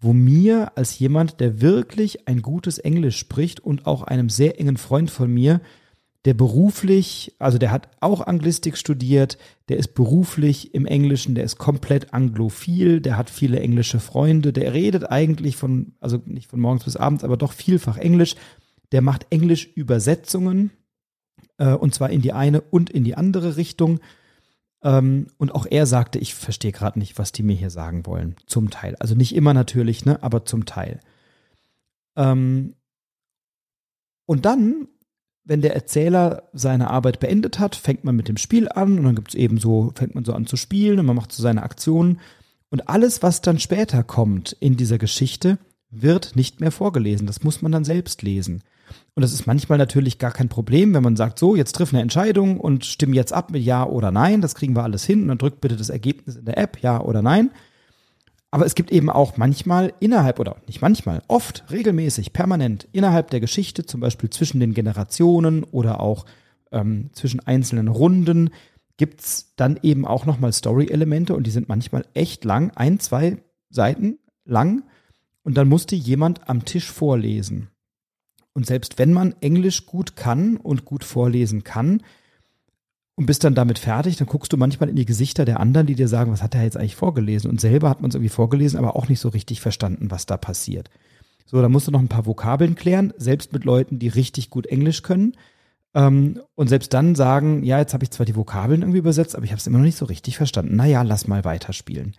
wo 0.00 0.12
mir 0.14 0.72
als 0.76 0.98
jemand, 0.98 1.40
der 1.40 1.60
wirklich 1.60 2.26
ein 2.26 2.40
gutes 2.40 2.78
Englisch 2.78 3.18
spricht 3.18 3.60
und 3.60 3.86
auch 3.86 4.02
einem 4.02 4.30
sehr 4.30 4.58
engen 4.58 4.78
Freund 4.78 5.10
von 5.10 5.32
mir, 5.32 5.60
der 6.26 6.34
beruflich, 6.34 7.34
also 7.38 7.56
der 7.56 7.70
hat 7.70 7.88
auch 8.00 8.26
Anglistik 8.26 8.76
studiert, 8.76 9.38
der 9.68 9.78
ist 9.78 9.94
beruflich 9.94 10.74
im 10.74 10.84
Englischen, 10.84 11.34
der 11.34 11.44
ist 11.44 11.56
komplett 11.56 12.12
anglophil, 12.12 13.00
der 13.00 13.16
hat 13.16 13.30
viele 13.30 13.60
englische 13.60 14.00
Freunde, 14.00 14.52
der 14.52 14.74
redet 14.74 15.10
eigentlich 15.10 15.56
von, 15.56 15.94
also 15.98 16.20
nicht 16.26 16.50
von 16.50 16.60
morgens 16.60 16.84
bis 16.84 16.96
abends, 16.96 17.24
aber 17.24 17.38
doch 17.38 17.52
vielfach 17.52 17.96
Englisch, 17.96 18.36
der 18.92 19.00
macht 19.00 19.26
Englisch-Übersetzungen 19.30 20.70
äh, 21.60 21.72
und 21.72 21.94
zwar 21.94 22.10
in 22.10 22.22
die 22.22 22.32
eine 22.32 22.60
und 22.60 22.90
in 22.90 23.04
die 23.04 23.14
andere 23.14 23.56
Richtung. 23.56 24.00
Ähm, 24.82 25.28
und 25.36 25.54
auch 25.54 25.66
er 25.70 25.86
sagte, 25.86 26.18
ich 26.18 26.34
verstehe 26.34 26.72
gerade 26.72 26.98
nicht, 26.98 27.18
was 27.18 27.32
die 27.32 27.42
mir 27.42 27.56
hier 27.56 27.70
sagen 27.70 28.06
wollen. 28.06 28.36
Zum 28.46 28.70
Teil. 28.70 28.96
Also 28.96 29.14
nicht 29.14 29.34
immer 29.34 29.54
natürlich, 29.54 30.04
ne, 30.04 30.22
aber 30.22 30.44
zum 30.44 30.64
Teil. 30.64 31.00
Ähm, 32.16 32.74
und 34.26 34.44
dann, 34.46 34.88
wenn 35.50 35.62
der 35.62 35.74
Erzähler 35.74 36.44
seine 36.52 36.90
Arbeit 36.90 37.18
beendet 37.18 37.58
hat, 37.58 37.74
fängt 37.74 38.04
man 38.04 38.14
mit 38.14 38.28
dem 38.28 38.36
Spiel 38.36 38.68
an 38.68 38.96
und 38.96 39.04
dann 39.04 39.16
gibt 39.16 39.30
es 39.30 39.34
eben 39.34 39.58
so, 39.58 39.90
fängt 39.96 40.14
man 40.14 40.24
so 40.24 40.32
an 40.32 40.46
zu 40.46 40.56
spielen 40.56 41.00
und 41.00 41.06
man 41.06 41.16
macht 41.16 41.32
so 41.32 41.42
seine 41.42 41.64
Aktionen. 41.64 42.20
Und 42.70 42.88
alles, 42.88 43.20
was 43.24 43.42
dann 43.42 43.58
später 43.58 44.04
kommt 44.04 44.52
in 44.60 44.76
dieser 44.76 44.96
Geschichte, 44.96 45.58
wird 45.90 46.36
nicht 46.36 46.60
mehr 46.60 46.70
vorgelesen. 46.70 47.26
Das 47.26 47.42
muss 47.42 47.62
man 47.62 47.72
dann 47.72 47.82
selbst 47.82 48.22
lesen. 48.22 48.62
Und 49.14 49.22
das 49.22 49.32
ist 49.32 49.48
manchmal 49.48 49.76
natürlich 49.76 50.20
gar 50.20 50.30
kein 50.30 50.48
Problem, 50.48 50.94
wenn 50.94 51.02
man 51.02 51.16
sagt, 51.16 51.36
so, 51.40 51.56
jetzt 51.56 51.72
triff 51.72 51.92
eine 51.92 52.00
Entscheidung 52.00 52.60
und 52.60 52.84
stimm 52.84 53.12
jetzt 53.12 53.32
ab 53.32 53.50
mit 53.50 53.64
Ja 53.64 53.84
oder 53.84 54.12
Nein. 54.12 54.42
Das 54.42 54.54
kriegen 54.54 54.76
wir 54.76 54.84
alles 54.84 55.02
hin. 55.02 55.22
Und 55.22 55.28
dann 55.28 55.38
drückt 55.38 55.60
bitte 55.60 55.74
das 55.74 55.90
Ergebnis 55.90 56.36
in 56.36 56.44
der 56.44 56.58
App, 56.58 56.80
Ja 56.80 57.00
oder 57.00 57.22
Nein. 57.22 57.50
Aber 58.50 58.66
es 58.66 58.74
gibt 58.74 58.90
eben 58.90 59.10
auch 59.10 59.36
manchmal 59.36 59.92
innerhalb, 60.00 60.40
oder 60.40 60.56
nicht 60.66 60.82
manchmal, 60.82 61.22
oft, 61.28 61.64
regelmäßig, 61.70 62.32
permanent, 62.32 62.88
innerhalb 62.92 63.30
der 63.30 63.40
Geschichte, 63.40 63.86
zum 63.86 64.00
Beispiel 64.00 64.30
zwischen 64.30 64.58
den 64.58 64.74
Generationen 64.74 65.62
oder 65.64 66.00
auch 66.00 66.26
ähm, 66.72 67.10
zwischen 67.12 67.40
einzelnen 67.40 67.88
Runden, 67.88 68.50
gibt's 68.96 69.54
dann 69.56 69.78
eben 69.82 70.04
auch 70.04 70.26
nochmal 70.26 70.52
Story-Elemente 70.52 71.34
und 71.34 71.46
die 71.46 71.50
sind 71.50 71.68
manchmal 71.68 72.04
echt 72.12 72.44
lang, 72.44 72.72
ein, 72.74 72.98
zwei 72.98 73.38
Seiten 73.70 74.18
lang. 74.44 74.82
Und 75.42 75.56
dann 75.56 75.68
musste 75.68 75.96
jemand 75.96 76.48
am 76.50 76.64
Tisch 76.64 76.90
vorlesen. 76.90 77.68
Und 78.52 78.66
selbst 78.66 78.98
wenn 78.98 79.12
man 79.12 79.34
Englisch 79.40 79.86
gut 79.86 80.16
kann 80.16 80.56
und 80.56 80.84
gut 80.84 81.04
vorlesen 81.04 81.64
kann 81.64 82.02
und 83.20 83.26
bist 83.26 83.44
dann 83.44 83.54
damit 83.54 83.78
fertig, 83.78 84.16
dann 84.16 84.26
guckst 84.26 84.50
du 84.50 84.56
manchmal 84.56 84.88
in 84.88 84.96
die 84.96 85.04
Gesichter 85.04 85.44
der 85.44 85.60
anderen, 85.60 85.86
die 85.86 85.94
dir 85.94 86.08
sagen, 86.08 86.32
was 86.32 86.42
hat 86.42 86.54
er 86.54 86.62
jetzt 86.62 86.78
eigentlich 86.78 86.96
vorgelesen? 86.96 87.50
Und 87.50 87.60
selber 87.60 87.90
hat 87.90 88.00
man 88.00 88.08
es 88.08 88.14
irgendwie 88.14 88.30
vorgelesen, 88.30 88.78
aber 88.78 88.96
auch 88.96 89.10
nicht 89.10 89.20
so 89.20 89.28
richtig 89.28 89.60
verstanden, 89.60 90.10
was 90.10 90.24
da 90.24 90.38
passiert. 90.38 90.88
So, 91.44 91.60
da 91.60 91.68
musst 91.68 91.86
du 91.86 91.90
noch 91.90 92.00
ein 92.00 92.08
paar 92.08 92.24
Vokabeln 92.24 92.76
klären, 92.76 93.12
selbst 93.18 93.52
mit 93.52 93.66
Leuten, 93.66 93.98
die 93.98 94.08
richtig 94.08 94.48
gut 94.48 94.64
Englisch 94.64 95.02
können. 95.02 95.34
Ähm, 95.92 96.40
und 96.54 96.68
selbst 96.68 96.94
dann 96.94 97.14
sagen, 97.14 97.62
ja, 97.62 97.78
jetzt 97.78 97.92
habe 97.92 98.04
ich 98.04 98.10
zwar 98.10 98.24
die 98.24 98.36
Vokabeln 98.36 98.80
irgendwie 98.80 99.00
übersetzt, 99.00 99.36
aber 99.36 99.44
ich 99.44 99.50
habe 99.50 99.58
es 99.58 99.66
immer 99.66 99.76
noch 99.76 99.84
nicht 99.84 99.98
so 99.98 100.06
richtig 100.06 100.38
verstanden. 100.38 100.76
Naja, 100.76 101.02
lass 101.02 101.28
mal 101.28 101.44
weiterspielen. 101.44 102.14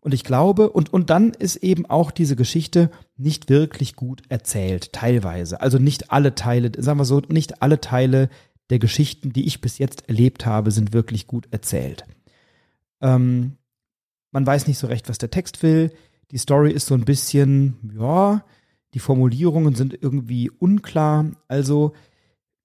Und 0.00 0.12
ich 0.12 0.22
glaube, 0.22 0.68
und, 0.68 0.92
und 0.92 1.08
dann 1.08 1.30
ist 1.30 1.56
eben 1.56 1.86
auch 1.86 2.10
diese 2.10 2.36
Geschichte 2.36 2.90
nicht 3.16 3.48
wirklich 3.48 3.96
gut 3.96 4.22
erzählt, 4.28 4.92
teilweise. 4.92 5.62
Also 5.62 5.78
nicht 5.78 6.12
alle 6.12 6.34
Teile, 6.34 6.72
sagen 6.76 6.98
wir 6.98 7.06
so, 7.06 7.22
nicht 7.26 7.62
alle 7.62 7.80
Teile 7.80 8.28
der 8.70 8.78
Geschichten, 8.78 9.32
die 9.32 9.46
ich 9.46 9.60
bis 9.60 9.78
jetzt 9.78 10.08
erlebt 10.08 10.46
habe, 10.46 10.70
sind 10.70 10.92
wirklich 10.92 11.26
gut 11.26 11.46
erzählt. 11.50 12.04
Ähm, 13.00 13.56
man 14.32 14.46
weiß 14.46 14.66
nicht 14.66 14.78
so 14.78 14.86
recht, 14.86 15.08
was 15.08 15.18
der 15.18 15.30
Text 15.30 15.62
will. 15.62 15.92
Die 16.30 16.38
Story 16.38 16.72
ist 16.72 16.86
so 16.86 16.94
ein 16.94 17.04
bisschen, 17.04 17.92
ja, 17.98 18.44
die 18.94 18.98
Formulierungen 18.98 19.74
sind 19.74 19.96
irgendwie 20.00 20.50
unklar. 20.50 21.30
Also 21.48 21.92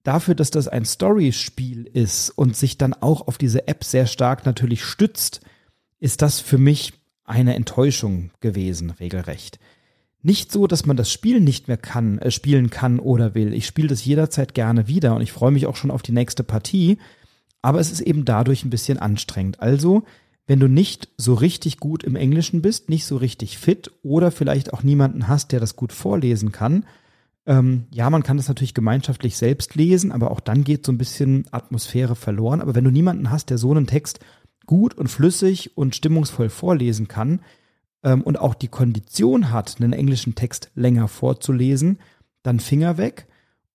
dafür, 0.02 0.34
dass 0.34 0.50
das 0.50 0.68
ein 0.68 0.84
Storyspiel 0.84 1.84
ist 1.84 2.30
und 2.30 2.56
sich 2.56 2.78
dann 2.78 2.94
auch 2.94 3.28
auf 3.28 3.38
diese 3.38 3.68
App 3.68 3.84
sehr 3.84 4.06
stark 4.06 4.44
natürlich 4.44 4.84
stützt, 4.84 5.40
ist 6.00 6.22
das 6.22 6.40
für 6.40 6.58
mich 6.58 6.94
eine 7.24 7.54
Enttäuschung 7.54 8.30
gewesen, 8.40 8.90
regelrecht. 8.90 9.58
Nicht 10.22 10.52
so, 10.52 10.66
dass 10.66 10.86
man 10.86 10.96
das 10.96 11.10
Spiel 11.10 11.40
nicht 11.40 11.68
mehr 11.68 11.76
kann, 11.76 12.18
äh, 12.18 12.30
spielen 12.30 12.70
kann 12.70 13.00
oder 13.00 13.34
will. 13.34 13.52
Ich 13.52 13.66
spiele 13.66 13.88
das 13.88 14.04
jederzeit 14.04 14.54
gerne 14.54 14.86
wieder 14.86 15.16
und 15.16 15.22
ich 15.22 15.32
freue 15.32 15.50
mich 15.50 15.66
auch 15.66 15.76
schon 15.76 15.90
auf 15.90 16.02
die 16.02 16.12
nächste 16.12 16.44
Partie. 16.44 16.98
Aber 17.60 17.80
es 17.80 17.90
ist 17.90 18.00
eben 18.00 18.24
dadurch 18.24 18.64
ein 18.64 18.70
bisschen 18.70 18.98
anstrengend. 18.98 19.60
Also, 19.60 20.04
wenn 20.46 20.60
du 20.60 20.68
nicht 20.68 21.08
so 21.16 21.34
richtig 21.34 21.78
gut 21.78 22.04
im 22.04 22.16
Englischen 22.16 22.62
bist, 22.62 22.88
nicht 22.88 23.04
so 23.04 23.16
richtig 23.16 23.58
fit 23.58 23.90
oder 24.02 24.30
vielleicht 24.30 24.72
auch 24.72 24.82
niemanden 24.82 25.28
hast, 25.28 25.52
der 25.52 25.60
das 25.60 25.76
gut 25.76 25.92
vorlesen 25.92 26.52
kann, 26.52 26.84
ähm, 27.44 27.86
ja, 27.90 28.08
man 28.08 28.22
kann 28.22 28.36
das 28.36 28.48
natürlich 28.48 28.74
gemeinschaftlich 28.74 29.36
selbst 29.36 29.74
lesen, 29.74 30.12
aber 30.12 30.30
auch 30.30 30.40
dann 30.40 30.62
geht 30.62 30.86
so 30.86 30.92
ein 30.92 30.98
bisschen 30.98 31.46
Atmosphäre 31.50 32.14
verloren. 32.14 32.60
Aber 32.60 32.76
wenn 32.76 32.84
du 32.84 32.90
niemanden 32.90 33.30
hast, 33.30 33.50
der 33.50 33.58
so 33.58 33.72
einen 33.72 33.88
Text 33.88 34.20
gut 34.66 34.94
und 34.94 35.08
flüssig 35.08 35.76
und 35.76 35.96
stimmungsvoll 35.96 36.48
vorlesen 36.48 37.08
kann 37.08 37.40
ähm, 38.02 38.22
und 38.22 38.38
auch 38.38 38.54
die 38.54 38.68
Kondition 38.68 39.50
hat, 39.50 39.76
einen 39.80 39.92
englischen 39.92 40.34
Text 40.34 40.70
länger 40.74 41.08
vorzulesen, 41.08 41.98
dann 42.42 42.60
Finger 42.60 42.98
weg. 42.98 43.26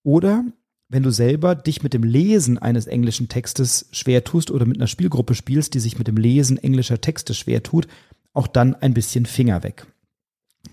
Oder 0.04 0.46
wenn 0.90 1.04
du 1.04 1.10
selber 1.10 1.56
dich 1.56 1.84
mit 1.84 1.94
dem 1.94 2.04
Lesen 2.04 2.58
eines 2.58 2.88
englischen 2.88 3.28
Textes 3.28 3.88
schwer 3.92 4.24
tust 4.24 4.52
oder 4.52 4.66
mit 4.66 4.78
einer 4.78 4.88
Spielgruppe 4.88 5.36
spielst, 5.36 5.74
die 5.74 5.80
sich 5.80 5.98
mit 5.98 6.08
dem 6.08 6.18
Lesen 6.18 6.58
englischer 6.58 7.02
Texte 7.02 7.34
schwer 7.34 7.64
tut, 7.64 7.88
auch 8.34 8.48
dann 8.48 8.76
ein 8.76 8.94
bisschen 8.94 9.26
Finger 9.26 9.64
weg. 9.64 9.86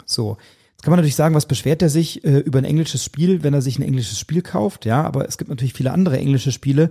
So, 0.07 0.37
kann 0.85 0.91
man 0.91 0.99
natürlich 0.99 1.17
sagen, 1.17 1.35
was 1.35 1.47
beschwert 1.47 1.81
er 1.81 1.89
sich 1.89 2.25
äh, 2.25 2.41
über 2.41 2.59
ein 2.59 2.67
englisches 2.67 3.03
Spiel, 3.03 3.43
wenn 3.43 3.55
er 3.55 3.63
sich 3.63 3.79
ein 3.79 3.83
englisches 3.83 4.19
Spiel 4.19 4.43
kauft? 4.43 4.85
Ja, 4.85 5.03
aber 5.03 5.27
es 5.27 5.39
gibt 5.39 5.49
natürlich 5.49 5.73
viele 5.73 5.93
andere 5.93 6.19
englische 6.19 6.53
Spiele. 6.53 6.91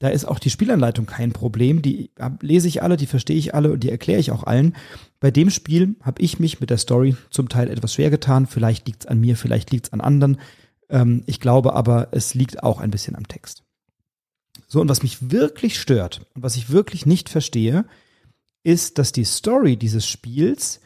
Da 0.00 0.08
ist 0.08 0.24
auch 0.24 0.38
die 0.38 0.50
Spielanleitung 0.50 1.06
kein 1.06 1.32
Problem. 1.32 1.80
Die 1.80 2.10
lese 2.40 2.68
ich 2.68 2.82
alle, 2.82 2.96
die 2.96 3.06
verstehe 3.06 3.36
ich 3.36 3.54
alle 3.54 3.72
und 3.72 3.84
die 3.84 3.90
erkläre 3.90 4.20
ich 4.20 4.30
auch 4.30 4.44
allen. 4.44 4.74
Bei 5.20 5.30
dem 5.30 5.50
Spiel 5.50 5.96
habe 6.02 6.20
ich 6.20 6.40
mich 6.40 6.60
mit 6.60 6.70
der 6.70 6.78
Story 6.78 7.16
zum 7.30 7.48
Teil 7.48 7.70
etwas 7.70 7.94
schwer 7.94 8.10
getan. 8.10 8.46
Vielleicht 8.46 8.86
liegt 8.86 9.04
es 9.04 9.06
an 9.06 9.20
mir, 9.20 9.36
vielleicht 9.36 9.70
liegt 9.70 9.86
es 9.86 9.92
an 9.92 10.00
anderen. 10.00 10.38
Ähm, 10.90 11.22
ich 11.26 11.40
glaube 11.40 11.74
aber, 11.74 12.08
es 12.10 12.34
liegt 12.34 12.62
auch 12.62 12.80
ein 12.80 12.90
bisschen 12.90 13.16
am 13.16 13.28
Text. 13.28 13.62
So, 14.66 14.80
und 14.80 14.88
was 14.88 15.02
mich 15.02 15.30
wirklich 15.30 15.80
stört 15.80 16.26
und 16.34 16.42
was 16.42 16.56
ich 16.56 16.70
wirklich 16.70 17.06
nicht 17.06 17.28
verstehe, 17.28 17.84
ist, 18.62 18.98
dass 18.98 19.12
die 19.12 19.24
Story 19.24 19.76
dieses 19.76 20.06
Spiels 20.06 20.80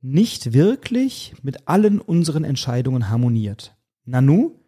nicht 0.00 0.52
wirklich 0.52 1.34
mit 1.42 1.66
allen 1.66 2.00
unseren 2.00 2.44
Entscheidungen 2.44 3.08
harmoniert. 3.08 3.74
Nanu, 4.04 4.60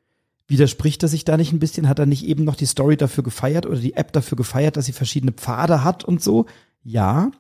widerspricht 0.49 1.03
er 1.03 1.09
sich 1.09 1.25
da 1.25 1.37
nicht 1.37 1.53
ein 1.53 1.59
bisschen? 1.59 1.89
Hat 1.89 1.99
er 1.99 2.07
nicht 2.07 2.25
eben 2.25 2.45
noch 2.45 2.57
die 2.57 2.67
Story 2.67 2.97
dafür 2.97 3.25
gefeiert 3.25 3.67
oder 3.67 3.79
die 3.79 3.95
App 3.95 4.13
dafür 4.13 4.37
gefeiert, 4.37 4.77
dass 4.77 4.87
sie 4.87 4.93
verschiedene 4.93 5.33
Pfade 5.33 5.85
hat 5.85 6.05
und 6.05 6.23
so? 6.23 6.47
Ja. 6.83 7.31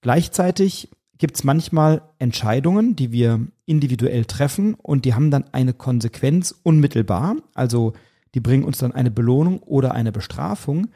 Gleichzeitig 0.00 0.88
gibt 1.18 1.36
es 1.36 1.44
manchmal 1.44 2.02
Entscheidungen, 2.18 2.96
die 2.96 3.12
wir 3.12 3.46
individuell 3.66 4.24
treffen 4.24 4.74
und 4.74 5.04
die 5.04 5.14
haben 5.14 5.30
dann 5.30 5.44
eine 5.52 5.74
Konsequenz 5.74 6.54
unmittelbar. 6.62 7.36
Also 7.54 7.92
die 8.34 8.40
bringen 8.40 8.64
uns 8.64 8.78
dann 8.78 8.92
eine 8.92 9.10
Belohnung 9.10 9.62
oder 9.62 9.92
eine 9.92 10.12
Bestrafung. 10.12 10.88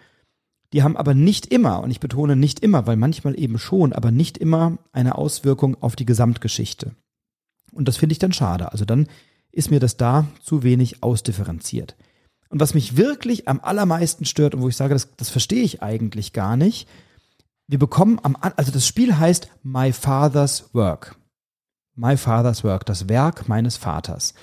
Die 0.73 0.83
haben 0.83 0.97
aber 0.97 1.15
nicht 1.15 1.47
immer, 1.47 1.83
und 1.83 1.91
ich 1.91 2.01
betone 2.01 2.37
nicht 2.37 2.61
immer, 2.61 2.87
weil 2.87 2.97
manchmal 2.97 3.39
eben 3.39 3.59
schon, 3.59 3.93
aber 3.93 4.11
nicht 4.11 4.39
immer 4.39 4.79
eine 4.93 5.17
Auswirkung 5.17 5.77
auf 5.81 5.95
die 5.95 6.07
Gesamtgeschichte. 6.07 6.93
Und 7.73 7.87
das 7.87 7.97
finde 7.97 8.13
ich 8.13 8.19
dann 8.19 8.33
schade. 8.33 8.73
Also 8.73 8.85
dann 8.85 9.07
ist 9.55 9.71
mir 9.71 9.81
das 9.81 9.97
da 9.97 10.27
zu 10.43 10.63
wenig 10.63 11.03
ausdifferenziert. 11.03 11.97
Und 12.49 12.61
was 12.61 12.75
mich 12.75 12.97
wirklich 12.97 13.49
am 13.49 13.61
allermeisten 13.61 14.25
stört 14.25 14.55
und 14.55 14.63
wo 14.63 14.69
ich 14.69 14.77
sage, 14.77 14.95
das, 14.95 15.17
das 15.17 15.31
verstehe 15.31 15.63
ich 15.63 15.83
eigentlich 15.83 16.33
gar 16.33 16.57
nicht, 16.57 16.89
wir 17.67 17.79
bekommen 17.79 18.21
am, 18.23 18.37
also 18.41 18.71
das 18.71 18.87
Spiel 18.87 19.17
heißt 19.19 19.49
My 19.63 19.93
Father's 19.93 20.69
Work. 20.75 21.17
My 21.95 22.17
Father's 22.17 22.63
Work, 22.63 22.85
das 22.87 23.09
Werk 23.09 23.49
meines 23.49 23.77
Vaters. 23.77 24.35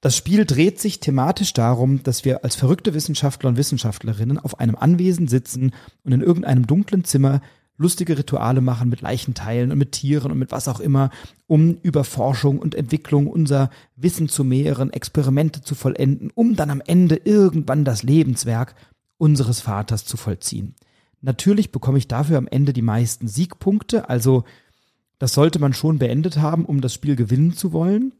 Das 0.00 0.16
Spiel 0.16 0.44
dreht 0.44 0.80
sich 0.80 0.98
thematisch 0.98 1.52
darum, 1.52 2.02
dass 2.02 2.24
wir 2.24 2.42
als 2.42 2.56
verrückte 2.56 2.92
Wissenschaftler 2.92 3.50
und 3.50 3.56
Wissenschaftlerinnen 3.56 4.38
auf 4.38 4.58
einem 4.58 4.74
Anwesen 4.74 5.28
sitzen 5.28 5.72
und 6.02 6.12
in 6.12 6.22
irgendeinem 6.22 6.66
dunklen 6.66 7.04
Zimmer 7.04 7.40
lustige 7.76 8.18
Rituale 8.18 8.60
machen 8.60 8.88
mit 8.88 9.00
Leichenteilen 9.00 9.72
und 9.72 9.78
mit 9.78 9.92
Tieren 9.92 10.30
und 10.30 10.38
mit 10.38 10.52
was 10.52 10.68
auch 10.68 10.80
immer, 10.80 11.10
um 11.46 11.78
über 11.82 12.04
Forschung 12.04 12.58
und 12.58 12.74
Entwicklung 12.74 13.26
unser 13.26 13.70
Wissen 13.96 14.28
zu 14.28 14.44
mehren, 14.44 14.92
Experimente 14.92 15.62
zu 15.62 15.74
vollenden, 15.74 16.30
um 16.34 16.54
dann 16.56 16.70
am 16.70 16.82
Ende 16.84 17.16
irgendwann 17.16 17.84
das 17.84 18.02
Lebenswerk 18.02 18.74
unseres 19.18 19.60
Vaters 19.60 20.04
zu 20.04 20.16
vollziehen. 20.16 20.74
Natürlich 21.20 21.72
bekomme 21.72 21.98
ich 21.98 22.08
dafür 22.08 22.38
am 22.38 22.48
Ende 22.48 22.72
die 22.72 22.82
meisten 22.82 23.28
Siegpunkte, 23.28 24.08
also 24.08 24.44
das 25.18 25.34
sollte 25.34 25.60
man 25.60 25.72
schon 25.72 25.98
beendet 25.98 26.38
haben, 26.38 26.64
um 26.64 26.80
das 26.80 26.94
Spiel 26.94 27.14
gewinnen 27.16 27.52
zu 27.52 27.72
wollen 27.72 28.12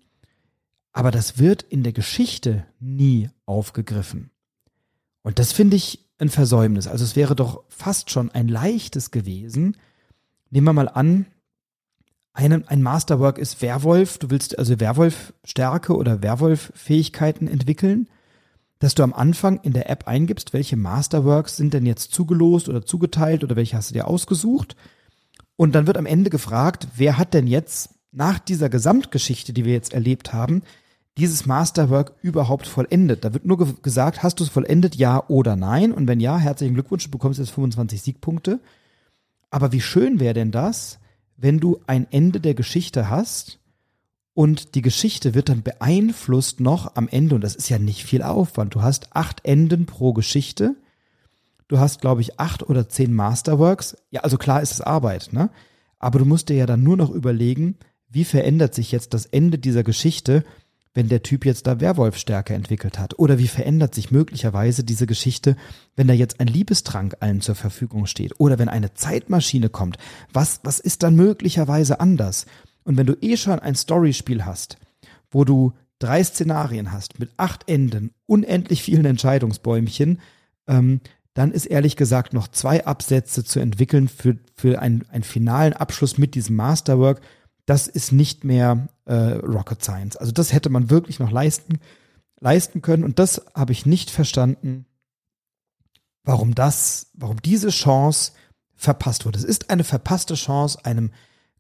aber 0.92 1.11
das 1.11 1.38
wird 1.38 1.62
in 1.62 1.82
der 1.82 1.92
Geschichte 1.92 2.66
nie 2.78 3.30
aufgegriffen. 3.46 4.30
Und 5.22 5.38
das 5.38 5.53
finde 5.53 5.76
ich 5.76 6.01
ein 6.22 6.30
Versäumnis. 6.30 6.86
Also 6.86 7.04
es 7.04 7.16
wäre 7.16 7.36
doch 7.36 7.64
fast 7.68 8.10
schon 8.10 8.30
ein 8.30 8.48
leichtes 8.48 9.10
gewesen. 9.10 9.76
Nehmen 10.50 10.66
wir 10.66 10.72
mal 10.72 10.88
an, 10.88 11.26
ein, 12.32 12.66
ein 12.66 12.82
Masterwork 12.82 13.36
ist 13.36 13.60
Werwolf, 13.60 14.16
du 14.16 14.30
willst 14.30 14.58
also 14.58 14.80
Werwolf-Stärke 14.80 15.94
oder 15.94 16.22
Werwolf-Fähigkeiten 16.22 17.46
entwickeln, 17.46 18.08
dass 18.78 18.94
du 18.94 19.02
am 19.02 19.12
Anfang 19.12 19.60
in 19.62 19.74
der 19.74 19.90
App 19.90 20.08
eingibst, 20.08 20.54
welche 20.54 20.76
Masterworks 20.76 21.56
sind 21.56 21.74
denn 21.74 21.84
jetzt 21.84 22.12
zugelost 22.12 22.70
oder 22.70 22.86
zugeteilt 22.86 23.44
oder 23.44 23.54
welche 23.54 23.76
hast 23.76 23.90
du 23.90 23.94
dir 23.94 24.08
ausgesucht. 24.08 24.76
Und 25.56 25.74
dann 25.74 25.86
wird 25.86 25.98
am 25.98 26.06
Ende 26.06 26.30
gefragt, 26.30 26.88
wer 26.96 27.18
hat 27.18 27.34
denn 27.34 27.46
jetzt 27.46 27.90
nach 28.12 28.38
dieser 28.38 28.70
Gesamtgeschichte, 28.70 29.52
die 29.52 29.64
wir 29.64 29.72
jetzt 29.74 29.92
erlebt 29.92 30.32
haben, 30.32 30.62
dieses 31.18 31.46
Masterwork 31.46 32.14
überhaupt 32.22 32.66
vollendet. 32.66 33.24
Da 33.24 33.34
wird 33.34 33.44
nur 33.44 33.58
ge 33.58 33.74
gesagt, 33.82 34.22
hast 34.22 34.40
du 34.40 34.44
es 34.44 34.50
vollendet, 34.50 34.94
ja 34.96 35.22
oder 35.28 35.56
nein? 35.56 35.92
Und 35.92 36.08
wenn 36.08 36.20
ja, 36.20 36.38
herzlichen 36.38 36.74
Glückwunsch, 36.74 37.04
du 37.04 37.10
bekommst 37.10 37.38
jetzt 37.38 37.50
25 37.50 38.00
Siegpunkte. 38.00 38.60
Aber 39.50 39.72
wie 39.72 39.80
schön 39.80 40.20
wäre 40.20 40.34
denn 40.34 40.50
das, 40.50 40.98
wenn 41.36 41.60
du 41.60 41.80
ein 41.86 42.06
Ende 42.10 42.40
der 42.40 42.54
Geschichte 42.54 43.10
hast 43.10 43.58
und 44.34 44.74
die 44.74 44.82
Geschichte 44.82 45.34
wird 45.34 45.50
dann 45.50 45.62
beeinflusst 45.62 46.60
noch 46.60 46.96
am 46.96 47.08
Ende, 47.08 47.34
und 47.34 47.44
das 47.44 47.54
ist 47.54 47.68
ja 47.68 47.78
nicht 47.78 48.04
viel 48.04 48.22
Aufwand. 48.22 48.74
Du 48.74 48.82
hast 48.82 49.14
acht 49.14 49.44
Enden 49.44 49.84
pro 49.84 50.14
Geschichte. 50.14 50.76
Du 51.68 51.78
hast, 51.78 52.00
glaube 52.00 52.22
ich, 52.22 52.40
acht 52.40 52.68
oder 52.68 52.88
zehn 52.88 53.12
Masterworks. 53.12 53.96
Ja, 54.10 54.22
also 54.22 54.38
klar 54.38 54.62
ist 54.62 54.72
es 54.72 54.80
Arbeit, 54.80 55.30
ne? 55.32 55.50
Aber 55.98 56.18
du 56.18 56.24
musst 56.24 56.48
dir 56.48 56.56
ja 56.56 56.66
dann 56.66 56.82
nur 56.82 56.96
noch 56.96 57.10
überlegen, 57.10 57.76
wie 58.08 58.24
verändert 58.24 58.74
sich 58.74 58.90
jetzt 58.92 59.14
das 59.14 59.26
Ende 59.26 59.58
dieser 59.58 59.84
Geschichte, 59.84 60.44
wenn 60.95 61.09
der 61.09 61.22
Typ 61.22 61.45
jetzt 61.45 61.66
da 61.66 61.80
Werwolfstärke 61.80 62.55
entwickelt 62.55 62.99
hat? 62.99 63.18
Oder 63.18 63.38
wie 63.38 63.49
verändert 63.49 63.95
sich 63.95 64.11
möglicherweise 64.11 64.84
diese 64.84 65.07
Geschichte, 65.07 65.57
wenn 65.97 66.09
da 66.09 66.14
jetzt 66.14 66.40
ein 66.40 66.47
Liebestrank 66.47 67.16
allen 67.20 67.40
zur 67.40 67.55
Verfügung 67.55 68.07
steht? 68.07 68.38
Oder 68.38 68.59
wenn 68.59 68.68
eine 68.68 68.95
Zeitmaschine 68.95 69.68
kommt? 69.68 69.97
Was, 70.32 70.61
was 70.64 70.78
ist 70.78 71.03
dann 71.03 71.16
möglicherweise 71.16 72.01
anders? 72.01 72.47
Und 72.84 72.97
wenn 72.97 73.07
du 73.07 73.16
eh 73.20 73.36
schon 73.36 73.59
ein 73.59 73.74
Storyspiel 73.74 74.45
hast, 74.45 74.76
wo 75.30 75.45
du 75.45 75.72
drei 75.99 76.22
Szenarien 76.22 76.93
hast 76.93 77.18
mit 77.18 77.30
acht 77.36 77.68
Enden, 77.68 78.11
unendlich 78.26 78.82
vielen 78.82 79.05
Entscheidungsbäumchen, 79.05 80.20
ähm, 80.66 81.01
dann 81.34 81.53
ist 81.53 81.66
ehrlich 81.66 81.97
gesagt 81.97 82.34
noch 82.34 82.49
zwei 82.49 82.84
Absätze 82.84 83.45
zu 83.45 83.61
entwickeln 83.61 84.09
für, 84.09 84.36
für 84.55 84.82
einen, 84.82 85.07
einen 85.11 85.22
finalen 85.22 85.72
Abschluss 85.72 86.18
mit 86.18 86.34
diesem 86.34 86.57
Masterwork 86.57 87.22
das 87.66 87.86
ist 87.88 88.12
nicht 88.12 88.44
mehr 88.44 88.88
äh, 89.04 89.14
Rocket 89.14 89.82
Science. 89.82 90.16
Also 90.16 90.32
das 90.32 90.52
hätte 90.52 90.70
man 90.70 90.90
wirklich 90.90 91.18
noch 91.18 91.30
leisten, 91.30 91.78
leisten 92.40 92.82
können. 92.82 93.04
Und 93.04 93.18
das 93.18 93.42
habe 93.54 93.72
ich 93.72 93.86
nicht 93.86 94.10
verstanden, 94.10 94.86
warum 96.24 96.54
das, 96.54 97.08
warum 97.14 97.40
diese 97.40 97.70
Chance 97.70 98.32
verpasst 98.74 99.24
wurde. 99.24 99.38
Es 99.38 99.44
ist 99.44 99.70
eine 99.70 99.84
verpasste 99.84 100.34
Chance, 100.34 100.84
einem 100.84 101.10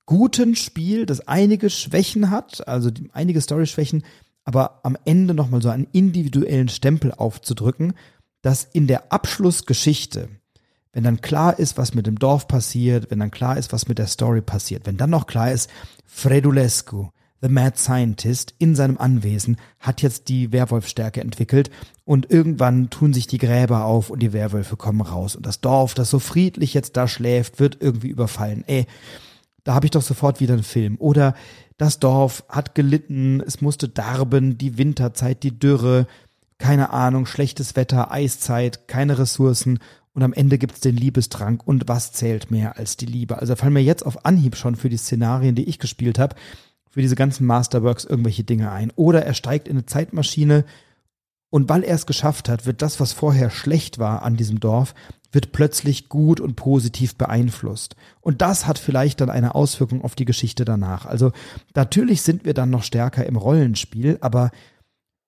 guten 0.06 0.56
Spiel, 0.56 1.06
das 1.06 1.26
einige 1.28 1.70
Schwächen 1.70 2.30
hat, 2.30 2.66
also 2.66 2.90
einige 3.12 3.40
Story-Schwächen, 3.40 4.04
aber 4.44 4.80
am 4.82 4.98
Ende 5.04 5.34
nochmal 5.34 5.62
so 5.62 5.68
einen 5.68 5.86
individuellen 5.92 6.68
Stempel 6.68 7.12
aufzudrücken, 7.12 7.94
dass 8.42 8.64
in 8.64 8.88
der 8.88 9.12
Abschlussgeschichte 9.12 10.28
wenn 10.92 11.04
dann 11.04 11.20
klar 11.20 11.58
ist, 11.58 11.78
was 11.78 11.94
mit 11.94 12.06
dem 12.06 12.18
Dorf 12.18 12.48
passiert, 12.48 13.10
wenn 13.10 13.20
dann 13.20 13.30
klar 13.30 13.56
ist, 13.56 13.72
was 13.72 13.88
mit 13.88 13.98
der 13.98 14.06
Story 14.06 14.42
passiert, 14.42 14.86
wenn 14.86 14.96
dann 14.96 15.10
noch 15.10 15.26
klar 15.26 15.50
ist, 15.50 15.70
Fredulescu, 16.06 17.08
The 17.40 17.48
Mad 17.48 17.76
Scientist 17.76 18.54
in 18.58 18.76
seinem 18.76 18.98
Anwesen 18.98 19.56
hat 19.80 20.00
jetzt 20.00 20.28
die 20.28 20.52
Werwolfstärke 20.52 21.20
entwickelt 21.20 21.70
und 22.04 22.30
irgendwann 22.30 22.88
tun 22.88 23.12
sich 23.12 23.26
die 23.26 23.38
Gräber 23.38 23.84
auf 23.84 24.10
und 24.10 24.20
die 24.20 24.32
Werwölfe 24.32 24.76
kommen 24.76 25.00
raus 25.00 25.34
und 25.34 25.44
das 25.44 25.60
Dorf, 25.60 25.94
das 25.94 26.08
so 26.08 26.20
friedlich 26.20 26.72
jetzt 26.72 26.96
da 26.96 27.08
schläft, 27.08 27.58
wird 27.58 27.78
irgendwie 27.80 28.08
überfallen. 28.08 28.62
Ey, 28.68 28.86
da 29.64 29.74
habe 29.74 29.86
ich 29.86 29.90
doch 29.90 30.02
sofort 30.02 30.40
wieder 30.40 30.54
einen 30.54 30.62
Film. 30.62 30.96
Oder 30.98 31.34
das 31.78 31.98
Dorf 31.98 32.44
hat 32.48 32.76
gelitten, 32.76 33.40
es 33.44 33.60
musste 33.60 33.88
darben, 33.88 34.56
die 34.56 34.78
Winterzeit, 34.78 35.42
die 35.42 35.58
Dürre, 35.58 36.06
keine 36.58 36.90
Ahnung, 36.90 37.26
schlechtes 37.26 37.74
Wetter, 37.74 38.12
Eiszeit, 38.12 38.86
keine 38.86 39.18
Ressourcen 39.18 39.80
und 40.14 40.22
am 40.22 40.32
Ende 40.32 40.58
gibt's 40.58 40.80
den 40.80 40.96
Liebestrank 40.96 41.66
und 41.66 41.88
was 41.88 42.12
zählt 42.12 42.50
mehr 42.50 42.76
als 42.76 42.96
die 42.96 43.06
Liebe? 43.06 43.38
Also 43.38 43.56
fallen 43.56 43.72
mir 43.72 43.82
jetzt 43.82 44.04
auf 44.04 44.26
Anhieb 44.26 44.56
schon 44.56 44.76
für 44.76 44.88
die 44.88 44.98
Szenarien, 44.98 45.54
die 45.54 45.68
ich 45.68 45.78
gespielt 45.78 46.18
habe, 46.18 46.36
für 46.90 47.00
diese 47.00 47.16
ganzen 47.16 47.46
Masterworks 47.46 48.04
irgendwelche 48.04 48.44
Dinge 48.44 48.70
ein. 48.70 48.92
Oder 48.96 49.24
er 49.24 49.34
steigt 49.34 49.68
in 49.68 49.76
eine 49.76 49.86
Zeitmaschine 49.86 50.64
und 51.48 51.68
weil 51.68 51.82
er 51.82 51.94
es 51.94 52.06
geschafft 52.06 52.48
hat, 52.48 52.66
wird 52.66 52.82
das, 52.82 53.00
was 53.00 53.12
vorher 53.12 53.50
schlecht 53.50 53.98
war 53.98 54.22
an 54.22 54.36
diesem 54.36 54.60
Dorf, 54.60 54.94
wird 55.32 55.52
plötzlich 55.52 56.10
gut 56.10 56.40
und 56.40 56.56
positiv 56.56 57.16
beeinflusst. 57.16 57.96
Und 58.20 58.42
das 58.42 58.66
hat 58.66 58.78
vielleicht 58.78 59.22
dann 59.22 59.30
eine 59.30 59.54
Auswirkung 59.54 60.04
auf 60.04 60.14
die 60.14 60.26
Geschichte 60.26 60.66
danach. 60.66 61.06
Also 61.06 61.32
natürlich 61.74 62.22
sind 62.22 62.44
wir 62.44 62.52
dann 62.52 62.68
noch 62.70 62.82
stärker 62.82 63.24
im 63.24 63.36
Rollenspiel, 63.36 64.18
aber 64.20 64.50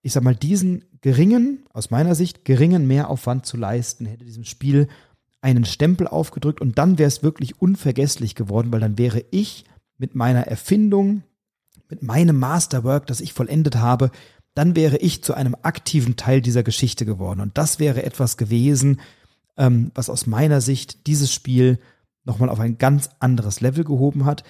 ich 0.04 0.12
sag 0.12 0.22
mal, 0.22 0.36
diesen 0.36 0.84
geringen, 1.00 1.64
aus 1.72 1.90
meiner 1.90 2.14
Sicht, 2.14 2.44
geringen 2.44 2.86
Mehraufwand 2.86 3.46
zu 3.46 3.56
leisten, 3.56 4.04
hätte 4.04 4.26
diesem 4.26 4.44
Spiel 4.44 4.86
einen 5.40 5.64
Stempel 5.64 6.06
aufgedrückt 6.06 6.60
und 6.60 6.76
dann 6.76 6.98
wäre 6.98 7.08
es 7.08 7.22
wirklich 7.22 7.60
unvergesslich 7.60 8.34
geworden, 8.34 8.70
weil 8.70 8.80
dann 8.80 8.98
wäre 8.98 9.24
ich 9.30 9.64
mit 9.96 10.14
meiner 10.14 10.46
Erfindung, 10.46 11.22
mit 11.88 12.02
meinem 12.02 12.38
Masterwork, 12.38 13.06
das 13.06 13.22
ich 13.22 13.32
vollendet 13.32 13.76
habe, 13.76 14.10
dann 14.52 14.76
wäre 14.76 14.98
ich 14.98 15.24
zu 15.24 15.32
einem 15.32 15.56
aktiven 15.62 16.16
Teil 16.16 16.42
dieser 16.42 16.62
Geschichte 16.62 17.06
geworden. 17.06 17.40
Und 17.40 17.56
das 17.56 17.78
wäre 17.78 18.02
etwas 18.02 18.36
gewesen, 18.36 19.00
ähm, 19.56 19.90
was 19.94 20.10
aus 20.10 20.26
meiner 20.26 20.60
Sicht 20.60 21.06
dieses 21.06 21.32
Spiel 21.32 21.78
nochmal 22.24 22.50
auf 22.50 22.60
ein 22.60 22.76
ganz 22.76 23.08
anderes 23.20 23.62
Level 23.62 23.84
gehoben 23.84 24.26
hat. 24.26 24.44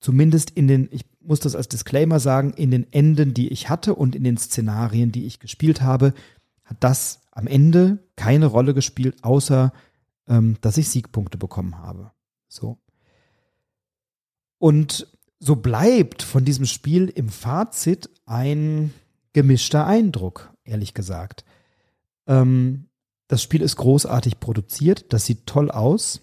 Zumindest 0.00 0.50
in 0.50 0.66
den, 0.66 0.88
ich 0.90 1.04
muss 1.26 1.40
das 1.40 1.56
als 1.56 1.68
Disclaimer 1.68 2.20
sagen, 2.20 2.52
in 2.52 2.70
den 2.70 2.92
Enden, 2.92 3.34
die 3.34 3.48
ich 3.48 3.68
hatte 3.68 3.94
und 3.94 4.14
in 4.14 4.24
den 4.24 4.36
Szenarien, 4.36 5.12
die 5.12 5.26
ich 5.26 5.40
gespielt 5.40 5.82
habe, 5.82 6.14
hat 6.64 6.78
das 6.80 7.20
am 7.30 7.46
Ende 7.46 7.98
keine 8.16 8.46
Rolle 8.46 8.74
gespielt, 8.74 9.22
außer 9.22 9.72
ähm, 10.28 10.56
dass 10.60 10.76
ich 10.76 10.88
Siegpunkte 10.88 11.38
bekommen 11.38 11.78
habe. 11.78 12.12
So. 12.48 12.78
Und 14.58 15.06
so 15.38 15.56
bleibt 15.56 16.22
von 16.22 16.44
diesem 16.44 16.66
Spiel 16.66 17.08
im 17.08 17.28
Fazit 17.28 18.08
ein 18.24 18.92
gemischter 19.32 19.86
Eindruck, 19.86 20.52
ehrlich 20.64 20.94
gesagt. 20.94 21.44
Ähm, 22.26 22.88
das 23.28 23.42
Spiel 23.42 23.62
ist 23.62 23.76
großartig 23.76 24.40
produziert, 24.40 25.12
das 25.12 25.26
sieht 25.26 25.46
toll 25.46 25.70
aus. 25.70 26.22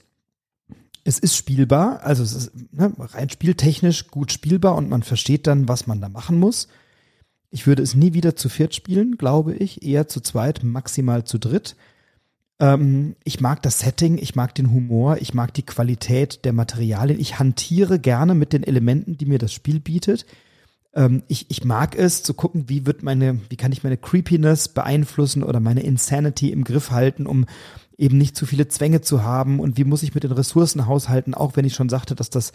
Es 1.04 1.20
ist 1.20 1.36
spielbar, 1.36 2.02
also 2.04 2.24
es 2.24 2.34
ist 2.34 2.52
ne, 2.72 2.94
rein 2.98 3.30
spieltechnisch 3.30 4.08
gut 4.08 4.32
spielbar 4.32 4.76
und 4.76 4.90
man 4.90 5.04
versteht 5.04 5.48
dann, 5.48 5.68
was 5.68 5.86
man 5.86 6.00
da 6.00 6.10
machen 6.10 6.40
muss. 6.40 6.68
Ich 7.50 7.68
würde 7.68 7.84
es 7.84 7.94
nie 7.94 8.14
wieder 8.14 8.36
zu 8.36 8.50
viert 8.50 8.74
spielen, 8.74 9.18
glaube 9.18 9.54
ich, 9.54 9.84
eher 9.84 10.08
zu 10.08 10.22
zweit, 10.22 10.64
maximal 10.64 11.24
zu 11.24 11.38
dritt. 11.38 11.76
Ähm, 12.60 13.16
ich 13.24 13.42
mag 13.42 13.62
das 13.62 13.80
Setting, 13.80 14.18
ich 14.18 14.36
mag 14.36 14.56
den 14.56 14.72
Humor, 14.72 15.18
ich 15.20 15.34
mag 15.34 15.54
die 15.54 15.66
Qualität 15.66 16.46
der 16.46 16.54
Materialien. 16.54 17.20
Ich 17.20 17.40
hantiere 17.40 18.00
gerne 18.00 18.36
mit 18.36 18.54
den 18.54 18.64
Elementen, 18.64 19.18
die 19.18 19.26
mir 19.26 19.40
das 19.40 19.54
Spiel 19.54 19.80
bietet. 19.80 20.26
Ähm, 20.96 21.24
ich, 21.28 21.48
ich 21.50 21.66
mag 21.66 21.98
es 21.98 22.24
zu 22.24 22.34
gucken, 22.34 22.70
wie 22.70 22.86
wird 22.86 23.04
meine, 23.04 23.40
wie 23.50 23.56
kann 23.58 23.72
ich 23.72 23.84
meine 23.84 23.98
Creepiness 23.98 24.70
beeinflussen 24.70 25.44
oder 25.44 25.60
meine 25.60 25.84
Insanity 25.84 26.52
im 26.52 26.64
Griff 26.64 26.92
halten, 26.92 27.26
um 27.26 27.46
eben 27.98 28.18
nicht 28.18 28.36
zu 28.36 28.46
viele 28.46 28.68
Zwänge 28.68 29.02
zu 29.02 29.24
haben 29.24 29.60
und 29.60 29.78
wie 29.78 29.84
muss 29.84 30.04
ich 30.04 30.14
mit 30.14 30.24
den 30.24 30.32
Ressourcen 30.32 30.88
haushalten, 30.88 31.34
auch 31.34 31.56
wenn 31.56 31.66
ich 31.66 31.76
schon 31.76 31.90
sagte, 31.90 32.16
dass 32.16 32.30
das 32.30 32.52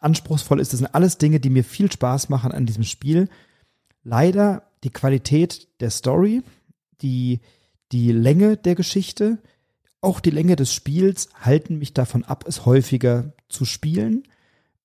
anspruchsvoll 0.00 0.60
ist. 0.60 0.72
Das 0.72 0.78
sind 0.78 0.94
alles 0.94 1.18
Dinge, 1.18 1.40
die 1.40 1.50
mir 1.50 1.64
viel 1.64 1.90
Spaß 1.90 2.28
machen 2.28 2.52
an 2.52 2.66
diesem 2.66 2.84
Spiel. 2.84 3.28
Leider 4.04 4.64
die 4.84 4.90
Qualität 4.90 5.68
der 5.80 5.90
Story, 5.90 6.42
die, 7.00 7.40
die 7.92 8.12
Länge 8.12 8.56
der 8.56 8.74
Geschichte, 8.74 9.38
auch 10.00 10.20
die 10.20 10.30
Länge 10.30 10.56
des 10.56 10.74
Spiels 10.74 11.28
halten 11.40 11.78
mich 11.78 11.94
davon 11.94 12.24
ab, 12.24 12.44
es 12.46 12.66
häufiger 12.66 13.32
zu 13.48 13.64
spielen 13.64 14.24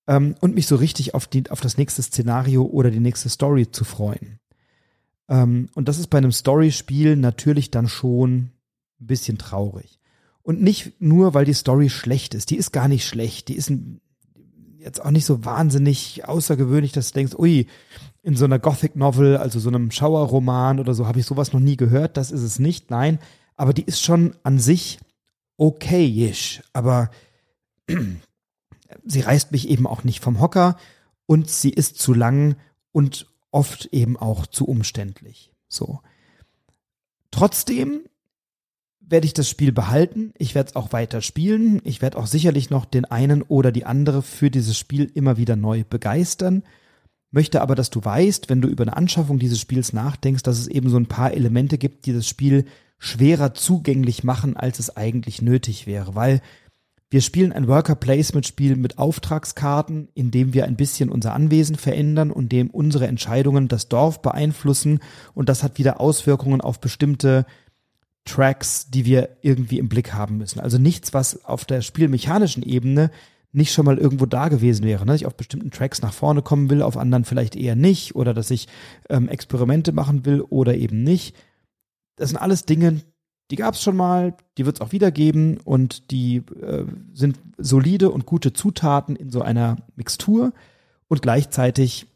ähm, 0.06 0.36
und 0.40 0.54
mich 0.54 0.66
so 0.66 0.76
richtig 0.76 1.14
auf, 1.14 1.26
die, 1.26 1.50
auf 1.50 1.60
das 1.60 1.76
nächste 1.76 2.02
Szenario 2.02 2.62
oder 2.62 2.90
die 2.90 3.00
nächste 3.00 3.28
Story 3.28 3.70
zu 3.70 3.84
freuen. 3.84 4.38
Ähm, 5.28 5.68
und 5.74 5.88
das 5.88 5.98
ist 5.98 6.08
bei 6.08 6.18
einem 6.18 6.32
Story-Spiel 6.32 7.16
natürlich 7.16 7.70
dann 7.70 7.88
schon 7.88 8.50
ein 9.00 9.06
bisschen 9.06 9.38
traurig. 9.38 9.97
Und 10.48 10.62
nicht 10.62 10.98
nur, 10.98 11.34
weil 11.34 11.44
die 11.44 11.52
Story 11.52 11.90
schlecht 11.90 12.32
ist. 12.32 12.48
Die 12.48 12.56
ist 12.56 12.72
gar 12.72 12.88
nicht 12.88 13.06
schlecht. 13.06 13.48
Die 13.48 13.54
ist 13.54 13.70
jetzt 14.78 15.04
auch 15.04 15.10
nicht 15.10 15.26
so 15.26 15.44
wahnsinnig 15.44 16.26
außergewöhnlich, 16.26 16.92
dass 16.92 17.08
du 17.08 17.18
denkst, 17.18 17.34
ui, 17.34 17.66
in 18.22 18.34
so 18.34 18.46
einer 18.46 18.58
Gothic 18.58 18.96
Novel, 18.96 19.36
also 19.36 19.60
so 19.60 19.68
einem 19.68 19.90
Schauerroman 19.90 20.80
oder 20.80 20.94
so, 20.94 21.06
habe 21.06 21.20
ich 21.20 21.26
sowas 21.26 21.52
noch 21.52 21.60
nie 21.60 21.76
gehört. 21.76 22.16
Das 22.16 22.30
ist 22.30 22.40
es 22.40 22.58
nicht. 22.58 22.90
Nein, 22.90 23.18
aber 23.56 23.74
die 23.74 23.82
ist 23.82 24.02
schon 24.02 24.36
an 24.42 24.58
sich 24.58 25.00
okayisch. 25.58 26.62
Aber 26.72 27.10
sie 29.04 29.20
reißt 29.20 29.52
mich 29.52 29.68
eben 29.68 29.86
auch 29.86 30.02
nicht 30.02 30.20
vom 30.20 30.40
Hocker 30.40 30.78
und 31.26 31.50
sie 31.50 31.74
ist 31.74 31.98
zu 31.98 32.14
lang 32.14 32.56
und 32.90 33.26
oft 33.50 33.90
eben 33.92 34.16
auch 34.16 34.46
zu 34.46 34.66
umständlich. 34.66 35.52
So. 35.68 36.00
Trotzdem 37.30 38.00
werde 39.10 39.26
ich 39.26 39.34
das 39.34 39.48
Spiel 39.48 39.72
behalten. 39.72 40.32
Ich 40.38 40.54
werde 40.54 40.70
es 40.70 40.76
auch 40.76 40.92
weiter 40.92 41.22
spielen. 41.22 41.80
Ich 41.84 42.02
werde 42.02 42.18
auch 42.18 42.26
sicherlich 42.26 42.70
noch 42.70 42.84
den 42.84 43.04
einen 43.04 43.42
oder 43.42 43.72
die 43.72 43.86
andere 43.86 44.22
für 44.22 44.50
dieses 44.50 44.78
Spiel 44.78 45.10
immer 45.14 45.36
wieder 45.36 45.56
neu 45.56 45.84
begeistern. 45.88 46.62
Möchte 47.30 47.60
aber, 47.60 47.74
dass 47.74 47.90
du 47.90 48.04
weißt, 48.04 48.48
wenn 48.48 48.60
du 48.60 48.68
über 48.68 48.84
eine 48.84 48.96
Anschaffung 48.96 49.38
dieses 49.38 49.60
Spiels 49.60 49.92
nachdenkst, 49.92 50.42
dass 50.42 50.58
es 50.58 50.66
eben 50.68 50.88
so 50.88 50.96
ein 50.96 51.06
paar 51.06 51.32
Elemente 51.32 51.78
gibt, 51.78 52.06
die 52.06 52.12
das 52.12 52.26
Spiel 52.26 52.64
schwerer 52.98 53.54
zugänglich 53.54 54.24
machen, 54.24 54.56
als 54.56 54.78
es 54.78 54.96
eigentlich 54.96 55.42
nötig 55.42 55.86
wäre. 55.86 56.14
Weil 56.14 56.40
wir 57.10 57.22
spielen 57.22 57.52
ein 57.52 57.68
Worker 57.68 57.94
Placement 57.94 58.46
Spiel 58.46 58.76
mit 58.76 58.98
Auftragskarten, 58.98 60.08
in 60.14 60.30
dem 60.30 60.52
wir 60.52 60.64
ein 60.66 60.76
bisschen 60.76 61.08
unser 61.08 61.32
Anwesen 61.32 61.76
verändern 61.76 62.30
und 62.30 62.52
dem 62.52 62.68
unsere 62.68 63.06
Entscheidungen 63.06 63.68
das 63.68 63.88
Dorf 63.88 64.20
beeinflussen 64.20 65.00
und 65.34 65.48
das 65.48 65.62
hat 65.62 65.78
wieder 65.78 66.00
Auswirkungen 66.00 66.60
auf 66.60 66.80
bestimmte 66.80 67.46
Tracks, 68.28 68.90
die 68.90 69.04
wir 69.04 69.30
irgendwie 69.42 69.78
im 69.78 69.88
Blick 69.88 70.12
haben 70.12 70.38
müssen. 70.38 70.60
Also 70.60 70.78
nichts, 70.78 71.14
was 71.14 71.44
auf 71.44 71.64
der 71.64 71.80
spielmechanischen 71.82 72.62
Ebene 72.62 73.10
nicht 73.52 73.72
schon 73.72 73.86
mal 73.86 73.98
irgendwo 73.98 74.26
da 74.26 74.48
gewesen 74.48 74.84
wäre. 74.84 75.04
Ne? 75.04 75.12
Dass 75.12 75.20
ich 75.22 75.26
auf 75.26 75.36
bestimmten 75.36 75.70
Tracks 75.70 76.02
nach 76.02 76.12
vorne 76.12 76.42
kommen 76.42 76.70
will, 76.70 76.82
auf 76.82 76.96
anderen 76.96 77.24
vielleicht 77.24 77.56
eher 77.56 77.76
nicht 77.76 78.14
oder 78.14 78.34
dass 78.34 78.50
ich 78.50 78.68
ähm, 79.08 79.28
Experimente 79.28 79.92
machen 79.92 80.26
will 80.26 80.42
oder 80.42 80.76
eben 80.76 81.02
nicht. 81.02 81.34
Das 82.16 82.28
sind 82.28 82.38
alles 82.38 82.64
Dinge, 82.64 83.00
die 83.50 83.56
gab 83.56 83.74
es 83.74 83.82
schon 83.82 83.96
mal, 83.96 84.36
die 84.58 84.66
wird 84.66 84.76
es 84.76 84.80
auch 84.80 84.92
wieder 84.92 85.10
geben 85.10 85.58
und 85.64 86.10
die 86.10 86.36
äh, 86.60 86.84
sind 87.14 87.38
solide 87.56 88.10
und 88.10 88.26
gute 88.26 88.52
Zutaten 88.52 89.16
in 89.16 89.30
so 89.30 89.40
einer 89.40 89.76
Mixtur 89.96 90.52
und 91.08 91.22
gleichzeitig 91.22 92.06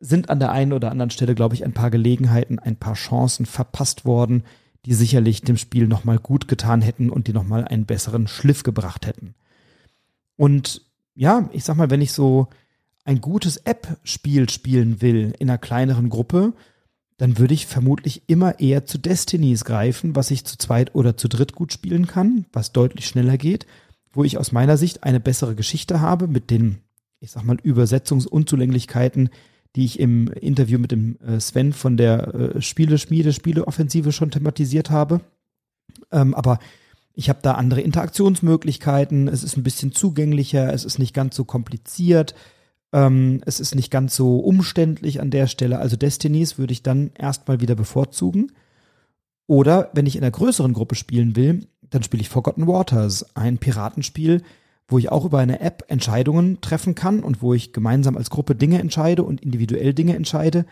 sind 0.00 0.30
an 0.30 0.38
der 0.38 0.50
einen 0.52 0.72
oder 0.72 0.90
anderen 0.90 1.10
Stelle, 1.10 1.34
glaube 1.34 1.54
ich, 1.54 1.64
ein 1.64 1.74
paar 1.74 1.90
Gelegenheiten, 1.90 2.58
ein 2.58 2.76
paar 2.76 2.94
Chancen 2.94 3.44
verpasst 3.44 4.06
worden, 4.06 4.44
die 4.86 4.94
sicherlich 4.94 5.42
dem 5.42 5.56
Spiel 5.56 5.86
nochmal 5.86 6.18
gut 6.18 6.48
getan 6.48 6.82
hätten 6.82 7.10
und 7.10 7.26
die 7.26 7.32
nochmal 7.32 7.64
einen 7.64 7.86
besseren 7.86 8.28
Schliff 8.28 8.62
gebracht 8.62 9.06
hätten. 9.06 9.34
Und 10.36 10.82
ja, 11.14 11.50
ich 11.52 11.64
sag 11.64 11.76
mal, 11.76 11.90
wenn 11.90 12.00
ich 12.00 12.12
so 12.12 12.48
ein 13.04 13.20
gutes 13.20 13.58
App-Spiel 13.58 14.48
spielen 14.48 15.02
will 15.02 15.34
in 15.38 15.50
einer 15.50 15.58
kleineren 15.58 16.08
Gruppe, 16.08 16.54
dann 17.18 17.36
würde 17.36 17.52
ich 17.52 17.66
vermutlich 17.66 18.22
immer 18.28 18.60
eher 18.60 18.86
zu 18.86 18.96
Destinies 18.96 19.64
greifen, 19.64 20.16
was 20.16 20.30
ich 20.30 20.46
zu 20.46 20.56
zweit 20.56 20.94
oder 20.94 21.18
zu 21.18 21.28
dritt 21.28 21.54
gut 21.54 21.72
spielen 21.72 22.06
kann, 22.06 22.46
was 22.52 22.72
deutlich 22.72 23.06
schneller 23.06 23.36
geht, 23.36 23.66
wo 24.12 24.24
ich 24.24 24.38
aus 24.38 24.52
meiner 24.52 24.78
Sicht 24.78 25.04
eine 25.04 25.20
bessere 25.20 25.54
Geschichte 25.54 26.00
habe 26.00 26.28
mit 26.28 26.50
den, 26.50 26.78
ich 27.20 27.30
sag 27.30 27.44
mal, 27.44 27.58
Übersetzungsunzulänglichkeiten, 27.62 29.28
die 29.76 29.84
ich 29.84 30.00
im 30.00 30.28
Interview 30.28 30.78
mit 30.78 30.90
dem 30.90 31.16
äh, 31.20 31.38
Sven 31.40 31.72
von 31.72 31.96
der 31.96 32.34
äh, 32.34 32.62
Spieleschmiede, 32.62 33.32
Spieleoffensive 33.32 34.12
schon 34.12 34.30
thematisiert 34.30 34.90
habe. 34.90 35.20
Ähm, 36.10 36.34
aber 36.34 36.58
ich 37.14 37.28
habe 37.28 37.40
da 37.42 37.52
andere 37.52 37.80
Interaktionsmöglichkeiten, 37.80 39.28
es 39.28 39.42
ist 39.42 39.56
ein 39.56 39.62
bisschen 39.62 39.92
zugänglicher, 39.92 40.72
es 40.72 40.84
ist 40.84 40.98
nicht 40.98 41.14
ganz 41.14 41.36
so 41.36 41.44
kompliziert, 41.44 42.34
ähm, 42.92 43.42
es 43.46 43.60
ist 43.60 43.74
nicht 43.74 43.90
ganz 43.90 44.16
so 44.16 44.38
umständlich 44.38 45.20
an 45.20 45.30
der 45.30 45.46
Stelle. 45.46 45.78
Also 45.78 45.96
Destinies 45.96 46.58
würde 46.58 46.72
ich 46.72 46.82
dann 46.82 47.10
erstmal 47.16 47.60
wieder 47.60 47.74
bevorzugen. 47.74 48.52
Oder 49.46 49.90
wenn 49.92 50.06
ich 50.06 50.16
in 50.16 50.22
einer 50.22 50.30
größeren 50.30 50.72
Gruppe 50.72 50.94
spielen 50.94 51.36
will, 51.36 51.66
dann 51.82 52.02
spiele 52.02 52.20
ich 52.20 52.28
Forgotten 52.28 52.66
Waters, 52.66 53.36
ein 53.36 53.58
Piratenspiel, 53.58 54.42
wo 54.90 54.98
ich 54.98 55.10
auch 55.10 55.24
über 55.24 55.38
eine 55.38 55.60
App 55.60 55.84
Entscheidungen 55.88 56.60
treffen 56.60 56.94
kann 56.94 57.20
und 57.20 57.40
wo 57.40 57.54
ich 57.54 57.72
gemeinsam 57.72 58.16
als 58.16 58.28
Gruppe 58.28 58.54
Dinge 58.54 58.80
entscheide 58.80 59.22
und 59.22 59.40
individuell 59.40 59.94
Dinge 59.94 60.16
entscheide 60.16 60.66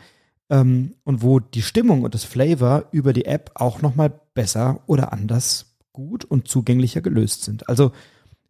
ähm, 0.51 0.95
und 1.05 1.23
wo 1.23 1.39
die 1.39 1.63
Stimmung 1.63 2.03
und 2.03 2.15
das 2.15 2.25
Flavor 2.25 2.85
über 2.91 3.13
die 3.13 3.25
App 3.25 3.53
auch 3.55 3.81
nochmal 3.81 4.13
besser 4.35 4.81
oder 4.87 5.13
anders 5.13 5.77
gut 5.93 6.25
und 6.25 6.49
zugänglicher 6.49 7.01
gelöst 7.01 7.45
sind. 7.45 7.69
Also 7.69 7.93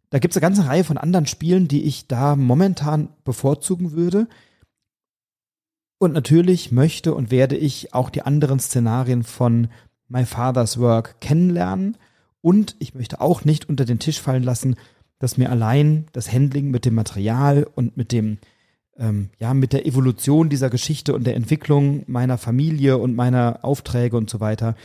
da 0.09 0.17
gibt 0.17 0.33
es 0.33 0.37
eine 0.37 0.41
ganze 0.41 0.65
Reihe 0.65 0.83
von 0.83 0.97
anderen 0.97 1.27
Spielen, 1.27 1.67
die 1.67 1.83
ich 1.83 2.07
da 2.07 2.35
momentan 2.35 3.09
bevorzugen 3.23 3.91
würde. 3.91 4.27
Und 5.99 6.13
natürlich 6.13 6.71
möchte 6.71 7.13
und 7.13 7.29
werde 7.29 7.57
ich 7.57 7.93
auch 7.93 8.09
die 8.09 8.23
anderen 8.23 8.59
Szenarien 8.59 9.23
von 9.23 9.67
My 10.07 10.25
Father's 10.25 10.79
Work 10.79 11.21
kennenlernen. 11.21 11.97
Und 12.41 12.75
ich 12.79 12.95
möchte 12.95 13.21
auch 13.21 13.45
nicht 13.45 13.69
unter 13.69 13.85
den 13.85 13.99
Tisch 13.99 14.19
fallen 14.19 14.43
lassen, 14.43 14.75
dass 15.19 15.37
mir 15.37 15.49
allein 15.49 16.05
das 16.13 16.31
Handling 16.31 16.71
mit 16.71 16.85
dem 16.85 16.95
Material 16.95 17.67
und 17.75 17.97
mit 17.97 18.11
dem, 18.11 18.37
ähm, 18.97 19.29
ja, 19.39 19.53
mit 19.53 19.73
der 19.73 19.85
Evolution 19.85 20.49
dieser 20.49 20.69
Geschichte 20.69 21.13
und 21.13 21.25
der 21.25 21.35
Entwicklung 21.35 22.03
meiner 22.07 22.37
Familie 22.37 22.97
und 22.97 23.15
meiner 23.15 23.59
Aufträge 23.61 24.17
und 24.17 24.29
so 24.29 24.39
weiter 24.39 24.75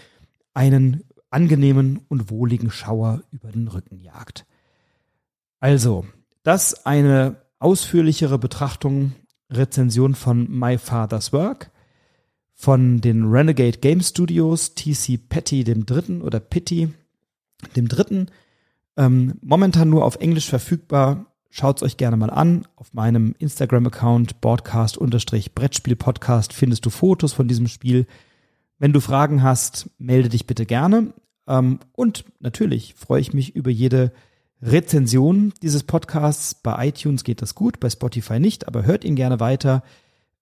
einen 0.52 1.04
angenehmen 1.30 2.00
und 2.08 2.30
wohligen 2.30 2.70
Schauer 2.70 3.22
über 3.32 3.50
den 3.50 3.68
Rücken 3.68 4.00
jagt. 4.00 4.46
Also, 5.58 6.06
das 6.42 6.84
eine 6.86 7.36
ausführlichere 7.58 8.38
Betrachtung, 8.38 9.12
Rezension 9.50 10.14
von 10.14 10.50
My 10.50 10.78
Father's 10.78 11.32
Work 11.32 11.70
von 12.54 13.00
den 13.00 13.24
Renegade 13.24 13.78
Game 13.78 14.00
Studios, 14.00 14.74
TC 14.74 15.18
Petty 15.28 15.64
dem 15.64 15.86
dritten 15.86 16.22
oder 16.22 16.40
Pitty 16.40 16.92
dem 17.76 17.88
dritten. 17.88 18.30
Ähm, 18.96 19.34
momentan 19.42 19.90
nur 19.90 20.04
auf 20.04 20.14
Englisch 20.16 20.48
verfügbar. 20.48 21.26
Schaut 21.50 21.78
es 21.78 21.82
euch 21.82 21.96
gerne 21.96 22.16
mal 22.16 22.30
an. 22.30 22.66
Auf 22.76 22.94
meinem 22.94 23.34
Instagram-Account 23.38 24.40
Broadcast-Brettspiel-Podcast 24.40 26.52
findest 26.52 26.86
du 26.86 26.90
Fotos 26.90 27.32
von 27.32 27.48
diesem 27.48 27.66
Spiel. 27.68 28.06
Wenn 28.78 28.92
du 28.92 29.00
Fragen 29.00 29.42
hast, 29.42 29.90
melde 29.98 30.28
dich 30.28 30.46
bitte 30.46 30.66
gerne. 30.66 31.12
Ähm, 31.46 31.78
und 31.92 32.24
natürlich 32.40 32.94
freue 32.94 33.20
ich 33.20 33.32
mich 33.32 33.54
über 33.54 33.70
jede 33.70 34.12
Rezension 34.62 35.52
dieses 35.62 35.82
Podcasts. 35.82 36.54
Bei 36.54 36.88
iTunes 36.88 37.24
geht 37.24 37.42
das 37.42 37.54
gut, 37.54 37.80
bei 37.80 37.90
Spotify 37.90 38.40
nicht, 38.40 38.66
aber 38.66 38.84
hört 38.84 39.04
ihn 39.04 39.14
gerne 39.14 39.40
weiter. 39.40 39.82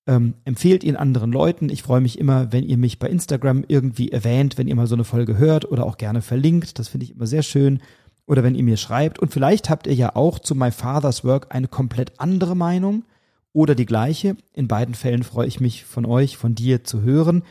Ähm, 0.07 0.35
empfehlt 0.45 0.83
ihn 0.83 0.97
anderen 0.97 1.31
Leuten. 1.31 1.69
Ich 1.69 1.83
freue 1.83 2.01
mich 2.01 2.19
immer, 2.19 2.53
wenn 2.53 2.65
ihr 2.65 2.77
mich 2.77 2.99
bei 2.99 3.09
Instagram 3.09 3.65
irgendwie 3.69 4.11
erwähnt, 4.11 4.59
wenn 4.59 4.67
ihr 4.67 4.75
mal 4.75 4.87
so 4.87 4.97
eine 4.97 5.05
Folge 5.05 5.39
hört 5.39 5.71
oder 5.71 5.87
auch 5.87 5.97
gerne 5.97 6.23
verlinkt. 6.23 6.79
Das 6.79 6.89
finde 6.89 7.05
ich 7.05 7.15
immer 7.15 7.27
sehr 7.27 7.43
schön. 7.43 7.81
Oder 8.27 8.43
wenn 8.43 8.55
ihr 8.55 8.63
mir 8.63 8.77
schreibt. 8.77 9.19
Und 9.19 9.33
vielleicht 9.33 9.69
habt 9.69 9.87
ihr 9.87 9.95
ja 9.95 10.15
auch 10.15 10.39
zu 10.39 10.55
My 10.55 10.71
Father's 10.71 11.25
Work 11.25 11.55
eine 11.55 11.69
komplett 11.69 12.21
andere 12.21 12.55
Meinung 12.55 13.05
oder 13.53 13.75
die 13.75 13.87
gleiche. 13.87 14.37
In 14.53 14.69
beiden 14.69 14.95
Fällen 14.95 15.23
freue 15.23 15.47
ich 15.47 15.61
mich 15.61 15.85
von 15.85 16.07
euch, 16.07 16.37
von 16.37 16.55
dir 16.55 16.85
zu 16.85 17.03
hören. 17.03 17.43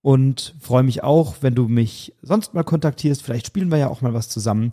Und 0.00 0.54
freue 0.60 0.84
mich 0.84 1.02
auch, 1.02 1.36
wenn 1.40 1.54
du 1.54 1.68
mich 1.68 2.14
sonst 2.22 2.54
mal 2.54 2.62
kontaktierst. 2.62 3.22
Vielleicht 3.22 3.46
spielen 3.46 3.70
wir 3.70 3.78
ja 3.78 3.88
auch 3.88 4.00
mal 4.00 4.14
was 4.14 4.28
zusammen. 4.28 4.70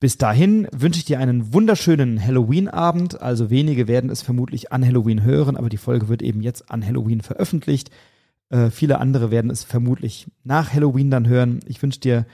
Bis 0.00 0.16
dahin 0.16 0.68
wünsche 0.70 1.00
ich 1.00 1.06
dir 1.06 1.18
einen 1.18 1.52
wunderschönen 1.52 2.24
Halloween-Abend. 2.24 3.20
Also 3.20 3.50
wenige 3.50 3.88
werden 3.88 4.10
es 4.10 4.22
vermutlich 4.22 4.70
an 4.70 4.86
Halloween 4.86 5.24
hören, 5.24 5.56
aber 5.56 5.68
die 5.68 5.76
Folge 5.76 6.08
wird 6.08 6.22
eben 6.22 6.40
jetzt 6.40 6.70
an 6.70 6.86
Halloween 6.86 7.20
veröffentlicht. 7.20 7.90
Äh, 8.50 8.70
viele 8.70 8.98
andere 8.98 9.30
werden 9.30 9.50
es 9.50 9.64
vermutlich 9.64 10.28
nach 10.44 10.72
Halloween 10.72 11.10
dann 11.10 11.26
hören. 11.26 11.60
Ich 11.66 11.82
wünsche 11.82 12.00
dir 12.00 12.26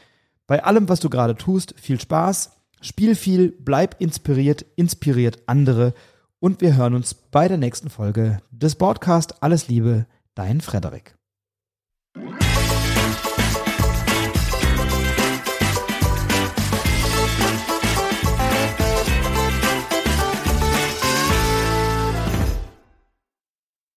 bei 0.47 0.63
allem, 0.63 0.89
was 0.89 1.01
du 1.01 1.09
gerade 1.09 1.37
tust, 1.37 1.75
viel 1.79 1.99
Spaß, 1.99 2.53
spiel 2.83 3.15
viel, 3.15 3.51
bleib 3.51 4.01
inspiriert, 4.01 4.67
inspiriert 4.77 5.43
andere 5.47 5.95
und 6.39 6.61
wir 6.61 6.77
hören 6.77 6.95
uns 6.95 7.15
bei 7.15 7.49
der 7.49 7.57
nächsten 7.57 7.89
Folge 7.89 8.39
des 8.51 8.75
Podcasts. 8.75 9.41
Alles 9.41 9.69
Liebe, 9.69 10.07
dein 10.35 10.61
Frederik. 10.61 11.17